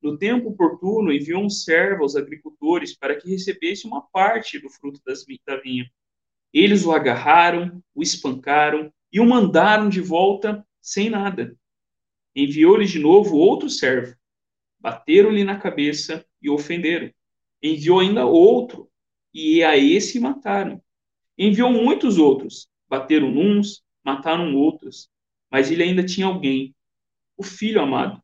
No 0.02 0.18
tempo 0.18 0.50
oportuno, 0.50 1.14
enviou 1.14 1.42
um 1.42 1.50
servo 1.50 2.04
aos 2.04 2.18
agricultores 2.18 2.94
para 2.94 3.16
que 3.16 3.30
recebesse 3.30 3.88
uma 3.88 4.02
parte 4.02 4.60
do 4.60 4.70
fruto 4.70 5.00
das, 5.06 5.24
da 5.48 5.56
vinha. 5.62 5.90
Eles 6.52 6.84
o 6.84 6.92
agarraram, 6.92 7.82
o 7.96 8.04
espancaram 8.04 8.92
e 9.10 9.22
o 9.22 9.26
mandaram 9.26 9.88
de 9.88 10.02
volta 10.02 10.68
sem 10.82 11.10
nada. 11.10 11.56
Enviou-lhe 12.36 12.86
de 12.86 13.00
novo 13.00 13.38
outro 13.38 13.70
servo. 13.70 14.14
Bateram-lhe 14.82 15.44
na 15.44 15.60
cabeça 15.60 16.26
e 16.42 16.50
ofenderam. 16.50 17.14
Enviou 17.62 18.00
ainda 18.00 18.26
outro, 18.26 18.90
e 19.32 19.64
a 19.64 19.78
esse 19.78 20.20
mataram. 20.20 20.82
Enviou 21.38 21.72
muitos 21.72 22.18
outros, 22.18 22.68
bateram 22.90 23.28
uns, 23.28 23.84
mataram 24.04 24.56
outros, 24.56 25.08
mas 25.52 25.70
ele 25.70 25.84
ainda 25.84 26.04
tinha 26.04 26.26
alguém, 26.26 26.76
o 27.38 27.44
filho 27.44 27.80
amado. 27.80 28.22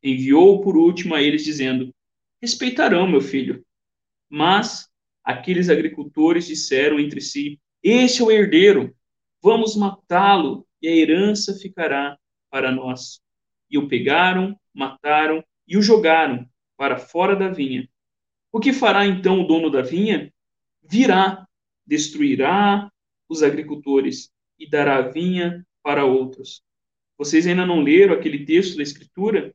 Enviou 0.00 0.60
por 0.60 0.76
último 0.76 1.14
a 1.14 1.22
eles, 1.22 1.44
dizendo: 1.44 1.92
Respeitarão 2.40 3.08
meu 3.08 3.20
filho. 3.20 3.64
Mas 4.28 4.88
aqueles 5.24 5.68
agricultores 5.68 6.46
disseram 6.46 7.00
entre 7.00 7.20
si: 7.20 7.60
Este 7.82 8.22
é 8.22 8.24
o 8.24 8.30
herdeiro, 8.30 8.94
vamos 9.42 9.74
matá-lo, 9.74 10.66
e 10.80 10.86
a 10.86 10.94
herança 10.94 11.54
ficará 11.54 12.16
para 12.48 12.70
nós. 12.70 13.20
E 13.68 13.76
o 13.76 13.88
pegaram, 13.88 14.56
mataram 14.72 15.42
e 15.66 15.76
o 15.76 15.82
jogaram 15.82 16.48
para 16.76 16.98
fora 16.98 17.34
da 17.34 17.48
vinha. 17.48 17.88
O 18.52 18.60
que 18.60 18.72
fará 18.72 19.06
então 19.06 19.40
o 19.40 19.46
dono 19.46 19.70
da 19.70 19.82
vinha? 19.82 20.32
Virá, 20.82 21.46
destruirá 21.86 22.90
os 23.28 23.42
agricultores 23.42 24.30
e 24.58 24.68
dará 24.68 24.96
a 24.96 25.08
vinha 25.08 25.66
para 25.82 26.04
outros. 26.04 26.62
Vocês 27.16 27.46
ainda 27.46 27.64
não 27.64 27.80
leram 27.80 28.14
aquele 28.14 28.44
texto 28.44 28.76
da 28.76 28.82
Escritura? 28.82 29.54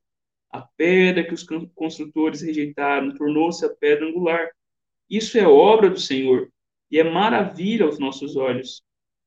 A 0.51 0.61
pedra 0.61 1.23
que 1.23 1.33
os 1.33 1.45
construtores 1.75 2.41
rejeitaram 2.41 3.13
tornou-se 3.13 3.63
a 3.65 3.69
pedra 3.69 4.07
angular. 4.07 4.49
Isso 5.09 5.37
é 5.37 5.47
obra 5.47 5.89
do 5.89 5.99
Senhor 5.99 6.51
e 6.89 6.99
é 6.99 7.03
maravilha 7.03 7.85
aos 7.85 7.99
nossos 7.99 8.35
olhos. 8.35 8.83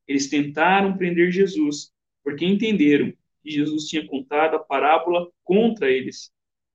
Eles 0.07 0.29
tentaram 0.29 0.97
prender 0.97 1.31
Jesus, 1.31 1.93
porque 2.25 2.45
entenderam 2.45 3.13
que 3.43 3.51
Jesus 3.51 3.89
tinha 3.89 4.07
contado 4.07 4.57
a 4.57 4.59
parábola 4.59 5.31
contra 5.45 5.91
eles, 5.91 6.33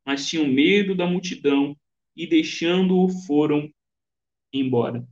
mas 0.07 0.25
tinham 0.25 0.47
medo 0.47 0.95
da 0.95 1.05
multidão 1.05 1.75
e, 2.15 2.25
deixando-o, 2.25 3.09
foram 3.09 3.69
embora. 4.53 5.05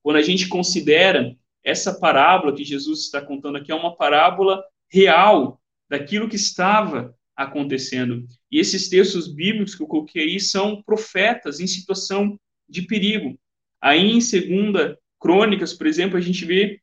Quando 0.00 0.14
a 0.14 0.22
gente 0.22 0.46
considera 0.46 1.36
essa 1.64 1.98
parábola 1.98 2.54
que 2.54 2.62
Jesus 2.62 3.00
está 3.00 3.20
contando 3.20 3.56
aqui, 3.56 3.72
é 3.72 3.74
uma 3.74 3.96
parábola 3.96 4.62
real 4.88 5.60
daquilo 5.90 6.28
que 6.28 6.36
estava 6.36 7.12
acontecendo. 7.34 8.28
E 8.48 8.60
esses 8.60 8.88
textos 8.88 9.26
bíblicos 9.26 9.74
que 9.74 9.82
eu 9.82 9.88
coloquei 9.88 10.22
aí 10.22 10.38
são 10.38 10.80
profetas 10.84 11.58
em 11.58 11.66
situação 11.66 12.38
de 12.68 12.82
perigo. 12.82 13.36
Aí 13.80 14.08
em 14.08 14.20
segunda 14.20 14.96
Crônicas, 15.18 15.74
por 15.74 15.88
exemplo, 15.88 16.16
a 16.16 16.20
gente 16.20 16.44
vê 16.44 16.80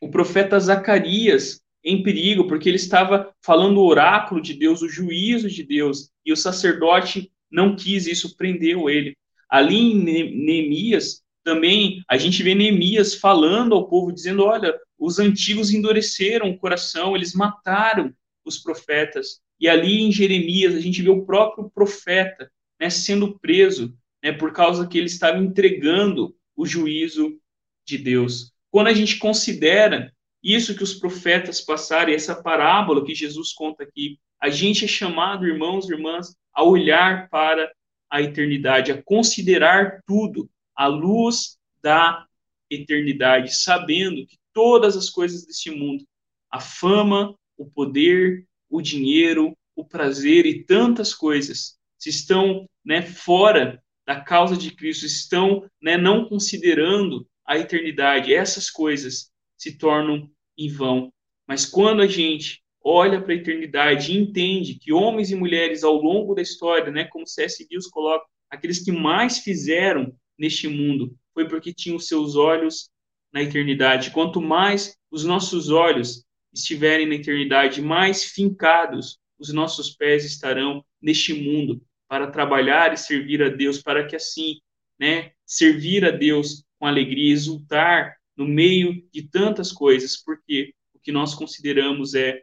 o 0.00 0.08
profeta 0.08 0.60
Zacarias 0.60 1.60
em 1.82 2.04
perigo, 2.04 2.46
porque 2.46 2.68
ele 2.68 2.76
estava 2.76 3.33
falando 3.44 3.78
o 3.78 3.86
oráculo 3.86 4.40
de 4.40 4.54
Deus, 4.54 4.80
o 4.80 4.88
juízo 4.88 5.50
de 5.50 5.62
Deus, 5.62 6.10
e 6.24 6.32
o 6.32 6.36
sacerdote 6.36 7.30
não 7.50 7.76
quis 7.76 8.06
isso, 8.06 8.36
prendeu 8.36 8.88
ele. 8.88 9.16
Ali 9.50 9.76
em 9.76 10.02
Neemias, 10.02 11.22
também 11.44 12.02
a 12.08 12.16
gente 12.16 12.42
vê 12.42 12.54
Neemias 12.54 13.14
falando 13.14 13.74
ao 13.74 13.86
povo, 13.86 14.10
dizendo: 14.10 14.44
olha, 14.44 14.74
os 14.98 15.18
antigos 15.18 15.72
endureceram 15.72 16.50
o 16.50 16.58
coração, 16.58 17.14
eles 17.14 17.34
mataram 17.34 18.12
os 18.44 18.58
profetas. 18.58 19.40
E 19.60 19.68
ali 19.68 20.00
em 20.00 20.10
Jeremias, 20.10 20.74
a 20.74 20.80
gente 20.80 21.02
vê 21.02 21.10
o 21.10 21.24
próprio 21.24 21.70
profeta 21.70 22.50
né, 22.80 22.88
sendo 22.88 23.38
preso, 23.38 23.94
né, 24.22 24.32
por 24.32 24.52
causa 24.52 24.86
que 24.86 24.96
ele 24.96 25.06
estava 25.06 25.38
entregando 25.38 26.34
o 26.56 26.64
juízo 26.64 27.38
de 27.86 27.98
Deus. 27.98 28.52
Quando 28.70 28.86
a 28.86 28.94
gente 28.94 29.18
considera 29.18 30.13
isso 30.44 30.76
que 30.76 30.82
os 30.82 30.92
profetas 30.92 31.62
passaram, 31.62 32.12
essa 32.12 32.42
parábola 32.42 33.04
que 33.04 33.14
Jesus 33.14 33.52
conta 33.52 33.82
aqui, 33.82 34.18
a 34.38 34.50
gente 34.50 34.84
é 34.84 34.88
chamado, 34.88 35.46
irmãos 35.46 35.88
e 35.88 35.94
irmãs, 35.94 36.36
a 36.52 36.62
olhar 36.62 37.30
para 37.30 37.72
a 38.10 38.20
eternidade, 38.20 38.92
a 38.92 39.02
considerar 39.02 40.02
tudo 40.06 40.50
à 40.76 40.86
luz 40.86 41.56
da 41.82 42.26
eternidade, 42.68 43.56
sabendo 43.56 44.26
que 44.26 44.36
todas 44.52 44.96
as 44.96 45.08
coisas 45.08 45.46
deste 45.46 45.70
mundo, 45.70 46.04
a 46.50 46.60
fama, 46.60 47.34
o 47.56 47.64
poder, 47.64 48.46
o 48.68 48.82
dinheiro, 48.82 49.56
o 49.74 49.84
prazer 49.84 50.44
e 50.44 50.62
tantas 50.62 51.14
coisas, 51.14 51.78
se 51.98 52.10
estão 52.10 52.68
né, 52.84 53.00
fora 53.02 53.82
da 54.06 54.20
causa 54.20 54.56
de 54.56 54.70
Cristo, 54.70 55.06
estão 55.06 55.68
né, 55.80 55.96
não 55.96 56.28
considerando 56.28 57.26
a 57.46 57.56
eternidade, 57.56 58.34
essas 58.34 58.70
coisas 58.70 59.30
se 59.56 59.78
tornam 59.78 60.30
em 60.56 60.68
vão. 60.68 61.12
Mas 61.46 61.66
quando 61.66 62.00
a 62.02 62.06
gente 62.06 62.62
olha 62.82 63.20
para 63.20 63.32
a 63.32 63.36
eternidade 63.36 64.12
e 64.12 64.18
entende 64.18 64.74
que 64.74 64.92
homens 64.92 65.30
e 65.30 65.34
mulheres 65.34 65.82
ao 65.82 65.94
longo 65.94 66.34
da 66.34 66.42
história, 66.42 66.90
né, 66.90 67.04
como 67.04 67.26
C.S. 67.26 67.66
Lewis 67.70 67.86
coloca, 67.86 68.26
aqueles 68.50 68.84
que 68.84 68.92
mais 68.92 69.38
fizeram 69.38 70.14
neste 70.38 70.68
mundo 70.68 71.16
foi 71.32 71.48
porque 71.48 71.72
tinham 71.72 71.98
seus 71.98 72.36
olhos 72.36 72.90
na 73.32 73.42
eternidade. 73.42 74.10
Quanto 74.10 74.40
mais 74.40 74.96
os 75.10 75.24
nossos 75.24 75.70
olhos 75.70 76.24
estiverem 76.52 77.06
na 77.06 77.16
eternidade, 77.16 77.82
mais 77.82 78.24
fincados 78.24 79.18
os 79.38 79.52
nossos 79.52 79.90
pés 79.90 80.24
estarão 80.24 80.84
neste 81.02 81.34
mundo 81.34 81.82
para 82.08 82.30
trabalhar 82.30 82.92
e 82.92 82.96
servir 82.96 83.42
a 83.42 83.48
Deus, 83.48 83.82
para 83.82 84.06
que 84.06 84.14
assim, 84.14 84.60
né, 84.98 85.32
servir 85.44 86.04
a 86.04 86.10
Deus 86.10 86.64
com 86.78 86.86
alegria, 86.86 87.32
exultar 87.32 88.16
no 88.36 88.46
meio 88.46 89.06
de 89.12 89.22
tantas 89.22 89.70
coisas, 89.72 90.16
porque 90.16 90.74
o 90.94 90.98
que 90.98 91.12
nós 91.12 91.34
consideramos 91.34 92.14
é 92.14 92.42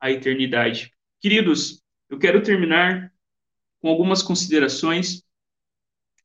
a 0.00 0.10
eternidade. 0.10 0.92
Queridos, 1.20 1.82
eu 2.08 2.18
quero 2.18 2.42
terminar 2.42 3.12
com 3.80 3.88
algumas 3.88 4.22
considerações. 4.22 5.22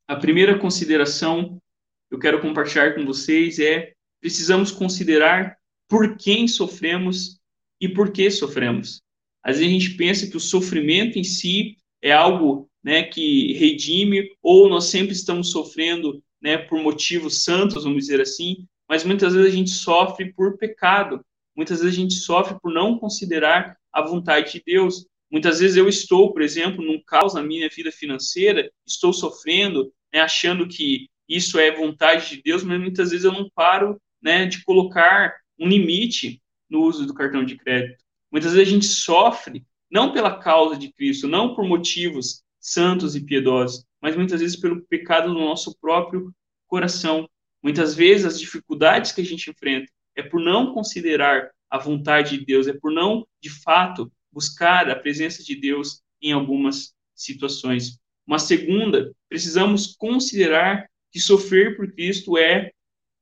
A 0.06 0.16
primeira 0.16 0.58
consideração 0.58 1.60
que 2.08 2.14
eu 2.14 2.18
quero 2.18 2.40
compartilhar 2.40 2.94
com 2.94 3.04
vocês 3.04 3.58
é 3.58 3.92
precisamos 4.20 4.70
considerar 4.70 5.56
por 5.88 6.16
quem 6.16 6.46
sofremos 6.48 7.38
e 7.80 7.88
por 7.88 8.12
que 8.12 8.30
sofremos. 8.30 9.02
Às 9.42 9.58
vezes 9.58 9.68
a 9.68 9.72
gente 9.72 9.96
pensa 9.96 10.26
que 10.28 10.36
o 10.36 10.40
sofrimento 10.40 11.18
em 11.18 11.24
si 11.24 11.76
é 12.02 12.12
algo 12.12 12.68
né, 12.82 13.02
que 13.04 13.52
redime, 13.54 14.30
ou 14.42 14.68
nós 14.68 14.84
sempre 14.84 15.12
estamos 15.12 15.50
sofrendo 15.50 16.22
né, 16.40 16.56
por 16.58 16.80
motivos 16.80 17.44
santos, 17.44 17.84
vamos 17.84 18.04
dizer 18.04 18.20
assim, 18.20 18.66
mas 18.88 19.04
muitas 19.04 19.34
vezes 19.34 19.52
a 19.52 19.56
gente 19.56 19.70
sofre 19.70 20.32
por 20.32 20.56
pecado, 20.56 21.24
muitas 21.56 21.80
vezes 21.80 21.94
a 21.94 22.00
gente 22.00 22.14
sofre 22.14 22.58
por 22.60 22.72
não 22.72 22.98
considerar 22.98 23.76
a 23.92 24.02
vontade 24.02 24.52
de 24.52 24.62
Deus. 24.64 25.06
Muitas 25.30 25.60
vezes 25.60 25.76
eu 25.76 25.88
estou, 25.88 26.32
por 26.32 26.40
exemplo, 26.40 26.82
num 26.82 27.02
caos 27.04 27.34
na 27.34 27.42
minha 27.42 27.68
vida 27.68 27.92
financeira, 27.92 28.70
estou 28.86 29.12
sofrendo, 29.12 29.92
né, 30.12 30.20
achando 30.20 30.66
que 30.66 31.08
isso 31.28 31.58
é 31.58 31.70
vontade 31.70 32.30
de 32.30 32.42
Deus, 32.42 32.62
mas 32.62 32.80
muitas 32.80 33.10
vezes 33.10 33.24
eu 33.24 33.32
não 33.32 33.50
paro 33.54 34.00
né, 34.22 34.46
de 34.46 34.64
colocar 34.64 35.34
um 35.58 35.68
limite 35.68 36.40
no 36.70 36.82
uso 36.82 37.06
do 37.06 37.14
cartão 37.14 37.44
de 37.44 37.56
crédito. 37.56 38.02
Muitas 38.30 38.52
vezes 38.52 38.68
a 38.68 38.70
gente 38.70 38.86
sofre 38.86 39.66
não 39.90 40.12
pela 40.12 40.38
causa 40.38 40.76
de 40.76 40.92
Cristo, 40.92 41.26
não 41.26 41.54
por 41.54 41.64
motivos 41.66 42.42
santos 42.60 43.16
e 43.16 43.20
piedosos, 43.20 43.84
mas 44.00 44.16
muitas 44.16 44.40
vezes 44.40 44.56
pelo 44.56 44.82
pecado 44.82 45.32
do 45.32 45.40
nosso 45.40 45.76
próprio 45.78 46.32
coração. 46.66 47.28
Muitas 47.62 47.94
vezes 47.94 48.26
as 48.26 48.40
dificuldades 48.40 49.12
que 49.12 49.20
a 49.20 49.24
gente 49.24 49.50
enfrenta 49.50 49.90
é 50.14 50.22
por 50.22 50.40
não 50.40 50.72
considerar 50.72 51.50
a 51.70 51.78
vontade 51.78 52.38
de 52.38 52.44
Deus, 52.44 52.66
é 52.66 52.72
por 52.72 52.92
não, 52.92 53.26
de 53.40 53.50
fato, 53.50 54.10
buscar 54.32 54.88
a 54.90 54.96
presença 54.96 55.42
de 55.42 55.54
Deus 55.54 56.00
em 56.22 56.32
algumas 56.32 56.94
situações. 57.14 57.98
Uma 58.26 58.38
segunda, 58.38 59.12
precisamos 59.28 59.94
considerar 59.96 60.88
que 61.10 61.20
sofrer 61.20 61.76
por 61.76 61.92
Cristo 61.92 62.36
é 62.38 62.70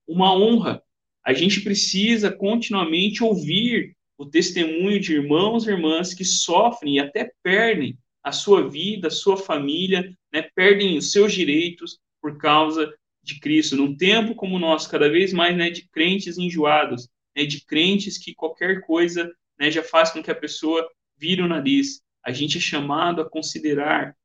uma 0.07 0.37
honra, 0.37 0.83
a 1.27 1.33
gente 1.33 1.61
precisa 1.61 2.31
continuamente 2.31 3.25
ouvir 3.25 3.97
o 4.17 4.25
testemunho 4.25 5.01
de 5.01 5.15
irmãos 5.15 5.67
e 5.67 5.71
irmãs 5.71 6.15
que 6.15 6.25
sofrem 6.25 6.95
e 6.95 7.01
até 7.01 7.33
perdem 7.43 7.99
a 8.23 8.31
sua 8.31 8.69
vida, 8.69 9.09
a 9.09 9.11
sua 9.11 9.37
família, 9.37 10.17
né, 10.33 10.49
perdem 10.55 10.97
os 10.97 11.11
seus 11.11 11.33
direitos 11.33 11.99
por 12.23 12.39
causa 12.39 12.95
de 13.27 13.41
Cristo. 13.41 13.77
Num 13.77 13.95
tempo 13.95 14.35
como 14.35 14.57
o 14.57 14.59
nosso, 14.59 14.89
cada 14.89 15.11
vez 15.11 15.33
mais 15.33 15.57
né, 15.57 15.69
de 15.69 15.89
crentes 15.89 16.39
enjoados, 16.39 17.09
né, 17.37 17.45
de 17.45 17.65
crentes 17.65 18.17
que 18.17 18.35
qualquer 18.35 18.81
coisa 18.83 19.31
né, 19.59 19.71
já 19.71 19.83
faz 19.83 20.11
com 20.11 20.23
que 20.23 20.31
a 20.31 20.35
pessoa 20.35 20.89
vire 21.19 21.43
o 21.43 21.49
nariz. 21.49 22.01
A 22.25 22.31
gente 22.31 22.57
é 22.57 22.61
chamado 22.61 23.21
a 23.21 23.29
considerar 23.29 24.17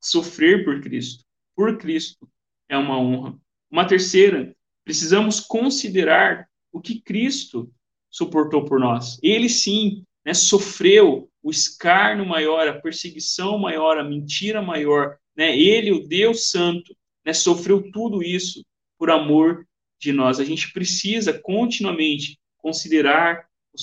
sofrer 0.00 0.64
por 0.64 0.80
Cristo. 0.80 1.22
Por 1.54 1.76
Cristo 1.76 2.26
é 2.68 2.76
uma 2.78 2.98
honra. 2.98 3.38
Uma 3.70 3.86
terceira, 3.86 4.56
precisamos 4.84 5.38
considerar 5.40 6.48
o 6.72 6.80
que 6.80 7.00
Cristo 7.00 7.70
suportou 8.10 8.64
por 8.64 8.80
nós. 8.80 9.18
Ele 9.22 9.48
sim 9.48 10.02
né, 10.24 10.32
sofreu 10.32 11.30
o 11.42 11.50
escárnio 11.50 12.24
maior, 12.24 12.66
a 12.66 12.80
perseguição 12.80 13.58
maior, 13.58 13.98
a 13.98 14.04
mentira 14.04 14.62
maior. 14.62 15.16
Né? 15.36 15.58
Ele, 15.58 15.92
o 15.92 16.06
Deus 16.06 16.50
Santo, 16.50 16.94
né, 17.24 17.32
sofreu 17.32 17.90
tudo 17.90 18.22
isso 18.22 18.64
por 18.98 19.10
amor 19.10 19.66
de 19.98 20.12
nós. 20.12 20.40
A 20.40 20.44
gente 20.44 20.72
precisa 20.72 21.38
continuamente 21.38 22.38
considerar 22.58 23.46
o 23.72 23.78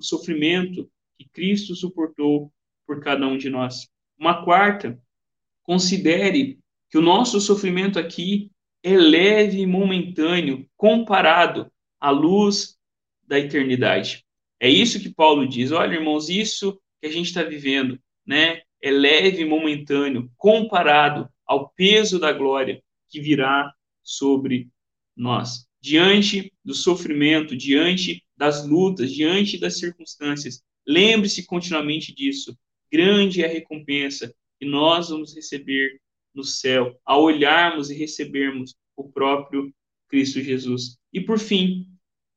sofrimento 0.00 0.90
que 1.18 1.28
Cristo 1.28 1.74
suportou 1.74 2.52
por 2.86 3.00
cada 3.02 3.26
um 3.26 3.36
de 3.36 3.50
nós. 3.50 3.88
Uma 4.18 4.44
quarta, 4.44 4.98
considere 5.62 6.58
que 6.90 6.98
o 6.98 7.02
nosso 7.02 7.40
sofrimento 7.40 7.98
aqui 7.98 8.50
é 8.82 8.96
leve 8.96 9.60
e 9.60 9.66
momentâneo 9.66 10.66
comparado 10.76 11.70
à 12.00 12.10
luz 12.10 12.78
da 13.26 13.38
eternidade. 13.38 14.24
É 14.58 14.68
isso 14.68 15.00
que 15.00 15.12
Paulo 15.12 15.46
diz. 15.46 15.70
Olha, 15.70 15.94
irmãos, 15.94 16.28
isso 16.28 16.80
que 17.00 17.06
a 17.06 17.12
gente 17.12 17.26
está 17.26 17.42
vivendo, 17.42 18.00
né, 18.26 18.62
é 18.80 18.90
leve 18.90 19.42
e 19.42 19.44
momentâneo 19.44 20.30
comparado 20.36 21.28
ao 21.48 21.70
peso 21.70 22.18
da 22.18 22.32
glória 22.32 22.82
que 23.08 23.20
virá 23.20 23.72
sobre 24.02 24.68
nós. 25.16 25.66
Diante 25.80 26.52
do 26.64 26.74
sofrimento, 26.74 27.56
diante 27.56 28.22
das 28.36 28.66
lutas, 28.66 29.10
diante 29.10 29.58
das 29.58 29.78
circunstâncias, 29.78 30.62
lembre-se 30.86 31.46
continuamente 31.46 32.14
disso. 32.14 32.56
Grande 32.92 33.42
é 33.42 33.46
a 33.46 33.52
recompensa 33.52 34.32
que 34.58 34.66
nós 34.66 35.08
vamos 35.08 35.34
receber 35.34 36.00
no 36.34 36.44
céu, 36.44 36.98
a 37.04 37.18
olharmos 37.18 37.90
e 37.90 37.94
recebermos 37.94 38.74
o 38.96 39.08
próprio 39.08 39.72
Cristo 40.08 40.40
Jesus. 40.40 40.98
E 41.12 41.20
por 41.20 41.38
fim, 41.38 41.86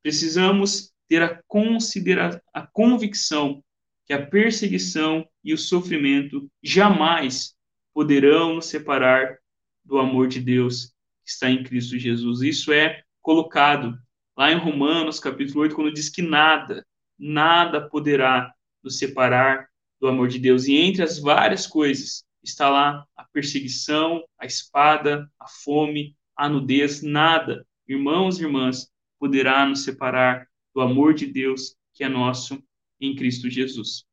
precisamos 0.01 0.91
ter 1.07 1.21
a 1.21 1.41
considera 1.47 2.41
a 2.53 2.65
convicção 2.65 3.63
que 4.05 4.13
a 4.13 4.25
perseguição 4.25 5.27
e 5.43 5.53
o 5.53 5.57
sofrimento 5.57 6.49
jamais 6.63 7.55
poderão 7.93 8.55
nos 8.55 8.67
separar 8.67 9.37
do 9.83 9.97
amor 9.97 10.27
de 10.27 10.39
Deus 10.39 10.93
que 11.23 11.31
está 11.31 11.49
em 11.49 11.63
Cristo 11.63 11.97
Jesus. 11.97 12.41
Isso 12.41 12.71
é 12.71 13.03
colocado 13.21 13.97
lá 14.37 14.51
em 14.51 14.57
Romanos, 14.57 15.19
capítulo 15.19 15.61
8, 15.61 15.75
quando 15.75 15.93
diz 15.93 16.09
que 16.09 16.21
nada, 16.21 16.85
nada 17.17 17.87
poderá 17.87 18.53
nos 18.83 18.97
separar 18.97 19.67
do 19.99 20.07
amor 20.07 20.27
de 20.27 20.39
Deus. 20.39 20.67
E 20.67 20.75
entre 20.75 21.03
as 21.03 21.19
várias 21.19 21.67
coisas 21.67 22.25
está 22.43 22.69
lá 22.69 23.05
a 23.15 23.23
perseguição, 23.25 24.23
a 24.37 24.45
espada, 24.45 25.29
a 25.39 25.47
fome, 25.47 26.15
a 26.35 26.49
nudez, 26.49 27.03
nada, 27.03 27.65
irmãos 27.87 28.39
e 28.39 28.43
irmãs, 28.43 28.89
poderá 29.19 29.65
nos 29.65 29.83
separar 29.83 30.47
do 30.73 30.81
amor 30.81 31.13
de 31.13 31.27
Deus 31.27 31.75
que 31.93 32.03
é 32.03 32.09
nosso 32.09 32.61
em 32.99 33.15
Cristo 33.15 33.49
Jesus. 33.49 34.05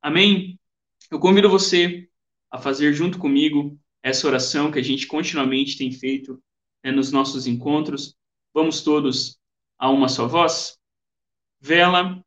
Amém? 0.00 0.58
Eu 1.10 1.18
convido 1.18 1.48
você 1.48 2.08
a 2.54 2.58
fazer 2.58 2.94
junto 2.94 3.18
comigo 3.18 3.76
essa 4.00 4.28
oração 4.28 4.70
que 4.70 4.78
a 4.78 4.82
gente 4.82 5.08
continuamente 5.08 5.76
tem 5.76 5.90
feito 5.90 6.40
né, 6.84 6.92
nos 6.92 7.10
nossos 7.10 7.48
encontros. 7.48 8.16
Vamos 8.54 8.80
todos 8.80 9.40
a 9.76 9.90
uma 9.90 10.08
só 10.08 10.28
voz? 10.28 10.78
Vela, 11.58 12.24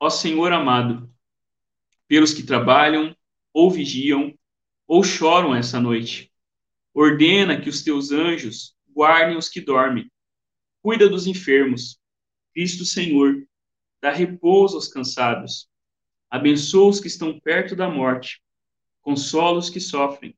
ó 0.00 0.10
Senhor 0.10 0.52
amado, 0.52 1.08
pelos 2.08 2.34
que 2.34 2.42
trabalham 2.42 3.16
ou 3.52 3.70
vigiam 3.70 4.36
ou 4.84 5.04
choram 5.04 5.54
essa 5.54 5.78
noite. 5.78 6.28
Ordena 6.92 7.60
que 7.60 7.68
os 7.68 7.84
teus 7.84 8.10
anjos 8.10 8.74
guardem 8.92 9.36
os 9.36 9.48
que 9.48 9.60
dormem. 9.60 10.10
Cuida 10.82 11.08
dos 11.08 11.28
enfermos. 11.28 12.00
Cristo 12.52 12.84
Senhor, 12.84 13.46
dá 14.02 14.10
repouso 14.10 14.74
aos 14.74 14.88
cansados. 14.88 15.68
Abençoa 16.28 16.88
os 16.88 16.98
que 16.98 17.06
estão 17.06 17.38
perto 17.38 17.76
da 17.76 17.88
morte. 17.88 18.42
Consola 19.02 19.58
os 19.58 19.70
que 19.70 19.80
sofrem. 19.80 20.36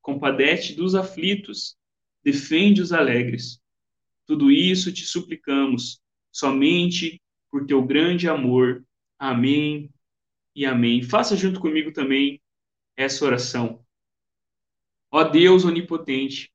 Compadece 0.00 0.74
dos 0.74 0.94
aflitos. 0.94 1.76
Defende 2.22 2.80
os 2.80 2.92
alegres. 2.92 3.60
Tudo 4.26 4.50
isso 4.50 4.92
te 4.92 5.04
suplicamos, 5.04 6.00
somente 6.30 7.20
por 7.50 7.66
teu 7.66 7.82
grande 7.82 8.28
amor. 8.28 8.84
Amém 9.18 9.90
e 10.54 10.66
amém. 10.66 11.02
Faça 11.02 11.36
junto 11.36 11.60
comigo 11.60 11.92
também 11.92 12.40
essa 12.96 13.24
oração. 13.24 13.84
Ó 15.10 15.24
Deus 15.24 15.64
onipotente, 15.64 16.52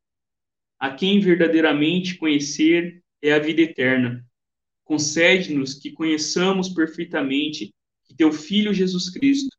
a 0.78 0.94
quem 0.94 1.20
verdadeiramente 1.20 2.18
conhecer 2.18 3.04
é 3.22 3.34
a 3.34 3.40
vida 3.40 3.62
eterna, 3.62 4.24
concede-nos 4.84 5.74
que 5.74 5.92
conheçamos 5.92 6.70
perfeitamente 6.70 7.74
que 8.04 8.14
teu 8.14 8.32
Filho 8.32 8.74
Jesus 8.74 9.10
Cristo 9.10 9.58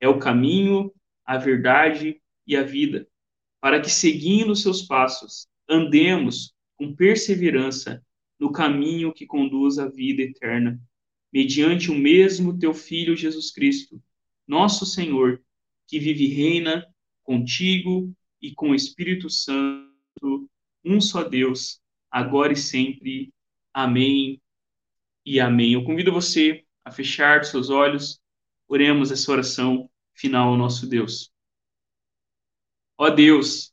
é 0.00 0.08
o 0.08 0.18
caminho, 0.18 0.92
a 1.24 1.38
verdade 1.38 2.20
e 2.46 2.56
a 2.56 2.62
vida, 2.62 3.08
para 3.60 3.80
que, 3.80 3.90
seguindo 3.90 4.54
seus 4.54 4.82
passos, 4.82 5.48
andemos 5.68 6.54
com 6.76 6.94
perseverança 6.94 8.04
no 8.38 8.52
caminho 8.52 9.12
que 9.12 9.26
conduz 9.26 9.78
à 9.78 9.88
vida 9.88 10.22
eterna, 10.22 10.80
mediante 11.32 11.90
o 11.90 11.94
mesmo 11.94 12.58
teu 12.58 12.74
Filho 12.74 13.16
Jesus 13.16 13.50
Cristo, 13.50 14.00
nosso 14.46 14.84
Senhor, 14.84 15.42
que 15.86 15.98
vive 15.98 16.24
e 16.24 16.34
reina 16.34 16.86
contigo 17.22 18.14
e 18.40 18.52
com 18.52 18.70
o 18.70 18.74
Espírito 18.74 19.30
Santo, 19.30 20.48
um 20.84 21.00
só 21.00 21.24
Deus, 21.24 21.80
agora 22.10 22.52
e 22.52 22.56
sempre. 22.56 23.32
Amém 23.72 24.40
e 25.24 25.40
amém. 25.40 25.72
Eu 25.72 25.84
convido 25.84 26.12
você 26.12 26.64
a 26.84 26.90
fechar 26.90 27.44
seus 27.44 27.70
olhos, 27.70 28.20
oremos 28.68 29.10
essa 29.10 29.32
oração 29.32 29.90
final 30.14 30.50
ao 30.50 30.56
nosso 30.56 30.88
Deus. 30.88 31.32
Ó 32.96 33.10
Deus, 33.10 33.72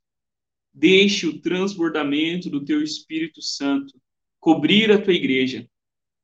deixe 0.73 1.27
o 1.27 1.39
transbordamento 1.41 2.49
do 2.49 2.63
teu 2.63 2.81
Espírito 2.81 3.41
Santo 3.41 4.01
cobrir 4.39 4.91
a 4.91 5.01
tua 5.01 5.13
igreja 5.13 5.69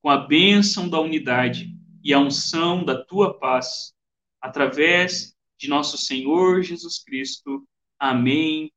com 0.01 0.09
a 0.09 0.17
bênção 0.17 0.89
da 0.89 0.99
unidade 0.99 1.75
e 2.03 2.13
a 2.13 2.19
unção 2.19 2.83
da 2.83 3.03
tua 3.03 3.37
paz, 3.37 3.93
através 4.41 5.35
de 5.57 5.67
nosso 5.67 5.97
Senhor 5.97 6.63
Jesus 6.63 7.03
Cristo. 7.03 7.67
Amém 7.99 8.71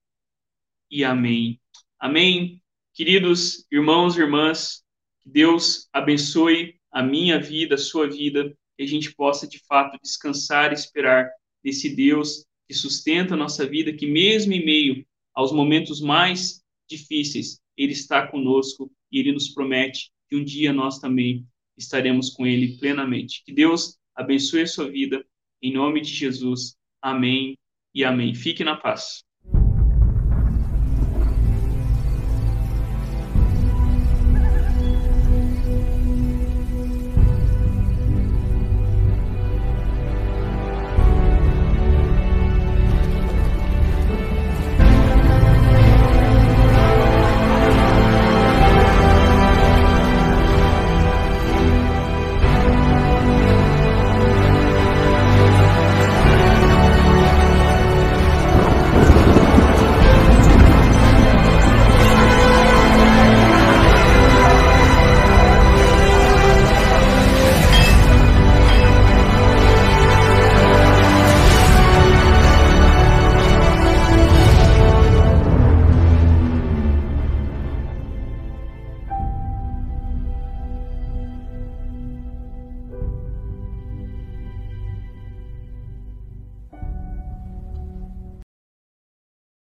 e 0.91 1.05
amém. 1.05 1.61
Amém. 1.99 2.63
Queridos 2.93 3.67
irmãos 3.71 4.17
e 4.17 4.21
irmãs, 4.21 4.83
que 5.21 5.31
Deus 5.31 5.89
abençoe 5.93 6.81
a 6.91 7.03
minha 7.03 7.41
vida, 7.41 7.77
a 7.77 7.79
sua 7.79 8.09
vida, 8.09 8.57
que 8.81 8.85
a 8.85 8.89
gente 8.89 9.15
possa 9.15 9.47
de 9.47 9.59
fato 9.59 9.99
descansar 10.03 10.71
e 10.71 10.75
esperar 10.75 11.31
nesse 11.63 11.95
Deus 11.95 12.47
que 12.67 12.73
sustenta 12.73 13.35
a 13.35 13.37
nossa 13.37 13.67
vida, 13.67 13.93
que 13.93 14.07
mesmo 14.07 14.55
em 14.55 14.65
meio 14.65 15.07
aos 15.35 15.53
momentos 15.53 16.01
mais 16.01 16.65
difíceis, 16.89 17.61
Ele 17.77 17.93
está 17.93 18.27
conosco 18.27 18.91
e 19.13 19.19
Ele 19.19 19.33
nos 19.33 19.51
promete 19.51 20.11
que 20.31 20.35
um 20.37 20.43
dia 20.43 20.73
nós 20.73 20.99
também 20.99 21.47
estaremos 21.77 22.31
com 22.31 22.47
Ele 22.47 22.79
plenamente. 22.79 23.43
Que 23.45 23.53
Deus 23.53 23.99
abençoe 24.17 24.63
a 24.63 24.67
sua 24.67 24.91
vida 24.91 25.23
em 25.61 25.75
nome 25.75 26.01
de 26.01 26.15
Jesus. 26.15 26.75
Amém 27.03 27.59
e 27.95 28.03
amém. 28.03 28.35
Fique 28.35 28.65
na 28.65 28.77
paz. 28.77 29.23